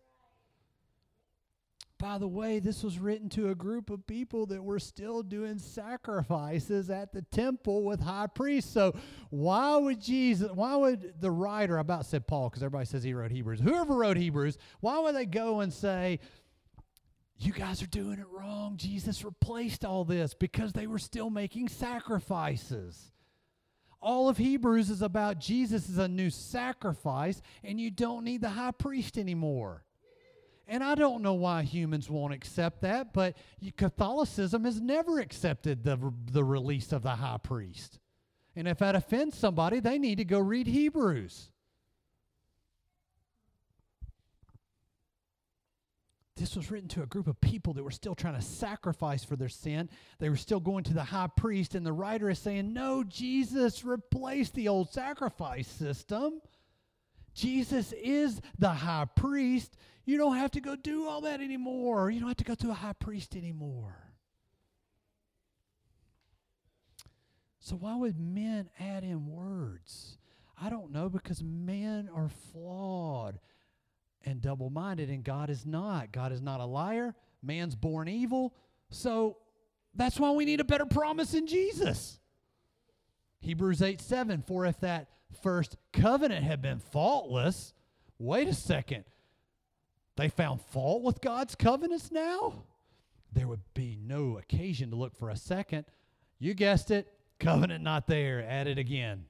By 1.99 2.19
the 2.19 2.29
way, 2.29 2.61
this 2.61 2.85
was 2.85 2.99
written 2.99 3.29
to 3.31 3.51
a 3.51 3.55
group 3.55 3.91
of 3.91 4.07
people 4.07 4.47
that 4.47 4.63
were 4.63 4.79
still 4.79 5.23
doing 5.23 5.59
sacrifices 5.59 6.91
at 6.91 7.13
the 7.13 7.23
temple 7.23 7.83
with 7.83 8.01
high 8.01 8.29
priests. 8.29 8.73
So, 8.73 8.95
why 9.31 9.77
would 9.77 10.01
Jesus, 10.01 10.53
why 10.53 10.77
would 10.77 11.15
the 11.21 11.31
writer, 11.31 11.77
I 11.77 11.81
about 11.81 12.07
said 12.07 12.29
Paul, 12.29 12.51
because 12.51 12.63
everybody 12.63 12.87
says 12.87 13.03
he 13.03 13.15
wrote 13.15 13.33
Hebrews, 13.33 13.61
whoever 13.61 13.95
wrote 13.95 14.17
Hebrews, 14.17 14.59
why 14.81 15.01
would 15.01 15.17
they 15.17 15.27
go 15.27 15.61
and 15.61 15.73
say, 15.73 16.21
you 17.41 17.53
guys 17.53 17.83
are 17.83 17.87
doing 17.87 18.19
it 18.19 18.27
wrong. 18.33 18.77
Jesus 18.77 19.25
replaced 19.25 19.85
all 19.85 20.05
this 20.05 20.35
because 20.35 20.73
they 20.73 20.89
were 20.89 20.99
still 20.99 21.31
making 21.31 21.69
sacrifices. 21.69 23.13
All 24.01 24.29
of 24.29 24.39
Hebrews 24.39 24.91
is 24.91 25.03
about 25.03 25.39
Jesus 25.39 25.89
as 25.89 25.99
a 25.99 26.09
new 26.09 26.31
sacrifice, 26.31 27.41
and 27.63 27.81
you 27.81 27.91
don't 27.91 28.25
need 28.25 28.41
the 28.41 28.51
high 28.51 28.73
priest 28.73 29.19
anymore. 29.19 29.85
And 30.69 30.85
I 30.85 30.95
don't 30.95 31.23
know 31.23 31.33
why 31.33 31.63
humans 31.63 32.11
won't 32.11 32.35
accept 32.35 32.83
that, 32.83 33.15
but 33.15 33.37
Catholicism 33.79 34.65
has 34.65 34.81
never 34.81 35.19
accepted 35.19 35.83
the, 35.83 36.13
the 36.31 36.45
release 36.45 36.93
of 36.93 37.03
the 37.03 37.17
high 37.17 37.39
priest. 37.43 37.99
And 38.55 38.69
if 38.69 38.79
that 38.79 38.95
offends 38.95 39.39
somebody, 39.39 39.81
they 39.81 39.99
need 39.99 40.19
to 40.19 40.27
go 40.27 40.39
read 40.39 40.67
Hebrews. 40.67 41.51
This 46.37 46.55
was 46.55 46.71
written 46.71 46.89
to 46.91 47.03
a 47.03 47.07
group 47.07 47.27
of 47.27 47.41
people 47.41 47.73
that 47.73 47.83
were 47.83 47.91
still 47.91 48.15
trying 48.15 48.37
to 48.37 48.43
sacrifice 48.43 49.25
for 49.25 49.37
their 49.37 49.49
sin. 49.49 49.89
They 50.19 50.29
were 50.29 50.37
still 50.37 50.61
going 50.61 50.85
to 50.85 50.95
the 50.95 51.03
high 51.03 51.29
priest, 51.35 51.75
and 51.75 51.85
the 51.85 51.93
writer 51.93 52.31
is 52.31 52.39
saying, 52.39 52.73
No, 52.73 53.03
Jesus 53.03 53.85
replaced 53.85 54.55
the 54.55 54.69
old 54.69 54.93
sacrifice 54.93 55.67
system. 55.67 56.41
Jesus 57.35 57.93
is 57.93 58.41
the 58.59 58.71
high 58.71 59.07
priest. 59.17 59.77
You 60.09 60.17
don't 60.17 60.39
have 60.39 60.53
to 60.53 60.63
go 60.63 60.75
do 60.75 61.07
all 61.07 61.21
that 61.21 61.43
anymore. 61.43 62.11
You 62.11 62.19
don't 62.19 62.31
have 62.31 62.39
to 62.39 62.45
go 62.45 62.55
to 62.55 62.71
a 62.71 62.75
high 62.75 62.95
priest 62.95 63.37
anymore. 63.37 63.95
So, 67.61 67.77
why 67.77 67.95
would 67.95 68.19
men 68.19 68.71
add 68.81 69.05
in 69.05 69.27
words? 69.27 70.17
I 70.59 70.71
don't 70.71 70.93
know 70.93 71.11
because 71.11 71.43
men 71.43 72.09
are 72.15 72.31
flawed 72.51 73.39
and 74.25 74.41
double 74.41 74.71
minded, 74.71 75.11
and 75.11 75.23
God 75.23 75.51
is 75.51 75.67
not. 75.67 76.11
God 76.11 76.33
is 76.33 76.41
not 76.41 76.61
a 76.61 76.65
liar. 76.65 77.15
Man's 77.43 77.77
born 77.77 78.09
evil. 78.09 78.55
So, 78.89 79.37
that's 79.95 80.19
why 80.19 80.31
we 80.31 80.47
need 80.47 80.61
a 80.61 80.65
better 80.65 80.87
promise 80.87 81.35
in 81.35 81.47
Jesus. 81.47 82.19
Hebrews 83.41 83.83
8 83.83 84.01
7 84.01 84.43
For 84.47 84.65
if 84.65 84.81
that 84.81 85.11
first 85.43 85.77
covenant 85.93 86.47
had 86.47 86.63
been 86.63 86.79
faultless, 86.79 87.75
wait 88.19 88.49
a 88.49 88.55
second. 88.55 89.05
They 90.19 90.29
found 90.29 90.61
fault 90.61 91.05
with 91.05 91.21
God's 91.21 91.55
covenants 91.55 92.11
now? 92.11 92.65
There 93.33 93.47
would 93.47 93.63
be 93.73 93.97
no 94.05 94.37
occasion 94.37 94.91
to 94.91 94.97
look 94.97 95.17
for 95.17 95.31
a 95.31 95.37
second. 95.37 95.85
You 96.41 96.55
guessed 96.55 96.91
it, 96.91 97.07
covenant 97.39 97.85
not 97.85 98.09
there. 98.09 98.45
Add 98.45 98.67
it 98.67 98.79
again. 98.79 99.27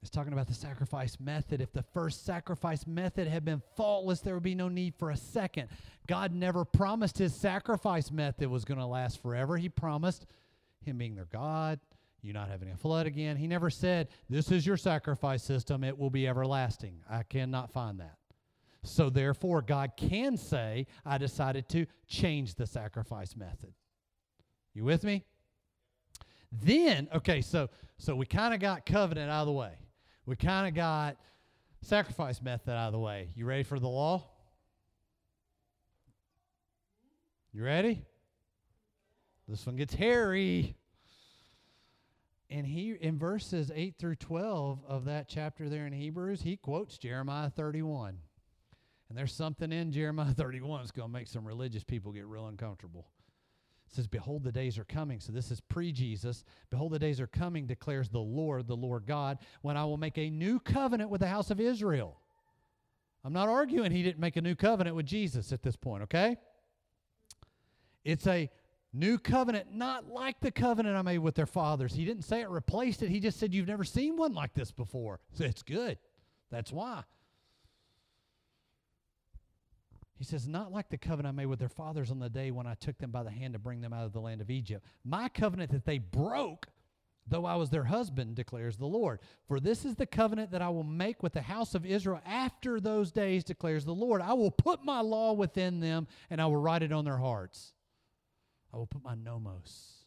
It's 0.00 0.10
talking 0.10 0.32
about 0.32 0.46
the 0.46 0.54
sacrifice 0.54 1.20
method. 1.20 1.60
If 1.60 1.70
the 1.70 1.82
first 1.82 2.24
sacrifice 2.24 2.86
method 2.86 3.28
had 3.28 3.44
been 3.44 3.60
faultless, 3.76 4.20
there 4.20 4.32
would 4.32 4.42
be 4.42 4.54
no 4.54 4.70
need 4.70 4.94
for 4.94 5.10
a 5.10 5.16
second. 5.18 5.68
God 6.06 6.32
never 6.32 6.64
promised 6.64 7.18
his 7.18 7.34
sacrifice 7.34 8.10
method 8.10 8.48
was 8.48 8.64
going 8.64 8.80
to 8.80 8.86
last 8.86 9.20
forever. 9.20 9.58
He 9.58 9.68
promised 9.68 10.24
him 10.80 10.96
being 10.96 11.14
their 11.14 11.28
God, 11.30 11.78
you 12.22 12.32
not 12.32 12.48
having 12.48 12.70
a 12.70 12.76
flood 12.78 13.06
again. 13.06 13.36
He 13.36 13.48
never 13.48 13.68
said, 13.68 14.08
This 14.30 14.50
is 14.50 14.66
your 14.66 14.78
sacrifice 14.78 15.42
system, 15.42 15.84
it 15.84 15.98
will 15.98 16.08
be 16.08 16.26
everlasting. 16.26 17.02
I 17.10 17.22
cannot 17.24 17.70
find 17.70 18.00
that. 18.00 18.16
So 18.84 19.10
therefore, 19.10 19.62
God 19.62 19.92
can 19.96 20.36
say, 20.36 20.86
I 21.04 21.18
decided 21.18 21.68
to 21.70 21.86
change 22.06 22.54
the 22.54 22.66
sacrifice 22.66 23.36
method. 23.36 23.74
You 24.72 24.84
with 24.84 25.04
me? 25.04 25.24
Then, 26.52 27.08
okay, 27.14 27.42
so 27.42 27.68
so 27.98 28.14
we 28.14 28.24
kind 28.24 28.54
of 28.54 28.60
got 28.60 28.86
covenant 28.86 29.30
out 29.30 29.42
of 29.42 29.46
the 29.48 29.52
way. 29.52 29.72
We 30.24 30.36
kind 30.36 30.68
of 30.68 30.74
got 30.74 31.16
sacrifice 31.82 32.40
method 32.40 32.72
out 32.72 32.86
of 32.86 32.92
the 32.92 32.98
way. 32.98 33.30
You 33.34 33.44
ready 33.44 33.64
for 33.64 33.78
the 33.78 33.88
law? 33.88 34.24
You 37.52 37.64
ready? 37.64 38.02
This 39.48 39.66
one 39.66 39.76
gets 39.76 39.94
hairy. 39.94 40.76
and 42.50 42.66
he 42.66 42.92
in 43.00 43.18
verses 43.18 43.70
8 43.74 43.96
through 43.98 44.16
12 44.16 44.84
of 44.86 45.04
that 45.06 45.28
chapter 45.28 45.68
there 45.68 45.86
in 45.86 45.92
Hebrews, 45.92 46.42
he 46.42 46.56
quotes 46.56 46.98
Jeremiah 46.98 47.50
31. 47.50 48.18
And 49.08 49.16
there's 49.16 49.32
something 49.32 49.72
in 49.72 49.92
Jeremiah 49.92 50.32
31 50.34 50.80
that's 50.80 50.90
going 50.90 51.08
to 51.08 51.12
make 51.12 51.28
some 51.28 51.46
religious 51.46 51.84
people 51.84 52.12
get 52.12 52.26
real 52.26 52.46
uncomfortable. 52.46 53.08
It 53.86 53.94
says, 53.94 54.06
Behold, 54.06 54.44
the 54.44 54.52
days 54.52 54.78
are 54.78 54.84
coming. 54.84 55.18
So 55.20 55.32
this 55.32 55.50
is 55.50 55.60
pre 55.60 55.92
Jesus. 55.92 56.44
Behold, 56.70 56.92
the 56.92 56.98
days 56.98 57.20
are 57.20 57.26
coming, 57.26 57.66
declares 57.66 58.08
the 58.08 58.18
Lord, 58.18 58.66
the 58.66 58.76
Lord 58.76 59.06
God, 59.06 59.38
when 59.62 59.76
I 59.76 59.84
will 59.84 59.96
make 59.96 60.18
a 60.18 60.28
new 60.28 60.60
covenant 60.60 61.10
with 61.10 61.22
the 61.22 61.28
house 61.28 61.50
of 61.50 61.60
Israel. 61.60 62.20
I'm 63.24 63.32
not 63.32 63.48
arguing 63.48 63.90
he 63.90 64.02
didn't 64.02 64.20
make 64.20 64.36
a 64.36 64.42
new 64.42 64.54
covenant 64.54 64.94
with 64.94 65.06
Jesus 65.06 65.52
at 65.52 65.62
this 65.62 65.74
point, 65.74 66.04
okay? 66.04 66.36
It's 68.04 68.26
a 68.26 68.48
new 68.92 69.18
covenant, 69.18 69.72
not 69.72 70.08
like 70.08 70.40
the 70.40 70.50
covenant 70.50 70.96
I 70.96 71.02
made 71.02 71.18
with 71.18 71.34
their 71.34 71.46
fathers. 71.46 71.94
He 71.94 72.04
didn't 72.04 72.24
say 72.24 72.42
it 72.42 72.48
replaced 72.48 73.02
it. 73.02 73.10
He 73.10 73.20
just 73.20 73.38
said, 73.38 73.52
You've 73.52 73.68
never 73.68 73.84
seen 73.84 74.16
one 74.16 74.34
like 74.34 74.54
this 74.54 74.70
before. 74.70 75.20
So 75.32 75.44
it's 75.44 75.62
good. 75.62 75.98
That's 76.50 76.72
why. 76.72 77.04
He 80.18 80.24
says, 80.24 80.48
Not 80.48 80.72
like 80.72 80.88
the 80.88 80.98
covenant 80.98 81.34
I 81.34 81.36
made 81.36 81.46
with 81.46 81.60
their 81.60 81.68
fathers 81.68 82.10
on 82.10 82.18
the 82.18 82.28
day 82.28 82.50
when 82.50 82.66
I 82.66 82.74
took 82.74 82.98
them 82.98 83.12
by 83.12 83.22
the 83.22 83.30
hand 83.30 83.52
to 83.52 83.58
bring 83.58 83.80
them 83.80 83.92
out 83.92 84.04
of 84.04 84.12
the 84.12 84.20
land 84.20 84.40
of 84.40 84.50
Egypt. 84.50 84.84
My 85.04 85.28
covenant 85.28 85.70
that 85.70 85.84
they 85.84 85.98
broke, 85.98 86.66
though 87.28 87.46
I 87.46 87.54
was 87.54 87.70
their 87.70 87.84
husband, 87.84 88.34
declares 88.34 88.76
the 88.76 88.86
Lord. 88.86 89.20
For 89.46 89.60
this 89.60 89.84
is 89.84 89.94
the 89.94 90.06
covenant 90.06 90.50
that 90.50 90.62
I 90.62 90.70
will 90.70 90.82
make 90.82 91.22
with 91.22 91.34
the 91.34 91.42
house 91.42 91.76
of 91.76 91.86
Israel 91.86 92.20
after 92.26 92.80
those 92.80 93.12
days, 93.12 93.44
declares 93.44 93.84
the 93.84 93.94
Lord. 93.94 94.20
I 94.20 94.32
will 94.32 94.50
put 94.50 94.84
my 94.84 95.00
law 95.00 95.34
within 95.34 95.78
them, 95.78 96.08
and 96.30 96.40
I 96.40 96.46
will 96.46 96.56
write 96.56 96.82
it 96.82 96.92
on 96.92 97.04
their 97.04 97.18
hearts. 97.18 97.72
I 98.74 98.76
will 98.76 98.86
put 98.86 99.04
my 99.04 99.14
nomos 99.14 100.04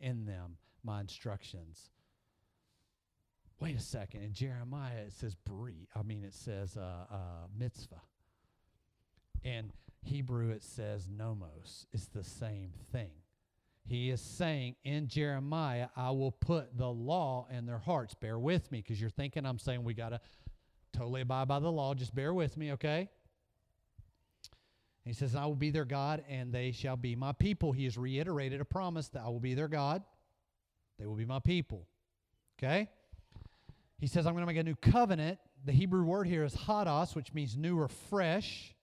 in 0.00 0.24
them, 0.24 0.56
my 0.82 1.02
instructions. 1.02 1.90
Wait 3.60 3.76
a 3.76 3.80
second. 3.80 4.22
In 4.22 4.32
Jeremiah, 4.32 5.02
it 5.06 5.12
says 5.12 5.34
bri. 5.34 5.86
I 5.94 6.02
mean, 6.02 6.24
it 6.24 6.34
says 6.34 6.78
uh, 6.78 7.04
uh, 7.10 7.46
mitzvah. 7.56 8.00
In 9.44 9.70
Hebrew, 10.02 10.50
it 10.50 10.62
says 10.64 11.06
nomos. 11.06 11.86
It's 11.92 12.06
the 12.06 12.24
same 12.24 12.72
thing. 12.90 13.10
He 13.86 14.08
is 14.08 14.20
saying 14.20 14.76
in 14.82 15.08
Jeremiah, 15.08 15.88
I 15.94 16.10
will 16.10 16.32
put 16.32 16.76
the 16.76 16.88
law 16.88 17.46
in 17.50 17.66
their 17.66 17.78
hearts. 17.78 18.14
Bear 18.14 18.38
with 18.38 18.72
me 18.72 18.78
because 18.78 18.98
you're 18.98 19.10
thinking 19.10 19.44
I'm 19.44 19.58
saying 19.58 19.84
we 19.84 19.92
got 19.92 20.10
to 20.10 20.20
totally 20.94 21.20
abide 21.20 21.48
by 21.48 21.58
the 21.58 21.70
law. 21.70 21.92
Just 21.92 22.14
bear 22.14 22.32
with 22.32 22.56
me, 22.56 22.72
okay? 22.72 23.10
He 25.04 25.12
says, 25.12 25.34
I 25.34 25.44
will 25.44 25.54
be 25.54 25.70
their 25.70 25.84
God 25.84 26.24
and 26.30 26.50
they 26.50 26.72
shall 26.72 26.96
be 26.96 27.14
my 27.14 27.32
people. 27.32 27.72
He 27.72 27.84
has 27.84 27.98
reiterated 27.98 28.62
a 28.62 28.64
promise 28.64 29.08
that 29.08 29.22
I 29.22 29.28
will 29.28 29.40
be 29.40 29.52
their 29.52 29.68
God. 29.68 30.02
They 30.98 31.04
will 31.04 31.16
be 31.16 31.26
my 31.26 31.40
people. 31.40 31.86
Okay? 32.58 32.88
He 33.98 34.06
says, 34.06 34.26
I'm 34.26 34.32
going 34.32 34.42
to 34.42 34.46
make 34.46 34.56
a 34.56 34.62
new 34.62 34.76
covenant. 34.76 35.38
The 35.66 35.72
Hebrew 35.72 36.04
word 36.04 36.26
here 36.26 36.44
is 36.44 36.54
hadas, 36.54 37.14
which 37.14 37.34
means 37.34 37.54
new 37.56 37.78
or 37.78 37.88
fresh 37.88 38.73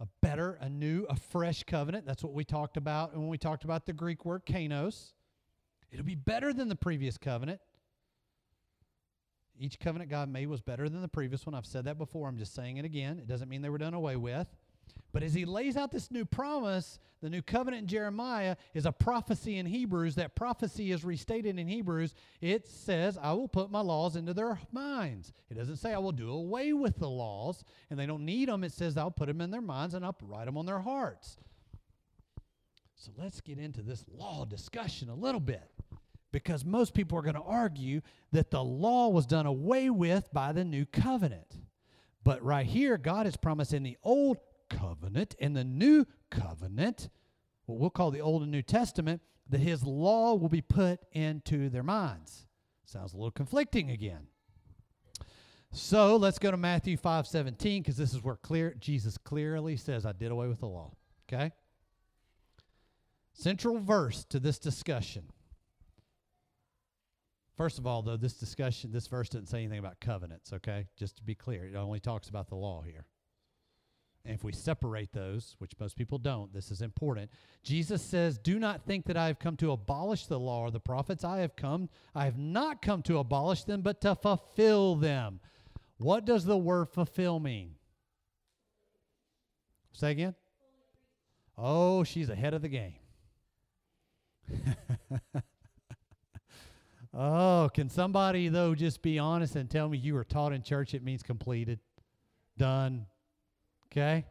a 0.00 0.06
better, 0.22 0.58
a 0.60 0.68
new, 0.68 1.04
a 1.10 1.16
fresh 1.16 1.62
covenant. 1.64 2.06
That's 2.06 2.24
what 2.24 2.32
we 2.32 2.44
talked 2.44 2.76
about 2.76 3.14
when 3.14 3.28
we 3.28 3.38
talked 3.38 3.64
about 3.64 3.86
the 3.86 3.92
Greek 3.92 4.24
word 4.24 4.46
kainos. 4.46 5.12
It'll 5.92 6.06
be 6.06 6.14
better 6.14 6.52
than 6.52 6.68
the 6.68 6.76
previous 6.76 7.18
covenant. 7.18 7.60
Each 9.58 9.78
covenant 9.78 10.10
God 10.10 10.30
made 10.30 10.46
was 10.46 10.62
better 10.62 10.88
than 10.88 11.02
the 11.02 11.08
previous 11.08 11.44
one. 11.44 11.54
I've 11.54 11.66
said 11.66 11.84
that 11.84 11.98
before. 11.98 12.28
I'm 12.28 12.38
just 12.38 12.54
saying 12.54 12.78
it 12.78 12.86
again. 12.86 13.18
It 13.18 13.26
doesn't 13.26 13.50
mean 13.50 13.60
they 13.60 13.68
were 13.68 13.76
done 13.76 13.92
away 13.92 14.16
with. 14.16 14.46
But 15.12 15.22
as 15.22 15.34
he 15.34 15.44
lays 15.44 15.76
out 15.76 15.90
this 15.90 16.10
new 16.10 16.24
promise, 16.24 16.98
the 17.20 17.28
new 17.28 17.42
covenant 17.42 17.82
in 17.82 17.88
Jeremiah 17.88 18.56
is 18.74 18.86
a 18.86 18.92
prophecy 18.92 19.58
in 19.58 19.66
Hebrews. 19.66 20.14
That 20.14 20.36
prophecy 20.36 20.92
is 20.92 21.04
restated 21.04 21.58
in 21.58 21.66
Hebrews. 21.66 22.14
It 22.40 22.66
says, 22.68 23.18
I 23.20 23.32
will 23.32 23.48
put 23.48 23.70
my 23.70 23.80
laws 23.80 24.16
into 24.16 24.32
their 24.32 24.58
minds. 24.72 25.32
It 25.50 25.54
doesn't 25.54 25.76
say 25.76 25.92
I 25.92 25.98
will 25.98 26.12
do 26.12 26.30
away 26.30 26.72
with 26.72 26.96
the 26.98 27.08
laws 27.08 27.64
and 27.90 27.98
they 27.98 28.06
don't 28.06 28.24
need 28.24 28.48
them. 28.48 28.64
It 28.64 28.72
says 28.72 28.96
I'll 28.96 29.10
put 29.10 29.26
them 29.26 29.40
in 29.40 29.50
their 29.50 29.60
minds 29.60 29.94
and 29.94 30.04
I'll 30.04 30.16
write 30.22 30.46
them 30.46 30.56
on 30.56 30.66
their 30.66 30.80
hearts. 30.80 31.36
So 32.94 33.10
let's 33.16 33.40
get 33.40 33.58
into 33.58 33.82
this 33.82 34.04
law 34.12 34.44
discussion 34.44 35.08
a 35.08 35.14
little 35.14 35.40
bit 35.40 35.70
because 36.32 36.64
most 36.64 36.94
people 36.94 37.18
are 37.18 37.22
going 37.22 37.34
to 37.34 37.42
argue 37.42 38.02
that 38.32 38.50
the 38.50 38.62
law 38.62 39.08
was 39.08 39.26
done 39.26 39.46
away 39.46 39.90
with 39.90 40.32
by 40.32 40.52
the 40.52 40.64
new 40.64 40.86
covenant. 40.86 41.56
But 42.22 42.42
right 42.42 42.66
here, 42.66 42.98
God 42.98 43.26
is 43.26 43.36
promising 43.36 43.82
the 43.82 43.96
old 44.02 44.36
covenant 44.70 45.34
and 45.40 45.54
the 45.54 45.64
new 45.64 46.06
covenant, 46.30 47.10
what 47.66 47.78
we'll 47.78 47.90
call 47.90 48.10
the 48.10 48.20
Old 48.20 48.42
and 48.42 48.50
New 48.50 48.62
Testament, 48.62 49.20
that 49.48 49.60
his 49.60 49.84
law 49.84 50.34
will 50.34 50.48
be 50.48 50.62
put 50.62 51.00
into 51.12 51.68
their 51.68 51.82
minds. 51.82 52.46
Sounds 52.84 53.12
a 53.12 53.16
little 53.16 53.30
conflicting 53.30 53.90
again. 53.90 54.28
So 55.72 56.16
let's 56.16 56.38
go 56.38 56.50
to 56.50 56.56
Matthew 56.56 56.96
5 56.96 57.26
17, 57.26 57.82
because 57.82 57.96
this 57.96 58.12
is 58.12 58.22
where 58.22 58.36
clear 58.36 58.74
Jesus 58.80 59.18
clearly 59.18 59.76
says, 59.76 60.06
I 60.06 60.12
did 60.12 60.32
away 60.32 60.48
with 60.48 60.60
the 60.60 60.66
law. 60.66 60.92
Okay? 61.28 61.52
Central 63.32 63.78
verse 63.78 64.24
to 64.30 64.40
this 64.40 64.58
discussion. 64.58 65.24
First 67.56 67.78
of 67.78 67.86
all, 67.86 68.02
though, 68.02 68.16
this 68.16 68.34
discussion, 68.34 68.90
this 68.90 69.06
verse 69.06 69.28
doesn't 69.28 69.48
say 69.48 69.58
anything 69.58 69.78
about 69.78 70.00
covenants, 70.00 70.52
okay? 70.54 70.86
Just 70.96 71.18
to 71.18 71.22
be 71.22 71.34
clear, 71.34 71.66
it 71.66 71.76
only 71.76 72.00
talks 72.00 72.30
about 72.30 72.48
the 72.48 72.54
law 72.54 72.80
here. 72.80 73.04
And 74.24 74.34
if 74.34 74.44
we 74.44 74.52
separate 74.52 75.12
those, 75.12 75.56
which 75.58 75.72
most 75.80 75.96
people 75.96 76.18
don't, 76.18 76.52
this 76.52 76.70
is 76.70 76.82
important. 76.82 77.30
Jesus 77.62 78.02
says, 78.02 78.38
Do 78.38 78.58
not 78.58 78.84
think 78.84 79.06
that 79.06 79.16
I 79.16 79.26
have 79.28 79.38
come 79.38 79.56
to 79.58 79.72
abolish 79.72 80.26
the 80.26 80.38
law 80.38 80.60
or 80.60 80.70
the 80.70 80.80
prophets. 80.80 81.24
I 81.24 81.38
have 81.38 81.56
come, 81.56 81.88
I 82.14 82.26
have 82.26 82.36
not 82.38 82.82
come 82.82 83.02
to 83.04 83.18
abolish 83.18 83.64
them, 83.64 83.80
but 83.80 84.00
to 84.02 84.14
fulfill 84.14 84.96
them. 84.96 85.40
What 85.98 86.26
does 86.26 86.44
the 86.44 86.58
word 86.58 86.90
fulfill 86.90 87.40
mean? 87.40 87.76
Say 89.92 90.12
again? 90.12 90.34
Oh, 91.56 92.04
she's 92.04 92.28
ahead 92.30 92.54
of 92.54 92.62
the 92.62 92.68
game. 92.68 92.94
oh, 97.14 97.70
can 97.72 97.88
somebody, 97.88 98.48
though, 98.48 98.74
just 98.74 99.02
be 99.02 99.18
honest 99.18 99.56
and 99.56 99.68
tell 99.68 99.88
me 99.88 99.98
you 99.98 100.14
were 100.14 100.24
taught 100.24 100.52
in 100.52 100.62
church 100.62 100.94
it 100.94 101.02
means 101.02 101.22
completed, 101.22 101.80
done, 102.56 103.06
Okay? 103.90 104.24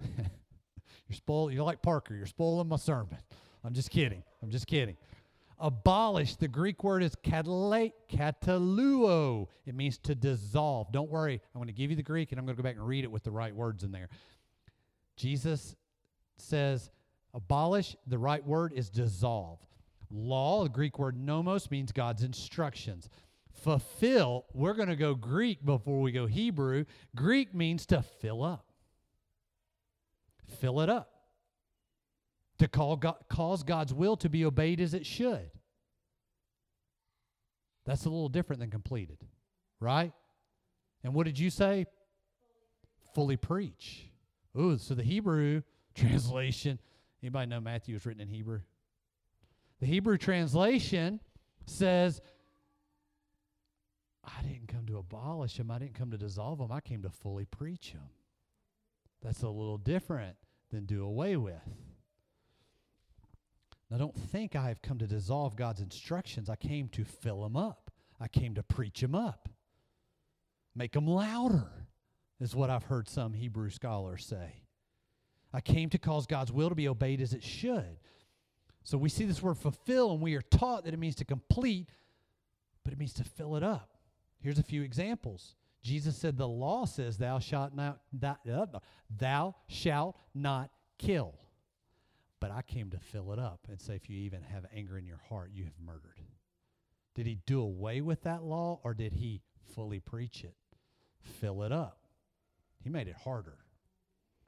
you're 0.16 1.16
spoiling, 1.16 1.54
You're 1.54 1.64
like 1.64 1.82
Parker. 1.82 2.14
You're 2.14 2.26
spoiling 2.26 2.68
my 2.68 2.76
sermon. 2.76 3.18
I'm 3.64 3.74
just 3.74 3.90
kidding. 3.90 4.22
I'm 4.42 4.50
just 4.50 4.66
kidding. 4.66 4.96
Abolish. 5.58 6.36
The 6.36 6.48
Greek 6.48 6.84
word 6.84 7.02
is 7.02 7.14
katalei, 7.16 7.92
kataluo. 8.10 9.48
It 9.66 9.74
means 9.74 9.98
to 9.98 10.14
dissolve. 10.14 10.92
Don't 10.92 11.10
worry. 11.10 11.40
I'm 11.54 11.58
going 11.58 11.66
to 11.66 11.74
give 11.74 11.90
you 11.90 11.96
the 11.96 12.02
Greek 12.02 12.30
and 12.32 12.38
I'm 12.38 12.46
going 12.46 12.56
to 12.56 12.62
go 12.62 12.66
back 12.66 12.76
and 12.76 12.86
read 12.86 13.04
it 13.04 13.10
with 13.10 13.24
the 13.24 13.32
right 13.32 13.54
words 13.54 13.82
in 13.82 13.90
there. 13.90 14.08
Jesus 15.16 15.74
says, 16.36 16.90
abolish. 17.34 17.96
The 18.06 18.18
right 18.18 18.44
word 18.46 18.72
is 18.72 18.88
dissolve. 18.88 19.58
Law, 20.10 20.62
the 20.62 20.70
Greek 20.70 20.98
word 20.98 21.18
nomos, 21.18 21.70
means 21.70 21.92
God's 21.92 22.22
instructions 22.22 23.10
fulfill, 23.58 24.46
we're 24.54 24.74
going 24.74 24.88
to 24.88 24.96
go 24.96 25.14
Greek 25.14 25.64
before 25.64 26.00
we 26.00 26.12
go 26.12 26.26
Hebrew. 26.26 26.84
Greek 27.14 27.54
means 27.54 27.86
to 27.86 28.02
fill 28.02 28.42
up 28.42 28.67
fill 30.48 30.80
it 30.80 30.90
up, 30.90 31.10
to 32.58 32.68
call 32.68 32.96
God, 32.96 33.16
cause 33.28 33.62
God's 33.62 33.94
will 33.94 34.16
to 34.18 34.28
be 34.28 34.44
obeyed 34.44 34.80
as 34.80 34.94
it 34.94 35.06
should. 35.06 35.50
That's 37.84 38.04
a 38.04 38.10
little 38.10 38.28
different 38.28 38.60
than 38.60 38.70
completed, 38.70 39.18
right? 39.80 40.12
And 41.02 41.14
what 41.14 41.24
did 41.24 41.38
you 41.38 41.50
say? 41.50 41.86
Fully 43.14 43.36
preach. 43.36 44.10
Ooh, 44.58 44.76
so 44.78 44.94
the 44.94 45.02
Hebrew 45.02 45.62
translation, 45.94 46.78
anybody 47.22 47.48
know 47.48 47.60
Matthew 47.60 47.94
was 47.94 48.04
written 48.04 48.20
in 48.20 48.28
Hebrew? 48.28 48.60
The 49.80 49.86
Hebrew 49.86 50.18
translation 50.18 51.20
says, 51.66 52.20
I 54.24 54.42
didn't 54.42 54.68
come 54.68 54.86
to 54.86 54.98
abolish 54.98 55.56
them. 55.56 55.70
I 55.70 55.78
didn't 55.78 55.94
come 55.94 56.10
to 56.10 56.18
dissolve 56.18 56.58
them. 56.58 56.72
I 56.72 56.80
came 56.80 57.02
to 57.02 57.10
fully 57.10 57.44
preach 57.44 57.92
them. 57.92 58.02
That's 59.22 59.42
a 59.42 59.48
little 59.48 59.78
different 59.78 60.36
than 60.70 60.84
do 60.84 61.04
away 61.04 61.36
with. 61.36 61.54
Now, 63.90 63.96
don't 63.96 64.16
think 64.16 64.54
I 64.54 64.68
have 64.68 64.82
come 64.82 64.98
to 64.98 65.06
dissolve 65.06 65.56
God's 65.56 65.80
instructions. 65.80 66.50
I 66.50 66.56
came 66.56 66.88
to 66.90 67.04
fill 67.04 67.42
them 67.42 67.56
up, 67.56 67.90
I 68.20 68.28
came 68.28 68.54
to 68.54 68.62
preach 68.62 69.00
them 69.00 69.14
up, 69.14 69.48
make 70.74 70.92
them 70.92 71.06
louder, 71.06 71.70
is 72.40 72.54
what 72.54 72.70
I've 72.70 72.84
heard 72.84 73.08
some 73.08 73.32
Hebrew 73.32 73.70
scholars 73.70 74.24
say. 74.26 74.62
I 75.52 75.60
came 75.60 75.88
to 75.90 75.98
cause 75.98 76.26
God's 76.26 76.52
will 76.52 76.68
to 76.68 76.74
be 76.74 76.88
obeyed 76.88 77.20
as 77.20 77.32
it 77.32 77.42
should. 77.42 77.98
So 78.84 78.98
we 78.98 79.08
see 79.08 79.24
this 79.24 79.42
word 79.42 79.56
fulfill, 79.56 80.12
and 80.12 80.20
we 80.20 80.34
are 80.34 80.42
taught 80.42 80.84
that 80.84 80.94
it 80.94 80.98
means 80.98 81.16
to 81.16 81.24
complete, 81.24 81.88
but 82.84 82.92
it 82.92 82.98
means 82.98 83.14
to 83.14 83.24
fill 83.24 83.56
it 83.56 83.62
up. 83.62 83.96
Here's 84.40 84.58
a 84.58 84.62
few 84.62 84.82
examples. 84.82 85.56
Jesus 85.82 86.16
said, 86.16 86.36
The 86.36 86.48
law 86.48 86.84
says, 86.84 87.18
Thou 87.18 87.38
shalt 87.38 87.74
not, 87.74 88.00
uh, 88.22 88.66
thou 89.16 89.54
shalt 89.68 90.16
not 90.34 90.70
kill. 90.98 91.34
But 92.40 92.50
I 92.50 92.62
came 92.62 92.90
to 92.90 92.98
fill 92.98 93.32
it 93.32 93.38
up 93.38 93.66
and 93.68 93.80
say, 93.80 93.94
If 93.96 94.08
you 94.08 94.18
even 94.18 94.42
have 94.42 94.66
anger 94.74 94.98
in 94.98 95.06
your 95.06 95.20
heart, 95.28 95.50
you 95.52 95.64
have 95.64 95.78
murdered. 95.84 96.20
Did 97.14 97.26
he 97.26 97.38
do 97.46 97.60
away 97.60 98.00
with 98.00 98.22
that 98.22 98.44
law 98.44 98.80
or 98.84 98.94
did 98.94 99.12
he 99.12 99.40
fully 99.74 99.98
preach 99.98 100.44
it? 100.44 100.54
Fill 101.40 101.64
it 101.64 101.72
up. 101.72 101.98
He 102.80 102.90
made 102.90 103.08
it 103.08 103.16
harder. 103.24 103.58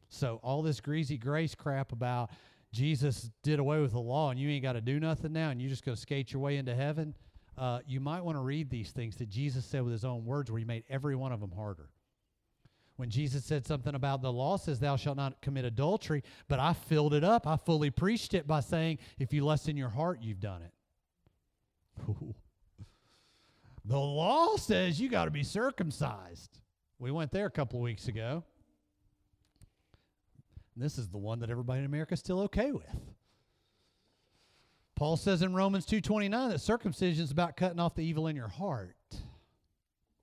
So 0.09 0.41
all 0.43 0.63
this 0.63 0.81
greasy 0.81 1.17
grace 1.17 1.55
crap 1.55 1.91
about 1.93 2.31
Jesus 2.73 3.31
did 3.43 3.59
away 3.59 3.81
with 3.81 3.93
the 3.93 4.01
law 4.01 4.31
and 4.31 4.39
you 4.39 4.49
ain't 4.51 4.63
got 4.63 4.75
to 4.75 4.81
do 4.81 5.01
nothing 5.01 5.33
now 5.33 5.51
and 5.51 5.61
you're 5.61 5.71
just 5.71 5.85
going 5.85 5.97
to 5.97 6.01
skate 6.01 6.33
your 6.33 6.43
way 6.43 6.59
into 6.59 6.75
heaven, 6.75 7.17
uh, 7.59 7.81
you 7.87 8.01
might 8.01 8.25
want 8.25 8.37
to 8.37 8.43
read 8.43 8.71
these 8.71 8.91
things 8.91 9.17
that 9.17 9.29
Jesus 9.29 9.65
said 9.65 9.83
with 9.83 9.93
his 9.93 10.05
own 10.05 10.25
words 10.25 10.51
where 10.51 10.59
he 10.59 10.65
made 10.65 10.85
every 10.89 11.17
one 11.17 11.33
of 11.33 11.41
them 11.41 11.53
harder. 11.53 11.91
When 12.97 13.09
Jesus 13.09 13.45
said 13.45 13.67
something 13.67 13.95
about 13.95 14.21
the 14.21 14.33
law 14.33 14.59
says, 14.59 14.79
Thou 14.79 14.97
shalt 14.97 15.17
not 15.17 15.41
commit 15.41 15.65
adultery, 15.65 16.23
but 16.49 16.59
I 16.59 16.75
filled 16.75 17.15
it 17.15 17.25
up. 17.25 17.47
I 17.47 17.57
fully 17.57 17.91
preached 17.91 18.35
it 18.35 18.47
by 18.47 18.61
saying, 18.61 18.99
If 19.19 19.33
you 19.33 19.45
lust 19.45 19.69
in 19.69 19.77
your 19.77 19.89
heart, 19.89 20.21
you've 20.21 20.41
done 20.41 20.63
it. 20.63 20.73
the 23.85 23.99
law 23.99 24.57
says 24.57 25.01
you 25.01 25.09
got 25.09 25.25
to 25.25 25.31
be 25.31 25.45
circumcised. 25.45 26.61
We 26.99 27.11
went 27.11 27.33
there 27.33 27.47
a 27.47 27.51
couple 27.51 27.79
of 27.79 27.85
weeks 27.85 28.09
ago. 28.09 28.45
This 30.77 30.99
is 30.99 31.09
the 31.09 31.19
one 31.19 31.41
that 31.41 31.51
everybody 31.51 31.81
in 31.81 31.87
America 31.87 32.15
is 32.15 32.21
still 32.21 32.41
okay 32.41 32.73
with. 32.73 32.85
Paul 35.01 35.17
says 35.17 35.41
in 35.41 35.55
Romans 35.55 35.87
2:29 35.87 36.51
that 36.51 36.59
circumcision 36.59 37.25
is 37.25 37.31
about 37.31 37.57
cutting 37.57 37.81
off 37.81 37.95
the 37.95 38.05
evil 38.05 38.27
in 38.27 38.37
your 38.37 38.49
heart. 38.49 38.99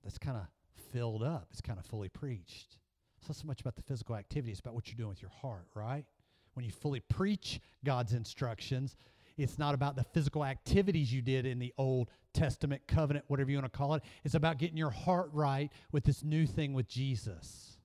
That's 0.04 0.20
kind 0.20 0.38
of 0.38 0.46
filled 0.92 1.24
up. 1.24 1.48
It's 1.50 1.62
kind 1.62 1.80
of 1.80 1.86
fully 1.88 2.10
preached. 2.10 2.78
It's 3.18 3.28
not 3.28 3.38
so 3.38 3.48
much 3.48 3.60
about 3.60 3.76
the 3.76 3.82
physical 3.82 4.16
activity, 4.16 4.52
it's 4.52 4.60
about 4.60 4.76
what 4.76 4.88
you're 4.88 4.96
doing 4.96 5.10
with 5.10 5.20
your 5.20 5.32
heart, 5.32 5.66
right? 5.74 6.06
When 6.54 6.64
you 6.64 6.70
fully 6.70 7.00
preach 7.00 7.60
God's 7.84 8.14
instructions, 8.14 8.96
it's 9.36 9.58
not 9.58 9.74
about 9.74 9.96
the 9.96 10.04
physical 10.04 10.46
activities 10.46 11.12
you 11.12 11.24
did 11.24 11.48
in 11.48 11.58
the 11.58 11.74
Old 11.80 12.12
Testament 12.34 12.84
covenant, 12.86 13.26
whatever 13.30 13.50
you 13.50 13.58
want 13.58 13.74
to 13.74 13.76
call 13.76 13.96
it. 13.96 14.04
It's 14.24 14.36
about 14.36 14.60
getting 14.60 14.78
your 14.78 14.92
heart 14.92 15.32
right 15.34 15.72
with 15.92 16.04
this 16.04 16.24
new 16.24 16.46
thing 16.46 16.74
with 16.74 16.88
Jesus. 16.88 17.80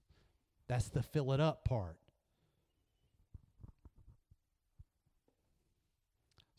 That's 0.68 0.90
the 0.90 1.02
fill 1.02 1.32
it 1.32 1.40
up 1.40 1.64
part. 1.64 1.96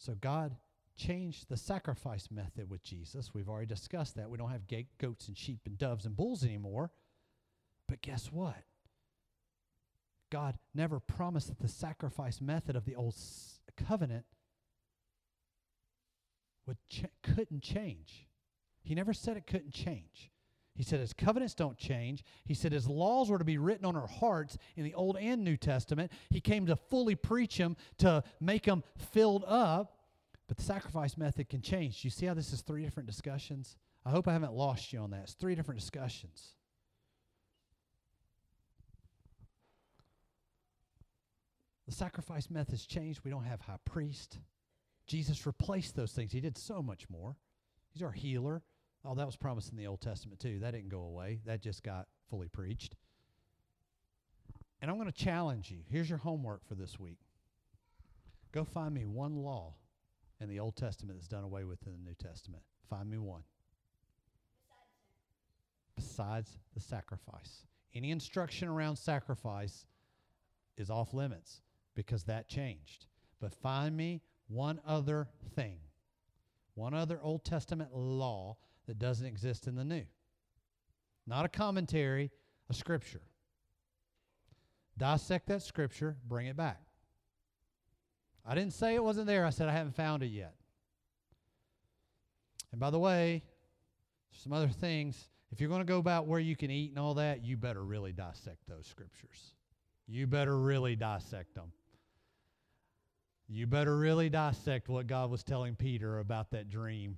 So 0.03 0.15
God 0.19 0.57
changed 0.97 1.47
the 1.47 1.55
sacrifice 1.55 2.27
method 2.29 2.69
with 2.69 2.83
Jesus. 2.83 3.33
We've 3.33 3.47
already 3.47 3.67
discussed 3.67 4.17
that. 4.17 4.29
We 4.29 4.37
don't 4.37 4.51
have 4.51 4.67
goats 4.97 5.29
and 5.29 5.37
sheep 5.37 5.61
and 5.65 5.77
doves 5.77 6.05
and 6.05 6.13
bulls 6.13 6.43
anymore. 6.43 6.91
But 7.87 8.01
guess 8.01 8.29
what? 8.29 8.63
God 10.29 10.57
never 10.75 10.99
promised 10.99 11.47
that 11.47 11.59
the 11.59 11.69
sacrifice 11.69 12.41
method 12.41 12.75
of 12.75 12.83
the 12.83 12.95
old 12.95 13.15
covenant 13.87 14.25
would 16.67 16.77
ch- 16.89 17.05
couldn't 17.21 17.61
change. 17.61 18.27
He 18.83 18.95
never 18.95 19.13
said 19.13 19.37
it 19.37 19.47
couldn't 19.47 19.73
change. 19.73 20.31
He 20.75 20.83
said 20.83 20.99
his 20.99 21.13
covenants 21.13 21.53
don't 21.53 21.77
change. 21.77 22.23
He 22.45 22.55
said 22.55 22.71
his 22.71 22.87
laws 22.87 23.29
were 23.29 23.37
to 23.37 23.45
be 23.45 23.59
written 23.59 23.85
on 23.85 23.95
our 23.95 24.07
hearts 24.07 24.57
in 24.75 24.83
the 24.83 24.95
Old 24.95 25.17
and 25.17 25.43
New 25.43 25.55
Testament. 25.55 26.11
He 26.29 26.41
came 26.41 26.65
to 26.65 26.75
fully 26.75 27.15
preach 27.15 27.57
them, 27.57 27.77
to 27.99 28.23
make 28.39 28.63
them 28.63 28.83
filled 29.11 29.43
up. 29.47 29.92
But 30.47 30.57
the 30.57 30.63
sacrifice 30.63 31.17
method 31.17 31.49
can 31.49 31.61
change. 31.61 32.03
You 32.03 32.09
see 32.09 32.25
how 32.25 32.33
this 32.33 32.51
is 32.51 32.61
three 32.61 32.83
different 32.83 33.07
discussions? 33.07 33.77
I 34.05 34.09
hope 34.09 34.27
I 34.27 34.33
haven't 34.33 34.53
lost 34.53 34.91
you 34.91 34.99
on 34.99 35.11
that. 35.11 35.23
It's 35.23 35.33
three 35.33 35.55
different 35.55 35.79
discussions. 35.79 36.55
The 41.87 41.93
sacrifice 41.93 42.49
method's 42.49 42.85
changed. 42.85 43.21
We 43.23 43.31
don't 43.31 43.43
have 43.43 43.61
high 43.61 43.77
priest. 43.85 44.39
Jesus 45.05 45.45
replaced 45.45 45.95
those 45.95 46.11
things. 46.11 46.31
He 46.31 46.39
did 46.39 46.57
so 46.57 46.81
much 46.81 47.09
more. 47.09 47.35
He's 47.91 48.03
our 48.03 48.11
healer. 48.11 48.63
Oh, 49.05 49.15
that 49.15 49.25
was 49.25 49.35
promised 49.35 49.71
in 49.71 49.77
the 49.77 49.87
Old 49.87 50.01
Testament 50.01 50.39
too. 50.39 50.59
That 50.59 50.71
didn't 50.71 50.89
go 50.89 51.01
away. 51.01 51.41
That 51.45 51.61
just 51.61 51.83
got 51.83 52.07
fully 52.29 52.47
preached. 52.47 52.95
And 54.81 54.89
I'm 54.89 54.97
going 54.97 55.11
to 55.11 55.23
challenge 55.23 55.71
you. 55.71 55.79
Here's 55.89 56.09
your 56.09 56.19
homework 56.19 56.65
for 56.65 56.75
this 56.75 56.99
week. 56.99 57.19
Go 58.51 58.63
find 58.63 58.93
me 58.93 59.05
one 59.05 59.35
law 59.35 59.75
in 60.43 60.49
the 60.49 60.59
Old 60.59 60.75
Testament 60.75 61.17
that's 61.17 61.27
done 61.27 61.43
away 61.43 61.63
with 61.63 61.85
in 61.87 61.93
the 61.93 62.09
New 62.09 62.15
Testament. 62.15 62.63
Find 62.89 63.09
me 63.09 63.17
one. 63.17 63.43
Besides 65.95 66.57
the 66.73 66.81
sacrifice. 66.81 67.65
Any 67.95 68.11
instruction 68.11 68.67
around 68.67 68.97
sacrifice 68.97 69.85
is 70.77 70.89
off 70.89 71.13
limits 71.13 71.61
because 71.95 72.23
that 72.25 72.49
changed. 72.49 73.05
But 73.39 73.53
find 73.53 73.95
me 73.95 74.21
one 74.47 74.79
other 74.85 75.29
thing, 75.55 75.77
one 76.75 76.93
other 76.93 77.19
Old 77.21 77.45
Testament 77.45 77.95
law 77.95 78.57
that 78.87 78.99
doesn't 78.99 79.25
exist 79.25 79.67
in 79.67 79.75
the 79.75 79.85
New. 79.85 80.03
Not 81.25 81.45
a 81.45 81.49
commentary, 81.49 82.31
a 82.69 82.73
scripture. 82.73 83.21
Dissect 84.97 85.47
that 85.47 85.61
scripture, 85.61 86.17
bring 86.27 86.47
it 86.47 86.57
back. 86.57 86.81
I 88.45 88.55
didn't 88.55 88.73
say 88.73 88.95
it 88.95 89.03
wasn't 89.03 89.27
there, 89.27 89.45
I 89.45 89.49
said 89.51 89.69
I 89.69 89.71
haven't 89.71 89.95
found 89.95 90.23
it 90.23 90.27
yet. 90.27 90.55
And 92.71 92.79
by 92.79 92.89
the 92.89 92.99
way, 92.99 93.43
some 94.31 94.53
other 94.53 94.67
things. 94.67 95.29
If 95.51 95.61
you're 95.61 95.69
going 95.69 95.81
to 95.81 95.85
go 95.85 95.99
about 95.99 96.25
where 96.25 96.39
you 96.39 96.55
can 96.55 96.71
eat 96.71 96.89
and 96.89 96.99
all 96.99 97.13
that, 97.15 97.45
you 97.45 97.55
better 97.55 97.83
really 97.83 98.11
dissect 98.11 98.57
those 98.67 98.87
scriptures. 98.87 99.53
You 100.07 100.25
better 100.25 100.57
really 100.57 100.95
dissect 100.95 101.53
them. 101.53 101.71
You 103.47 103.67
better 103.67 103.95
really 103.95 104.29
dissect 104.29 104.89
what 104.89 105.05
God 105.05 105.29
was 105.29 105.43
telling 105.43 105.75
Peter 105.75 106.19
about 106.19 106.51
that 106.51 106.69
dream 106.69 107.17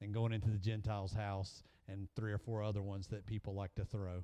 and 0.00 0.14
going 0.14 0.32
into 0.32 0.48
the 0.48 0.58
Gentiles' 0.58 1.12
house 1.12 1.62
and 1.88 2.06
three 2.14 2.32
or 2.32 2.38
four 2.38 2.62
other 2.62 2.82
ones 2.82 3.08
that 3.08 3.26
people 3.26 3.54
like 3.54 3.74
to 3.74 3.84
throw. 3.84 4.22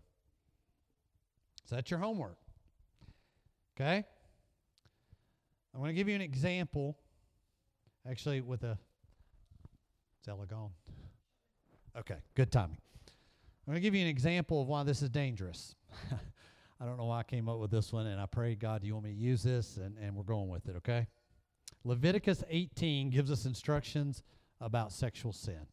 So 1.64 1.74
that's 1.74 1.90
your 1.90 2.00
homework. 2.00 2.38
Okay? 3.76 4.04
I'm 5.74 5.80
going 5.80 5.90
to 5.90 5.94
give 5.94 6.08
you 6.08 6.14
an 6.14 6.20
example, 6.20 6.98
actually, 8.08 8.40
with 8.40 8.62
a. 8.64 8.78
Is 10.20 10.28
Ella 10.28 10.46
gone? 10.46 10.70
Okay, 11.98 12.16
good 12.34 12.52
timing. 12.52 12.78
I'm 13.66 13.72
going 13.72 13.76
to 13.76 13.80
give 13.80 13.94
you 13.94 14.02
an 14.02 14.08
example 14.08 14.60
of 14.60 14.68
why 14.68 14.82
this 14.82 15.02
is 15.02 15.08
dangerous. 15.08 15.74
I 16.80 16.84
don't 16.84 16.96
know 16.96 17.04
why 17.04 17.20
I 17.20 17.22
came 17.22 17.48
up 17.48 17.58
with 17.58 17.70
this 17.70 17.92
one, 17.92 18.06
and 18.06 18.20
I 18.20 18.26
pray, 18.26 18.54
God, 18.54 18.82
you 18.82 18.94
want 18.94 19.04
me 19.04 19.12
to 19.12 19.16
use 19.16 19.42
this? 19.42 19.76
And, 19.76 19.96
and 19.98 20.16
we're 20.16 20.24
going 20.24 20.48
with 20.48 20.68
it, 20.68 20.76
okay? 20.76 21.06
Leviticus 21.84 22.42
18 22.48 23.10
gives 23.10 23.30
us 23.30 23.44
instructions 23.44 24.22
about 24.60 24.92
sexual 24.92 25.32
sin. 25.32 25.66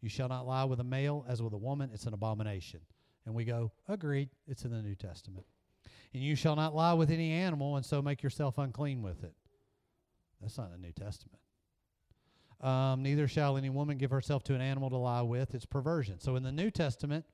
You 0.00 0.08
shall 0.08 0.28
not 0.28 0.46
lie 0.46 0.64
with 0.64 0.80
a 0.80 0.84
male 0.84 1.24
as 1.28 1.42
with 1.42 1.52
a 1.52 1.58
woman, 1.58 1.90
it's 1.92 2.06
an 2.06 2.14
abomination. 2.14 2.80
And 3.26 3.34
we 3.34 3.44
go, 3.44 3.72
agreed, 3.88 4.28
it's 4.46 4.64
in 4.64 4.70
the 4.70 4.82
New 4.82 4.94
Testament. 4.94 5.46
And 6.14 6.22
you 6.22 6.36
shall 6.36 6.54
not 6.54 6.74
lie 6.74 6.92
with 6.94 7.10
any 7.10 7.32
animal 7.32 7.76
and 7.76 7.84
so 7.84 8.00
make 8.00 8.22
yourself 8.22 8.56
unclean 8.56 9.02
with 9.02 9.24
it. 9.24 9.34
That's 10.40 10.56
not 10.56 10.66
in 10.66 10.80
the 10.80 10.86
New 10.86 10.92
Testament. 10.92 11.40
Um, 12.60 13.02
neither 13.02 13.26
shall 13.26 13.56
any 13.56 13.68
woman 13.68 13.98
give 13.98 14.10
herself 14.10 14.44
to 14.44 14.54
an 14.54 14.60
animal 14.60 14.88
to 14.90 14.96
lie 14.96 15.22
with. 15.22 15.54
It's 15.54 15.66
perversion. 15.66 16.20
So 16.20 16.36
in 16.36 16.44
the 16.44 16.52
New 16.52 16.70
Testament, 16.70 17.24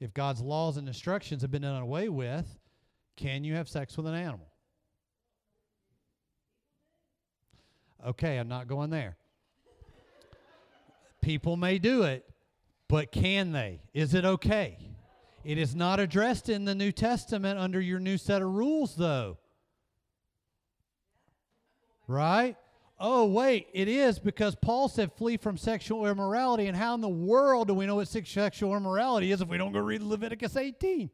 if 0.00 0.12
God's 0.12 0.40
laws 0.40 0.76
and 0.76 0.88
instructions 0.88 1.42
have 1.42 1.52
been 1.52 1.62
done 1.62 1.80
away 1.80 2.08
with, 2.08 2.58
can 3.16 3.44
you 3.44 3.54
have 3.54 3.68
sex 3.68 3.96
with 3.96 4.06
an 4.06 4.14
animal? 4.14 4.48
Okay, 8.04 8.36
I'm 8.36 8.48
not 8.48 8.66
going 8.66 8.90
there. 8.90 9.16
People 11.20 11.56
may 11.56 11.78
do 11.78 12.02
it, 12.02 12.28
but 12.88 13.12
can 13.12 13.52
they? 13.52 13.80
Is 13.94 14.12
it 14.12 14.24
okay? 14.24 14.91
It 15.44 15.58
is 15.58 15.74
not 15.74 15.98
addressed 15.98 16.48
in 16.48 16.64
the 16.64 16.74
New 16.74 16.92
Testament 16.92 17.58
under 17.58 17.80
your 17.80 17.98
new 17.98 18.16
set 18.16 18.42
of 18.42 18.48
rules, 18.48 18.94
though. 18.94 19.38
Right? 22.06 22.56
Oh, 23.04 23.26
wait, 23.26 23.66
it 23.72 23.88
is 23.88 24.20
because 24.20 24.54
Paul 24.54 24.88
said 24.88 25.12
flee 25.12 25.36
from 25.36 25.56
sexual 25.56 26.06
immorality. 26.06 26.68
And 26.68 26.76
how 26.76 26.94
in 26.94 27.00
the 27.00 27.08
world 27.08 27.66
do 27.66 27.74
we 27.74 27.86
know 27.86 27.96
what 27.96 28.06
sexual 28.06 28.76
immorality 28.76 29.32
is 29.32 29.40
if 29.40 29.48
we 29.48 29.58
don't 29.58 29.72
go 29.72 29.80
read 29.80 30.02
Leviticus 30.02 30.56
18? 30.56 31.10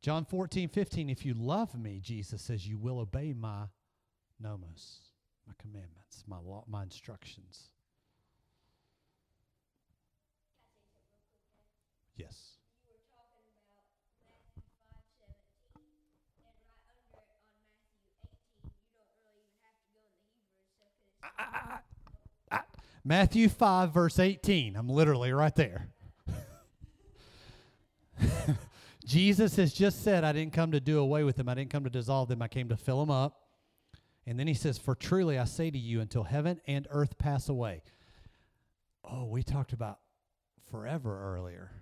John 0.00 0.24
14, 0.24 0.70
15, 0.70 1.10
if 1.10 1.26
you 1.26 1.34
love 1.34 1.78
me, 1.78 2.00
Jesus 2.02 2.42
says, 2.42 2.66
you 2.66 2.78
will 2.78 2.98
obey 2.98 3.34
my 3.34 3.64
nomos, 4.40 5.00
my 5.46 5.52
commandments, 5.58 6.24
my 6.26 6.38
law, 6.38 6.64
my 6.66 6.82
instructions. 6.82 7.71
Yes. 12.16 12.52
Matthew 23.04 23.48
5, 23.48 23.92
verse 23.92 24.20
18. 24.20 24.76
I'm 24.76 24.88
literally 24.88 25.32
right 25.32 25.54
there. 25.56 25.88
Jesus 29.04 29.56
has 29.56 29.72
just 29.72 30.04
said, 30.04 30.22
I 30.22 30.32
didn't 30.32 30.52
come 30.52 30.70
to 30.70 30.78
do 30.78 31.00
away 31.00 31.24
with 31.24 31.34
them. 31.34 31.48
I 31.48 31.54
didn't 31.54 31.70
come 31.70 31.82
to 31.82 31.90
dissolve 31.90 32.28
them. 32.28 32.40
I 32.40 32.48
came 32.48 32.68
to 32.68 32.76
fill 32.76 33.00
them 33.00 33.10
up. 33.10 33.40
And 34.24 34.38
then 34.38 34.46
he 34.46 34.54
says, 34.54 34.78
For 34.78 34.94
truly 34.94 35.36
I 35.36 35.44
say 35.44 35.70
to 35.70 35.78
you, 35.78 36.00
until 36.00 36.22
heaven 36.22 36.60
and 36.68 36.86
earth 36.90 37.18
pass 37.18 37.48
away. 37.48 37.82
Oh, 39.04 39.24
we 39.24 39.42
talked 39.42 39.72
about 39.72 39.98
forever 40.70 41.34
earlier. 41.34 41.72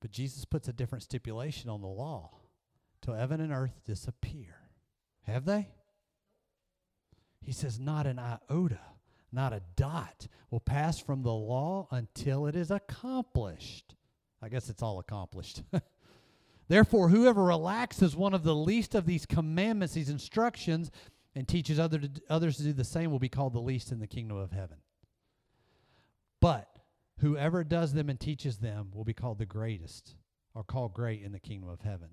But 0.00 0.10
Jesus 0.10 0.44
puts 0.44 0.68
a 0.68 0.72
different 0.72 1.02
stipulation 1.02 1.70
on 1.70 1.80
the 1.80 1.86
law 1.86 2.30
till 3.00 3.14
heaven 3.14 3.40
and 3.40 3.52
earth 3.52 3.80
disappear. 3.84 4.56
Have 5.22 5.44
they? 5.44 5.68
He 7.40 7.52
says, 7.52 7.78
Not 7.78 8.06
an 8.06 8.18
iota, 8.18 8.80
not 9.32 9.52
a 9.52 9.62
dot 9.76 10.26
will 10.50 10.60
pass 10.60 10.98
from 10.98 11.22
the 11.22 11.32
law 11.32 11.88
until 11.90 12.46
it 12.46 12.56
is 12.56 12.70
accomplished. 12.70 13.94
I 14.42 14.48
guess 14.48 14.68
it's 14.68 14.82
all 14.82 14.98
accomplished. 14.98 15.62
Therefore, 16.68 17.08
whoever 17.08 17.44
relaxes 17.44 18.16
one 18.16 18.34
of 18.34 18.42
the 18.42 18.54
least 18.54 18.94
of 18.94 19.06
these 19.06 19.26
commandments, 19.26 19.94
these 19.94 20.08
instructions, 20.08 20.90
and 21.34 21.46
teaches 21.46 21.78
other 21.78 21.98
to, 21.98 22.10
others 22.28 22.56
to 22.56 22.64
do 22.64 22.72
the 22.72 22.84
same 22.84 23.10
will 23.10 23.18
be 23.18 23.28
called 23.28 23.52
the 23.52 23.60
least 23.60 23.92
in 23.92 24.00
the 24.00 24.06
kingdom 24.06 24.36
of 24.36 24.52
heaven. 24.52 24.78
But 26.40 26.68
whoever 27.20 27.64
does 27.64 27.92
them 27.92 28.08
and 28.08 28.18
teaches 28.18 28.58
them 28.58 28.90
will 28.92 29.04
be 29.04 29.14
called 29.14 29.38
the 29.38 29.46
greatest, 29.46 30.16
or 30.54 30.64
called 30.64 30.94
great 30.94 31.22
in 31.22 31.32
the 31.32 31.40
kingdom 31.40 31.68
of 31.68 31.80
heaven. 31.80 32.10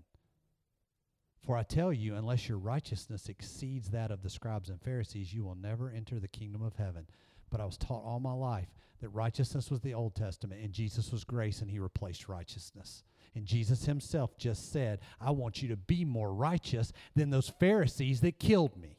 For 1.45 1.57
I 1.57 1.63
tell 1.63 1.91
you, 1.91 2.15
unless 2.15 2.47
your 2.47 2.57
righteousness 2.57 3.27
exceeds 3.27 3.89
that 3.89 4.11
of 4.11 4.23
the 4.23 4.29
scribes 4.29 4.69
and 4.69 4.81
Pharisees, 4.81 5.33
you 5.33 5.43
will 5.43 5.55
never 5.55 5.91
enter 5.91 6.19
the 6.19 6.27
kingdom 6.27 6.61
of 6.61 6.75
heaven. 6.75 7.05
But 7.49 7.59
I 7.59 7.65
was 7.65 7.77
taught 7.77 8.03
all 8.05 8.19
my 8.19 8.33
life 8.33 8.69
that 9.01 9.09
righteousness 9.09 9.69
was 9.69 9.81
the 9.81 9.93
Old 9.93 10.15
Testament 10.15 10.61
and 10.63 10.71
Jesus 10.71 11.11
was 11.11 11.25
grace 11.25 11.59
and 11.61 11.69
he 11.69 11.79
replaced 11.79 12.29
righteousness. 12.29 13.03
And 13.35 13.45
Jesus 13.45 13.85
himself 13.85 14.37
just 14.37 14.71
said, 14.71 15.01
I 15.19 15.31
want 15.31 15.61
you 15.61 15.67
to 15.69 15.75
be 15.75 16.05
more 16.05 16.33
righteous 16.33 16.93
than 17.13 17.29
those 17.29 17.51
Pharisees 17.59 18.21
that 18.21 18.39
killed 18.39 18.77
me. 18.77 18.97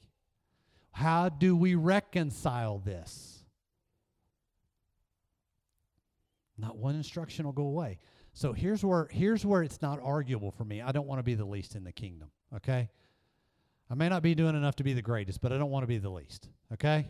How 0.93 1.31
do 1.31 1.57
we 1.57 1.75
reconcile 1.75 2.79
this? 2.79 3.34
Not 6.57 6.77
one 6.77 6.95
instruction 6.95 7.45
will 7.45 7.53
go 7.53 7.65
away. 7.65 7.99
So 8.33 8.53
here's 8.53 8.85
where 8.85 9.09
here's 9.11 9.45
where 9.47 9.63
it's 9.63 9.81
not 9.83 10.01
arguable 10.03 10.51
for 10.51 10.65
me. 10.65 10.83
I 10.83 10.93
don't 10.93 11.07
want 11.07 11.19
to 11.21 11.23
be 11.23 11.35
the 11.35 11.45
least 11.45 11.75
in 11.75 11.85
the 11.85 11.93
kingdom, 11.93 12.31
okay? 12.57 12.91
I 13.91 13.95
may 13.95 14.09
not 14.09 14.23
be 14.23 14.35
doing 14.35 14.57
enough 14.57 14.77
to 14.77 14.85
be 14.85 14.93
the 14.93 15.03
greatest, 15.03 15.41
but 15.41 15.53
I 15.53 15.59
don't 15.59 15.71
want 15.71 15.83
to 15.83 15.89
be 15.89 15.99
the 15.99 16.11
least, 16.11 16.49
okay? 16.73 17.09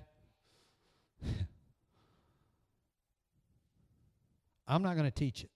I'm 4.67 4.83
not 4.83 4.97
going 4.97 5.07
to 5.07 5.11
teach 5.11 5.45
it. 5.45 5.51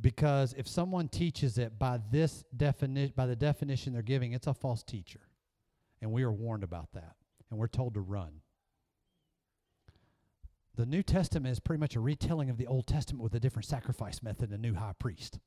Because 0.00 0.54
if 0.56 0.66
someone 0.66 1.08
teaches 1.08 1.58
it 1.58 1.78
by 1.78 2.00
this 2.10 2.44
definition 2.56 3.12
by 3.14 3.26
the 3.26 3.36
definition 3.36 3.92
they're 3.92 4.02
giving, 4.02 4.32
it's 4.32 4.46
a 4.46 4.54
false 4.54 4.82
teacher. 4.82 5.20
And 6.00 6.10
we 6.12 6.22
are 6.22 6.32
warned 6.32 6.64
about 6.64 6.92
that. 6.94 7.16
And 7.50 7.58
we're 7.58 7.68
told 7.68 7.94
to 7.94 8.00
run. 8.00 8.40
The 10.76 10.86
New 10.86 11.02
Testament 11.02 11.52
is 11.52 11.60
pretty 11.60 11.80
much 11.80 11.96
a 11.96 12.00
retelling 12.00 12.48
of 12.48 12.56
the 12.56 12.66
Old 12.66 12.86
Testament 12.86 13.22
with 13.22 13.34
a 13.34 13.40
different 13.40 13.66
sacrifice 13.66 14.22
method, 14.22 14.50
a 14.50 14.58
new 14.58 14.74
high 14.74 14.94
priest. 14.98 15.38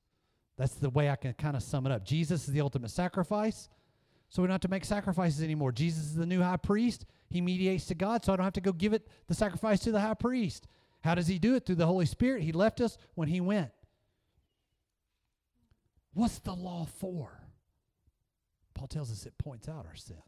That's 0.57 0.75
the 0.75 0.89
way 0.89 1.09
I 1.09 1.15
can 1.15 1.33
kind 1.33 1.55
of 1.55 1.63
sum 1.63 1.85
it 1.87 1.91
up. 1.91 2.05
Jesus 2.05 2.47
is 2.47 2.53
the 2.53 2.61
ultimate 2.61 2.91
sacrifice, 2.91 3.69
so 4.29 4.41
we 4.41 4.47
don't 4.47 4.53
have 4.53 4.61
to 4.61 4.67
make 4.67 4.85
sacrifices 4.85 5.41
anymore. 5.41 5.71
Jesus 5.71 6.03
is 6.03 6.15
the 6.15 6.25
new 6.25 6.41
high 6.41 6.57
priest. 6.57 7.05
He 7.29 7.41
mediates 7.41 7.85
to 7.87 7.95
God, 7.95 8.23
so 8.23 8.33
I 8.33 8.35
don't 8.35 8.43
have 8.43 8.53
to 8.53 8.61
go 8.61 8.71
give 8.71 8.93
it 8.93 9.07
the 9.27 9.33
sacrifice 9.33 9.79
to 9.81 9.91
the 9.91 10.01
high 10.01 10.13
priest. 10.13 10.67
How 11.03 11.15
does 11.15 11.27
he 11.27 11.39
do 11.39 11.55
it? 11.55 11.65
Through 11.65 11.75
the 11.75 11.87
Holy 11.87 12.05
Spirit. 12.05 12.43
He 12.43 12.51
left 12.51 12.79
us 12.79 12.97
when 13.15 13.27
he 13.27 13.41
went. 13.41 13.71
What's 16.13 16.39
the 16.39 16.53
law 16.53 16.85
for? 16.85 17.39
Paul 18.73 18.87
tells 18.87 19.11
us 19.11 19.25
it 19.25 19.37
points 19.37 19.67
out 19.67 19.85
our 19.87 19.95
sin. 19.95 20.21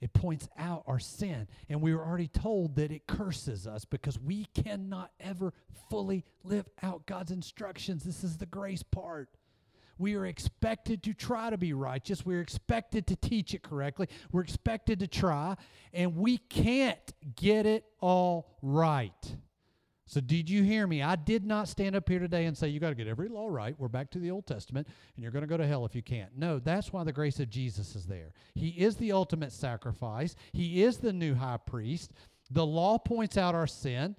It 0.00 0.12
points 0.12 0.48
out 0.58 0.84
our 0.86 0.98
sin. 0.98 1.48
And 1.68 1.80
we 1.80 1.94
were 1.94 2.04
already 2.04 2.28
told 2.28 2.76
that 2.76 2.90
it 2.90 3.06
curses 3.06 3.66
us 3.66 3.84
because 3.84 4.18
we 4.18 4.46
cannot 4.54 5.10
ever 5.20 5.52
fully 5.90 6.24
live 6.44 6.68
out 6.82 7.06
God's 7.06 7.32
instructions. 7.32 8.04
This 8.04 8.22
is 8.22 8.36
the 8.36 8.46
grace 8.46 8.82
part. 8.82 9.28
We 9.98 10.14
are 10.14 10.26
expected 10.26 11.02
to 11.04 11.14
try 11.14 11.48
to 11.48 11.56
be 11.56 11.72
righteous. 11.72 12.26
We're 12.26 12.42
expected 12.42 13.06
to 13.06 13.16
teach 13.16 13.54
it 13.54 13.62
correctly. 13.62 14.08
We're 14.30 14.42
expected 14.42 15.00
to 15.00 15.06
try, 15.06 15.56
and 15.94 16.16
we 16.16 16.36
can't 16.36 17.14
get 17.34 17.64
it 17.64 17.84
all 18.00 18.50
right. 18.60 19.36
So, 20.08 20.20
did 20.20 20.48
you 20.48 20.62
hear 20.62 20.86
me? 20.86 21.02
I 21.02 21.16
did 21.16 21.44
not 21.44 21.66
stand 21.68 21.96
up 21.96 22.08
here 22.08 22.20
today 22.20 22.44
and 22.44 22.56
say, 22.56 22.68
You 22.68 22.78
got 22.78 22.90
to 22.90 22.94
get 22.94 23.08
every 23.08 23.28
law 23.28 23.48
right. 23.48 23.74
We're 23.76 23.88
back 23.88 24.10
to 24.12 24.20
the 24.20 24.30
Old 24.30 24.46
Testament, 24.46 24.86
and 25.16 25.22
you're 25.22 25.32
going 25.32 25.42
to 25.42 25.48
go 25.48 25.56
to 25.56 25.66
hell 25.66 25.84
if 25.84 25.96
you 25.96 26.02
can't. 26.02 26.30
No, 26.36 26.60
that's 26.60 26.92
why 26.92 27.02
the 27.02 27.12
grace 27.12 27.40
of 27.40 27.50
Jesus 27.50 27.96
is 27.96 28.06
there. 28.06 28.32
He 28.54 28.68
is 28.68 28.96
the 28.96 29.10
ultimate 29.10 29.52
sacrifice, 29.52 30.36
He 30.52 30.84
is 30.84 30.98
the 30.98 31.12
new 31.12 31.34
high 31.34 31.58
priest. 31.58 32.12
The 32.52 32.64
law 32.64 32.98
points 32.98 33.36
out 33.36 33.56
our 33.56 33.66
sin. 33.66 34.14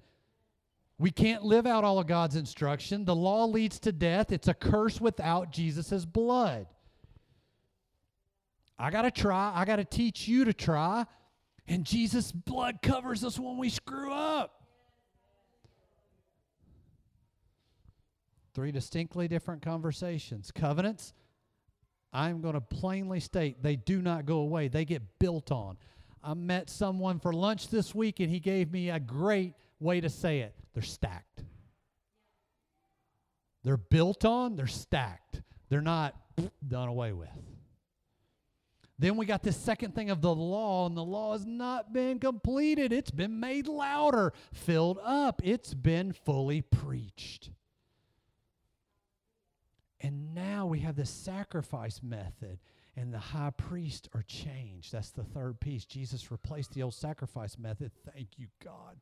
We 0.98 1.10
can't 1.10 1.44
live 1.44 1.64
out 1.64 1.84
all 1.84 1.98
of 1.98 2.06
God's 2.08 2.36
instruction. 2.36 3.04
The 3.04 3.14
law 3.14 3.46
leads 3.46 3.78
to 3.80 3.92
death. 3.92 4.32
It's 4.32 4.48
a 4.48 4.54
curse 4.54 5.00
without 5.00 5.52
Jesus' 5.52 6.04
blood. 6.04 6.66
I 8.78 8.90
got 8.90 9.02
to 9.02 9.10
try. 9.10 9.52
I 9.54 9.64
got 9.64 9.76
to 9.76 9.84
teach 9.84 10.28
you 10.28 10.44
to 10.44 10.52
try. 10.52 11.06
And 11.68 11.84
Jesus' 11.84 12.32
blood 12.32 12.82
covers 12.82 13.24
us 13.24 13.38
when 13.38 13.58
we 13.58 13.70
screw 13.70 14.12
up. 14.12 14.57
Three 18.58 18.72
distinctly 18.72 19.28
different 19.28 19.62
conversations. 19.62 20.50
Covenants, 20.50 21.12
I'm 22.12 22.40
going 22.40 22.54
to 22.54 22.60
plainly 22.60 23.20
state 23.20 23.62
they 23.62 23.76
do 23.76 24.02
not 24.02 24.26
go 24.26 24.38
away, 24.38 24.66
they 24.66 24.84
get 24.84 25.20
built 25.20 25.52
on. 25.52 25.76
I 26.24 26.34
met 26.34 26.68
someone 26.68 27.20
for 27.20 27.32
lunch 27.32 27.68
this 27.68 27.94
week 27.94 28.18
and 28.18 28.28
he 28.28 28.40
gave 28.40 28.72
me 28.72 28.90
a 28.90 28.98
great 28.98 29.54
way 29.78 30.00
to 30.00 30.08
say 30.08 30.40
it. 30.40 30.56
They're 30.74 30.82
stacked. 30.82 31.44
They're 33.62 33.76
built 33.76 34.24
on, 34.24 34.56
they're 34.56 34.66
stacked. 34.66 35.40
They're 35.68 35.80
not 35.80 36.16
done 36.66 36.88
away 36.88 37.12
with. 37.12 37.28
Then 38.98 39.16
we 39.16 39.24
got 39.24 39.44
this 39.44 39.56
second 39.56 39.94
thing 39.94 40.10
of 40.10 40.20
the 40.20 40.34
law, 40.34 40.88
and 40.88 40.96
the 40.96 41.04
law 41.04 41.30
has 41.30 41.46
not 41.46 41.92
been 41.92 42.18
completed. 42.18 42.92
It's 42.92 43.12
been 43.12 43.38
made 43.38 43.68
louder, 43.68 44.32
filled 44.52 44.98
up, 45.04 45.42
it's 45.44 45.74
been 45.74 46.12
fully 46.12 46.62
preached. 46.62 47.50
And 50.00 50.34
now 50.34 50.66
we 50.66 50.80
have 50.80 50.96
the 50.96 51.06
sacrifice 51.06 52.00
method, 52.02 52.58
and 52.96 53.12
the 53.12 53.18
high 53.18 53.50
priest 53.50 54.08
are 54.14 54.22
changed. 54.22 54.92
That's 54.92 55.10
the 55.10 55.24
third 55.24 55.60
piece. 55.60 55.84
Jesus 55.84 56.30
replaced 56.30 56.72
the 56.72 56.82
old 56.82 56.94
sacrifice 56.94 57.58
method. 57.58 57.90
Thank 58.12 58.38
you, 58.38 58.46
God. 58.64 58.98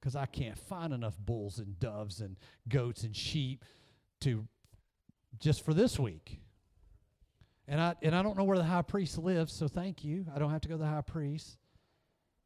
Because 0.00 0.16
I 0.16 0.26
can't 0.26 0.58
find 0.58 0.94
enough 0.94 1.18
bulls 1.18 1.58
and 1.58 1.78
doves 1.78 2.20
and 2.20 2.36
goats 2.68 3.02
and 3.02 3.14
sheep 3.14 3.64
to 4.20 4.46
just 5.38 5.62
for 5.64 5.74
this 5.74 5.98
week. 5.98 6.40
And 7.68 7.80
I 7.80 7.94
and 8.02 8.14
I 8.14 8.22
don't 8.22 8.36
know 8.36 8.44
where 8.44 8.58
the 8.58 8.64
high 8.64 8.82
priest 8.82 9.18
lives, 9.18 9.52
so 9.52 9.68
thank 9.68 10.02
you. 10.02 10.26
I 10.34 10.38
don't 10.38 10.50
have 10.50 10.62
to 10.62 10.68
go 10.68 10.74
to 10.74 10.82
the 10.82 10.88
high 10.88 11.02
priest. 11.02 11.58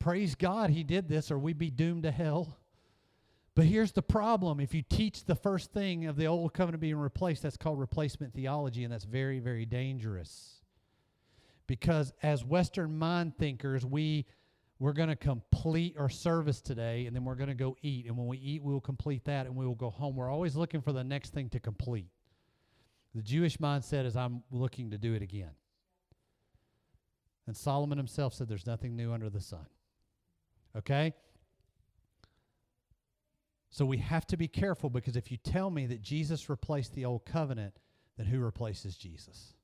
Praise 0.00 0.34
God 0.34 0.70
he 0.70 0.82
did 0.82 1.08
this, 1.08 1.30
or 1.30 1.38
we'd 1.38 1.58
be 1.58 1.70
doomed 1.70 2.02
to 2.02 2.10
hell. 2.10 2.58
But 3.54 3.66
here's 3.66 3.92
the 3.92 4.02
problem. 4.02 4.58
If 4.58 4.74
you 4.74 4.82
teach 4.82 5.24
the 5.24 5.36
first 5.36 5.72
thing 5.72 6.06
of 6.06 6.16
the 6.16 6.26
old 6.26 6.54
covenant 6.54 6.80
being 6.80 6.96
replaced, 6.96 7.42
that's 7.42 7.56
called 7.56 7.78
replacement 7.78 8.34
theology, 8.34 8.82
and 8.82 8.92
that's 8.92 9.04
very, 9.04 9.38
very 9.38 9.64
dangerous. 9.64 10.62
Because 11.66 12.12
as 12.22 12.44
Western 12.44 12.98
mind 12.98 13.38
thinkers, 13.38 13.86
we 13.86 14.26
we're 14.80 14.92
going 14.92 15.08
to 15.08 15.16
complete 15.16 15.96
our 15.98 16.08
service 16.08 16.60
today, 16.60 17.06
and 17.06 17.14
then 17.14 17.24
we're 17.24 17.36
going 17.36 17.48
to 17.48 17.54
go 17.54 17.76
eat. 17.80 18.06
And 18.06 18.16
when 18.16 18.26
we 18.26 18.38
eat, 18.38 18.62
we 18.62 18.72
will 18.72 18.80
complete 18.80 19.24
that, 19.24 19.46
and 19.46 19.54
we 19.54 19.64
will 19.64 19.76
go 19.76 19.88
home. 19.88 20.16
We're 20.16 20.30
always 20.30 20.56
looking 20.56 20.82
for 20.82 20.92
the 20.92 21.04
next 21.04 21.32
thing 21.32 21.48
to 21.50 21.60
complete. 21.60 22.08
The 23.14 23.22
Jewish 23.22 23.58
mindset 23.58 24.04
is 24.04 24.16
I'm 24.16 24.42
looking 24.50 24.90
to 24.90 24.98
do 24.98 25.14
it 25.14 25.22
again. 25.22 25.52
And 27.46 27.56
Solomon 27.56 27.98
himself 27.98 28.34
said 28.34 28.48
there's 28.48 28.66
nothing 28.66 28.96
new 28.96 29.12
under 29.12 29.30
the 29.30 29.40
sun. 29.40 29.66
Okay? 30.76 31.14
So 33.74 33.84
we 33.84 33.96
have 33.96 34.24
to 34.28 34.36
be 34.36 34.46
careful 34.46 34.88
because 34.88 35.16
if 35.16 35.32
you 35.32 35.36
tell 35.36 35.68
me 35.68 35.86
that 35.86 36.00
Jesus 36.00 36.48
replaced 36.48 36.94
the 36.94 37.04
old 37.04 37.24
covenant, 37.24 37.74
then 38.16 38.26
who 38.26 38.38
replaces 38.38 38.96
Jesus? 38.96 39.54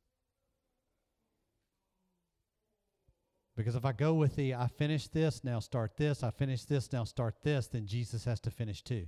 Because 3.56 3.76
if 3.76 3.84
I 3.84 3.92
go 3.92 4.14
with 4.14 4.34
the 4.34 4.56
I 4.56 4.66
finish 4.66 5.06
this, 5.06 5.44
now 5.44 5.60
start 5.60 5.96
this, 5.96 6.24
I 6.24 6.30
finish 6.32 6.64
this, 6.64 6.92
now 6.92 7.04
start 7.04 7.36
this, 7.44 7.68
then 7.68 7.86
Jesus 7.86 8.24
has 8.24 8.40
to 8.40 8.50
finish 8.50 8.82
too. 8.82 9.06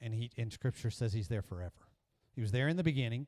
And 0.00 0.14
he 0.14 0.30
in 0.36 0.52
scripture 0.52 0.92
says 0.92 1.12
he's 1.12 1.26
there 1.26 1.42
forever. 1.42 1.88
He 2.36 2.42
was 2.42 2.52
there 2.52 2.68
in 2.68 2.76
the 2.76 2.84
beginning, 2.84 3.26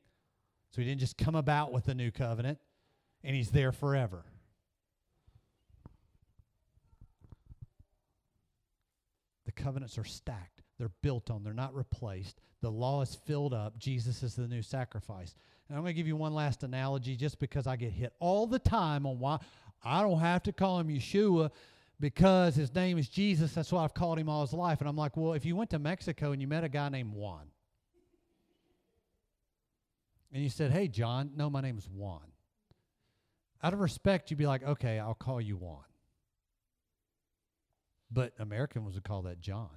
so 0.69 0.81
he 0.81 0.87
didn't 0.87 1.01
just 1.01 1.17
come 1.17 1.35
about 1.35 1.73
with 1.73 1.87
the 1.87 1.93
new 1.93 2.09
covenant, 2.09 2.59
and 3.21 3.35
he's 3.35 3.51
there 3.51 3.73
forever. 3.73 4.23
The 9.45 9.51
covenants 9.51 9.97
are 9.97 10.05
stacked. 10.05 10.52
They're 10.77 10.91
built 11.01 11.29
on, 11.29 11.43
they're 11.43 11.53
not 11.53 11.75
replaced. 11.75 12.41
The 12.61 12.71
law 12.71 13.01
is 13.01 13.15
filled 13.25 13.53
up. 13.53 13.77
Jesus 13.77 14.23
is 14.23 14.35
the 14.35 14.47
new 14.47 14.61
sacrifice. 14.61 15.35
And 15.67 15.77
I'm 15.77 15.83
going 15.83 15.93
to 15.93 15.97
give 15.97 16.07
you 16.07 16.15
one 16.15 16.33
last 16.33 16.63
analogy 16.63 17.15
just 17.15 17.39
because 17.39 17.67
I 17.67 17.75
get 17.75 17.91
hit 17.91 18.13
all 18.19 18.47
the 18.47 18.59
time 18.59 19.05
on 19.05 19.19
why 19.19 19.39
I 19.83 20.01
don't 20.01 20.19
have 20.19 20.43
to 20.43 20.53
call 20.53 20.79
him 20.79 20.87
Yeshua 20.87 21.51
because 21.99 22.55
his 22.55 22.73
name 22.73 22.97
is 22.97 23.07
Jesus. 23.07 23.53
That's 23.53 23.71
why 23.71 23.83
I've 23.83 23.93
called 23.93 24.19
him 24.19 24.29
all 24.29 24.41
his 24.41 24.53
life. 24.53 24.79
And 24.79 24.89
I'm 24.89 24.95
like, 24.95 25.15
well, 25.15 25.33
if 25.33 25.45
you 25.45 25.55
went 25.55 25.69
to 25.71 25.79
Mexico 25.79 26.31
and 26.31 26.41
you 26.41 26.47
met 26.47 26.63
a 26.63 26.69
guy 26.69 26.89
named 26.89 27.13
Juan, 27.13 27.47
and 30.33 30.41
you 30.41 30.49
said, 30.49 30.71
hey, 30.71 30.87
John, 30.87 31.31
no, 31.35 31.49
my 31.49 31.61
name's 31.61 31.87
Juan. 31.87 32.25
Out 33.61 33.73
of 33.73 33.79
respect, 33.79 34.31
you'd 34.31 34.37
be 34.37 34.47
like, 34.47 34.63
okay, 34.63 34.99
I'll 34.99 35.13
call 35.13 35.39
you 35.39 35.55
Juan. 35.55 35.83
But 38.11 38.33
Americans 38.39 38.95
would 38.95 39.03
call 39.03 39.21
that 39.23 39.39
John. 39.39 39.69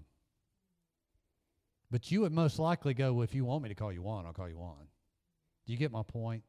But 1.91 2.11
you 2.11 2.23
would 2.23 2.33
most 2.33 2.59
likely 2.59 2.95
go, 2.95 3.13
well, 3.13 3.23
if 3.23 3.35
you 3.35 3.45
want 3.45 3.63
me 3.63 3.69
to 3.69 3.75
call 3.75 3.93
you 3.93 4.03
Juan, 4.03 4.27
I'll 4.27 4.33
call 4.33 4.49
you 4.49 4.59
Juan. 4.59 4.89
Do 5.67 5.73
you 5.73 5.79
get 5.79 5.93
my 5.93 6.03
point? 6.03 6.43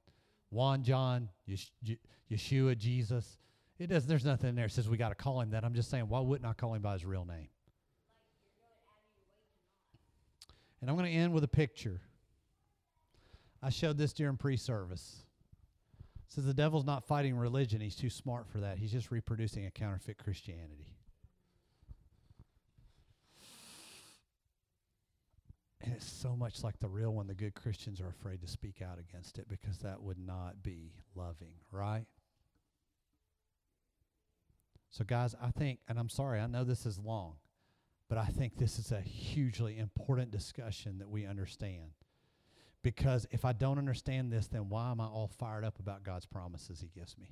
Juan, 0.50 0.84
John, 0.84 1.30
Yeshua, 2.30 2.78
Jesus. 2.78 3.38
It 3.80 3.88
does. 3.88 4.08
There's 4.08 4.26
nothing 4.26 4.50
in 4.50 4.56
there 4.56 4.66
that 4.66 4.74
says 4.74 4.90
we 4.90 4.98
got 4.98 5.10
to 5.10 5.16
call 5.16 5.42
him 5.42 5.52
that. 5.52 5.64
I'm 5.64 5.76
just 5.76 5.90
saying, 5.92 6.08
why 6.08 6.20
wouldn't 6.20 6.50
I 6.50 6.54
call 6.54 6.74
him 6.74 6.82
by 6.82 6.94
his 6.94 7.06
real 7.06 7.26
name? 7.26 7.50
And 10.82 10.90
I'm 10.90 10.96
going 10.96 11.12
to 11.12 11.18
end 11.18 11.34
with 11.34 11.44
a 11.44 11.48
picture. 11.48 12.02
I 13.62 13.70
showed 13.70 13.98
this 13.98 14.14
during 14.14 14.38
pre-service. 14.38 15.18
Says 16.30 16.46
the 16.46 16.54
devil's 16.54 16.86
not 16.86 17.08
fighting 17.08 17.36
religion. 17.36 17.82
He's 17.82 17.96
too 17.96 18.10
smart 18.10 18.48
for 18.48 18.60
that. 18.60 18.78
He's 18.78 18.92
just 18.92 19.12
reproducing 19.12 19.66
a 19.66 19.72
counterfeit 19.72 20.18
Christianity. 20.18 20.97
And 25.82 25.94
it's 25.94 26.10
so 26.10 26.36
much 26.36 26.64
like 26.64 26.80
the 26.80 26.90
real 26.90 27.14
one. 27.14 27.28
The 27.28 27.36
good 27.36 27.54
Christians 27.54 28.02
are 28.02 28.08
afraid 28.08 28.42
to 28.42 28.48
speak 28.48 28.82
out 28.82 29.00
against 29.00 29.38
it 29.38 29.48
because 29.48 29.78
that 29.80 30.02
would 30.02 30.18
not 30.18 30.64
be 30.64 30.94
loving, 31.16 31.54
right? 31.72 32.06
So, 34.90 35.04
guys, 35.04 35.36
I 35.42 35.52
think, 35.52 35.80
and 35.88 36.00
I'm 36.00 36.10
sorry, 36.10 36.40
I 36.40 36.48
know 36.48 36.64
this 36.64 36.86
is 36.86 36.98
long, 36.98 37.36
but 38.10 38.18
I 38.18 38.26
think 38.26 38.58
this 38.58 38.80
is 38.80 38.92
a 38.92 39.02
hugely 39.02 39.78
important 39.78 40.32
discussion 40.32 40.98
that 41.00 41.10
we 41.10 41.26
understand. 41.26 41.92
Because 42.82 43.28
if 43.32 43.44
I 43.44 43.54
don't 43.54 43.78
understand 43.78 44.32
this, 44.32 44.48
then 44.48 44.70
why 44.70 44.92
am 44.92 45.02
I 45.02 45.06
all 45.06 45.28
fired 45.28 45.66
up 45.66 45.80
about 45.80 46.04
God's 46.04 46.26
promises 46.26 46.80
He 46.80 46.88
gives 46.88 47.18
me? 47.18 47.28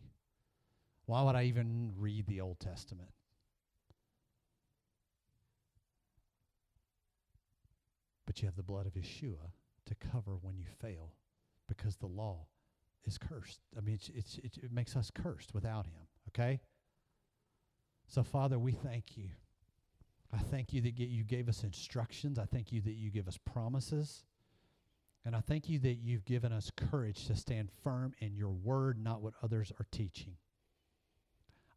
Why 1.05 1.23
would 1.23 1.35
I 1.35 1.43
even 1.43 1.93
read 1.97 2.27
the 2.27 2.41
Old 2.41 2.59
Testament? 2.59 3.09
But 8.35 8.41
you 8.41 8.47
have 8.47 8.57
the 8.57 8.63
blood 8.63 8.85
of 8.85 8.95
Yeshua 8.95 9.53
to 9.85 9.95
cover 10.11 10.35
when 10.41 10.57
you 10.57 10.65
fail 10.81 11.13
because 11.69 11.95
the 11.95 12.05
law 12.05 12.47
is 13.05 13.17
cursed. 13.17 13.61
I 13.77 13.79
mean, 13.79 13.95
it's, 13.95 14.09
it's, 14.13 14.37
it, 14.39 14.57
it 14.61 14.73
makes 14.73 14.97
us 14.97 15.09
cursed 15.09 15.53
without 15.53 15.85
Him, 15.85 16.01
okay? 16.27 16.59
So, 18.07 18.23
Father, 18.23 18.59
we 18.59 18.73
thank 18.73 19.15
you. 19.15 19.29
I 20.33 20.39
thank 20.39 20.73
you 20.73 20.81
that 20.81 20.99
you 20.99 21.23
gave 21.23 21.47
us 21.47 21.63
instructions. 21.63 22.37
I 22.37 22.43
thank 22.43 22.73
you 22.73 22.81
that 22.81 22.95
you 22.95 23.09
give 23.09 23.29
us 23.29 23.37
promises. 23.37 24.25
And 25.23 25.33
I 25.33 25.39
thank 25.39 25.69
you 25.69 25.79
that 25.79 25.99
you've 26.03 26.25
given 26.25 26.51
us 26.51 26.69
courage 26.75 27.27
to 27.27 27.37
stand 27.37 27.69
firm 27.85 28.13
in 28.19 28.35
your 28.35 28.51
word, 28.51 28.99
not 29.01 29.21
what 29.21 29.35
others 29.41 29.71
are 29.79 29.87
teaching. 29.91 30.35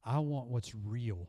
I 0.05 0.19
want 0.19 0.49
what's 0.49 0.75
real. 0.75 1.29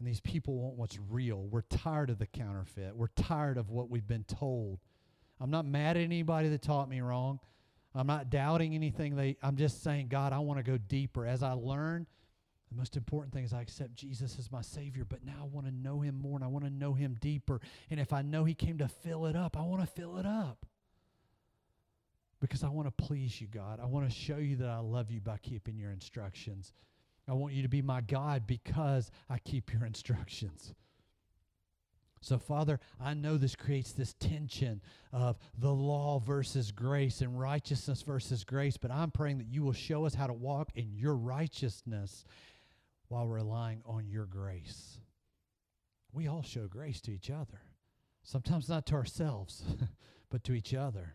And 0.00 0.08
these 0.08 0.20
people 0.20 0.56
want 0.56 0.76
what's 0.76 0.98
real. 1.10 1.42
We're 1.42 1.60
tired 1.60 2.08
of 2.08 2.18
the 2.18 2.26
counterfeit. 2.26 2.96
We're 2.96 3.08
tired 3.08 3.58
of 3.58 3.68
what 3.68 3.90
we've 3.90 4.06
been 4.06 4.24
told. 4.24 4.80
I'm 5.38 5.50
not 5.50 5.66
mad 5.66 5.98
at 5.98 6.02
anybody 6.02 6.48
that 6.48 6.62
taught 6.62 6.88
me 6.88 7.02
wrong. 7.02 7.38
I'm 7.94 8.06
not 8.06 8.30
doubting 8.30 8.74
anything. 8.74 9.14
They, 9.14 9.36
I'm 9.42 9.56
just 9.56 9.82
saying, 9.82 10.08
God, 10.08 10.32
I 10.32 10.38
want 10.38 10.58
to 10.58 10.62
go 10.62 10.78
deeper. 10.78 11.26
As 11.26 11.42
I 11.42 11.52
learn, 11.52 12.06
the 12.70 12.78
most 12.78 12.96
important 12.96 13.34
thing 13.34 13.44
is 13.44 13.52
I 13.52 13.60
accept 13.60 13.94
Jesus 13.94 14.38
as 14.38 14.50
my 14.50 14.62
Savior, 14.62 15.04
but 15.04 15.22
now 15.22 15.42
I 15.42 15.44
want 15.44 15.66
to 15.66 15.72
know 15.72 16.00
Him 16.00 16.14
more 16.14 16.36
and 16.36 16.44
I 16.44 16.48
want 16.48 16.64
to 16.64 16.70
know 16.70 16.94
Him 16.94 17.18
deeper. 17.20 17.60
And 17.90 18.00
if 18.00 18.14
I 18.14 18.22
know 18.22 18.44
He 18.44 18.54
came 18.54 18.78
to 18.78 18.88
fill 18.88 19.26
it 19.26 19.36
up, 19.36 19.54
I 19.54 19.62
want 19.62 19.82
to 19.82 19.86
fill 19.86 20.16
it 20.16 20.26
up 20.26 20.64
because 22.40 22.64
I 22.64 22.68
want 22.68 22.88
to 22.88 23.04
please 23.04 23.38
you, 23.38 23.48
God. 23.48 23.80
I 23.82 23.86
want 23.86 24.08
to 24.08 24.14
show 24.14 24.38
you 24.38 24.56
that 24.56 24.68
I 24.68 24.78
love 24.78 25.10
you 25.10 25.20
by 25.20 25.36
keeping 25.38 25.76
your 25.76 25.90
instructions. 25.90 26.72
I 27.28 27.32
want 27.34 27.54
you 27.54 27.62
to 27.62 27.68
be 27.68 27.82
my 27.82 28.00
God 28.00 28.46
because 28.46 29.10
I 29.28 29.38
keep 29.38 29.72
your 29.72 29.84
instructions. 29.84 30.74
So, 32.22 32.38
Father, 32.38 32.80
I 33.00 33.14
know 33.14 33.38
this 33.38 33.56
creates 33.56 33.92
this 33.92 34.12
tension 34.14 34.82
of 35.10 35.38
the 35.56 35.72
law 35.72 36.18
versus 36.18 36.70
grace 36.70 37.22
and 37.22 37.38
righteousness 37.38 38.02
versus 38.02 38.44
grace, 38.44 38.76
but 38.76 38.90
I'm 38.90 39.10
praying 39.10 39.38
that 39.38 39.48
you 39.48 39.62
will 39.62 39.72
show 39.72 40.04
us 40.04 40.14
how 40.14 40.26
to 40.26 40.34
walk 40.34 40.70
in 40.74 40.92
your 40.92 41.14
righteousness 41.14 42.24
while 43.08 43.26
relying 43.26 43.82
on 43.86 44.06
your 44.08 44.26
grace. 44.26 44.98
We 46.12 46.28
all 46.28 46.42
show 46.42 46.66
grace 46.66 47.00
to 47.02 47.12
each 47.12 47.30
other, 47.30 47.60
sometimes 48.22 48.68
not 48.68 48.84
to 48.86 48.96
ourselves, 48.96 49.64
but 50.30 50.44
to 50.44 50.52
each 50.52 50.74
other. 50.74 51.14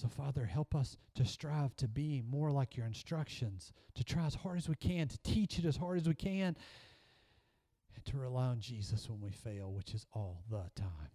So, 0.00 0.06
Father, 0.06 0.44
help 0.46 0.76
us 0.76 0.96
to 1.16 1.24
strive 1.24 1.74
to 1.76 1.88
be 1.88 2.22
more 2.22 2.52
like 2.52 2.76
your 2.76 2.86
instructions, 2.86 3.72
to 3.96 4.04
try 4.04 4.26
as 4.26 4.34
hard 4.36 4.58
as 4.58 4.68
we 4.68 4.76
can, 4.76 5.08
to 5.08 5.18
teach 5.24 5.58
it 5.58 5.64
as 5.64 5.76
hard 5.76 5.98
as 5.98 6.06
we 6.06 6.14
can, 6.14 6.56
and 7.96 8.04
to 8.04 8.16
rely 8.16 8.46
on 8.46 8.60
Jesus 8.60 9.10
when 9.10 9.20
we 9.20 9.32
fail, 9.32 9.72
which 9.72 9.94
is 9.94 10.06
all 10.12 10.44
the 10.48 10.62
time. 10.76 11.10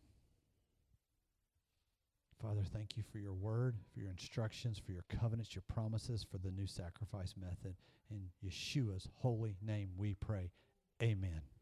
Father, 2.41 2.63
thank 2.73 2.97
you 2.97 3.03
for 3.09 3.19
your 3.19 3.31
word, 3.31 3.77
for 3.93 4.01
your 4.01 4.11
instructions, 4.11 4.77
for 4.77 4.91
your 4.91 5.05
covenants, 5.07 5.55
your 5.55 5.63
promises, 5.73 6.25
for 6.29 6.37
the 6.37 6.51
new 6.51 6.67
sacrifice 6.67 7.35
method. 7.39 7.75
In 8.11 8.23
Yeshua's 8.45 9.07
holy 9.13 9.55
name 9.65 9.91
we 9.95 10.15
pray. 10.15 10.51
Amen. 11.01 11.52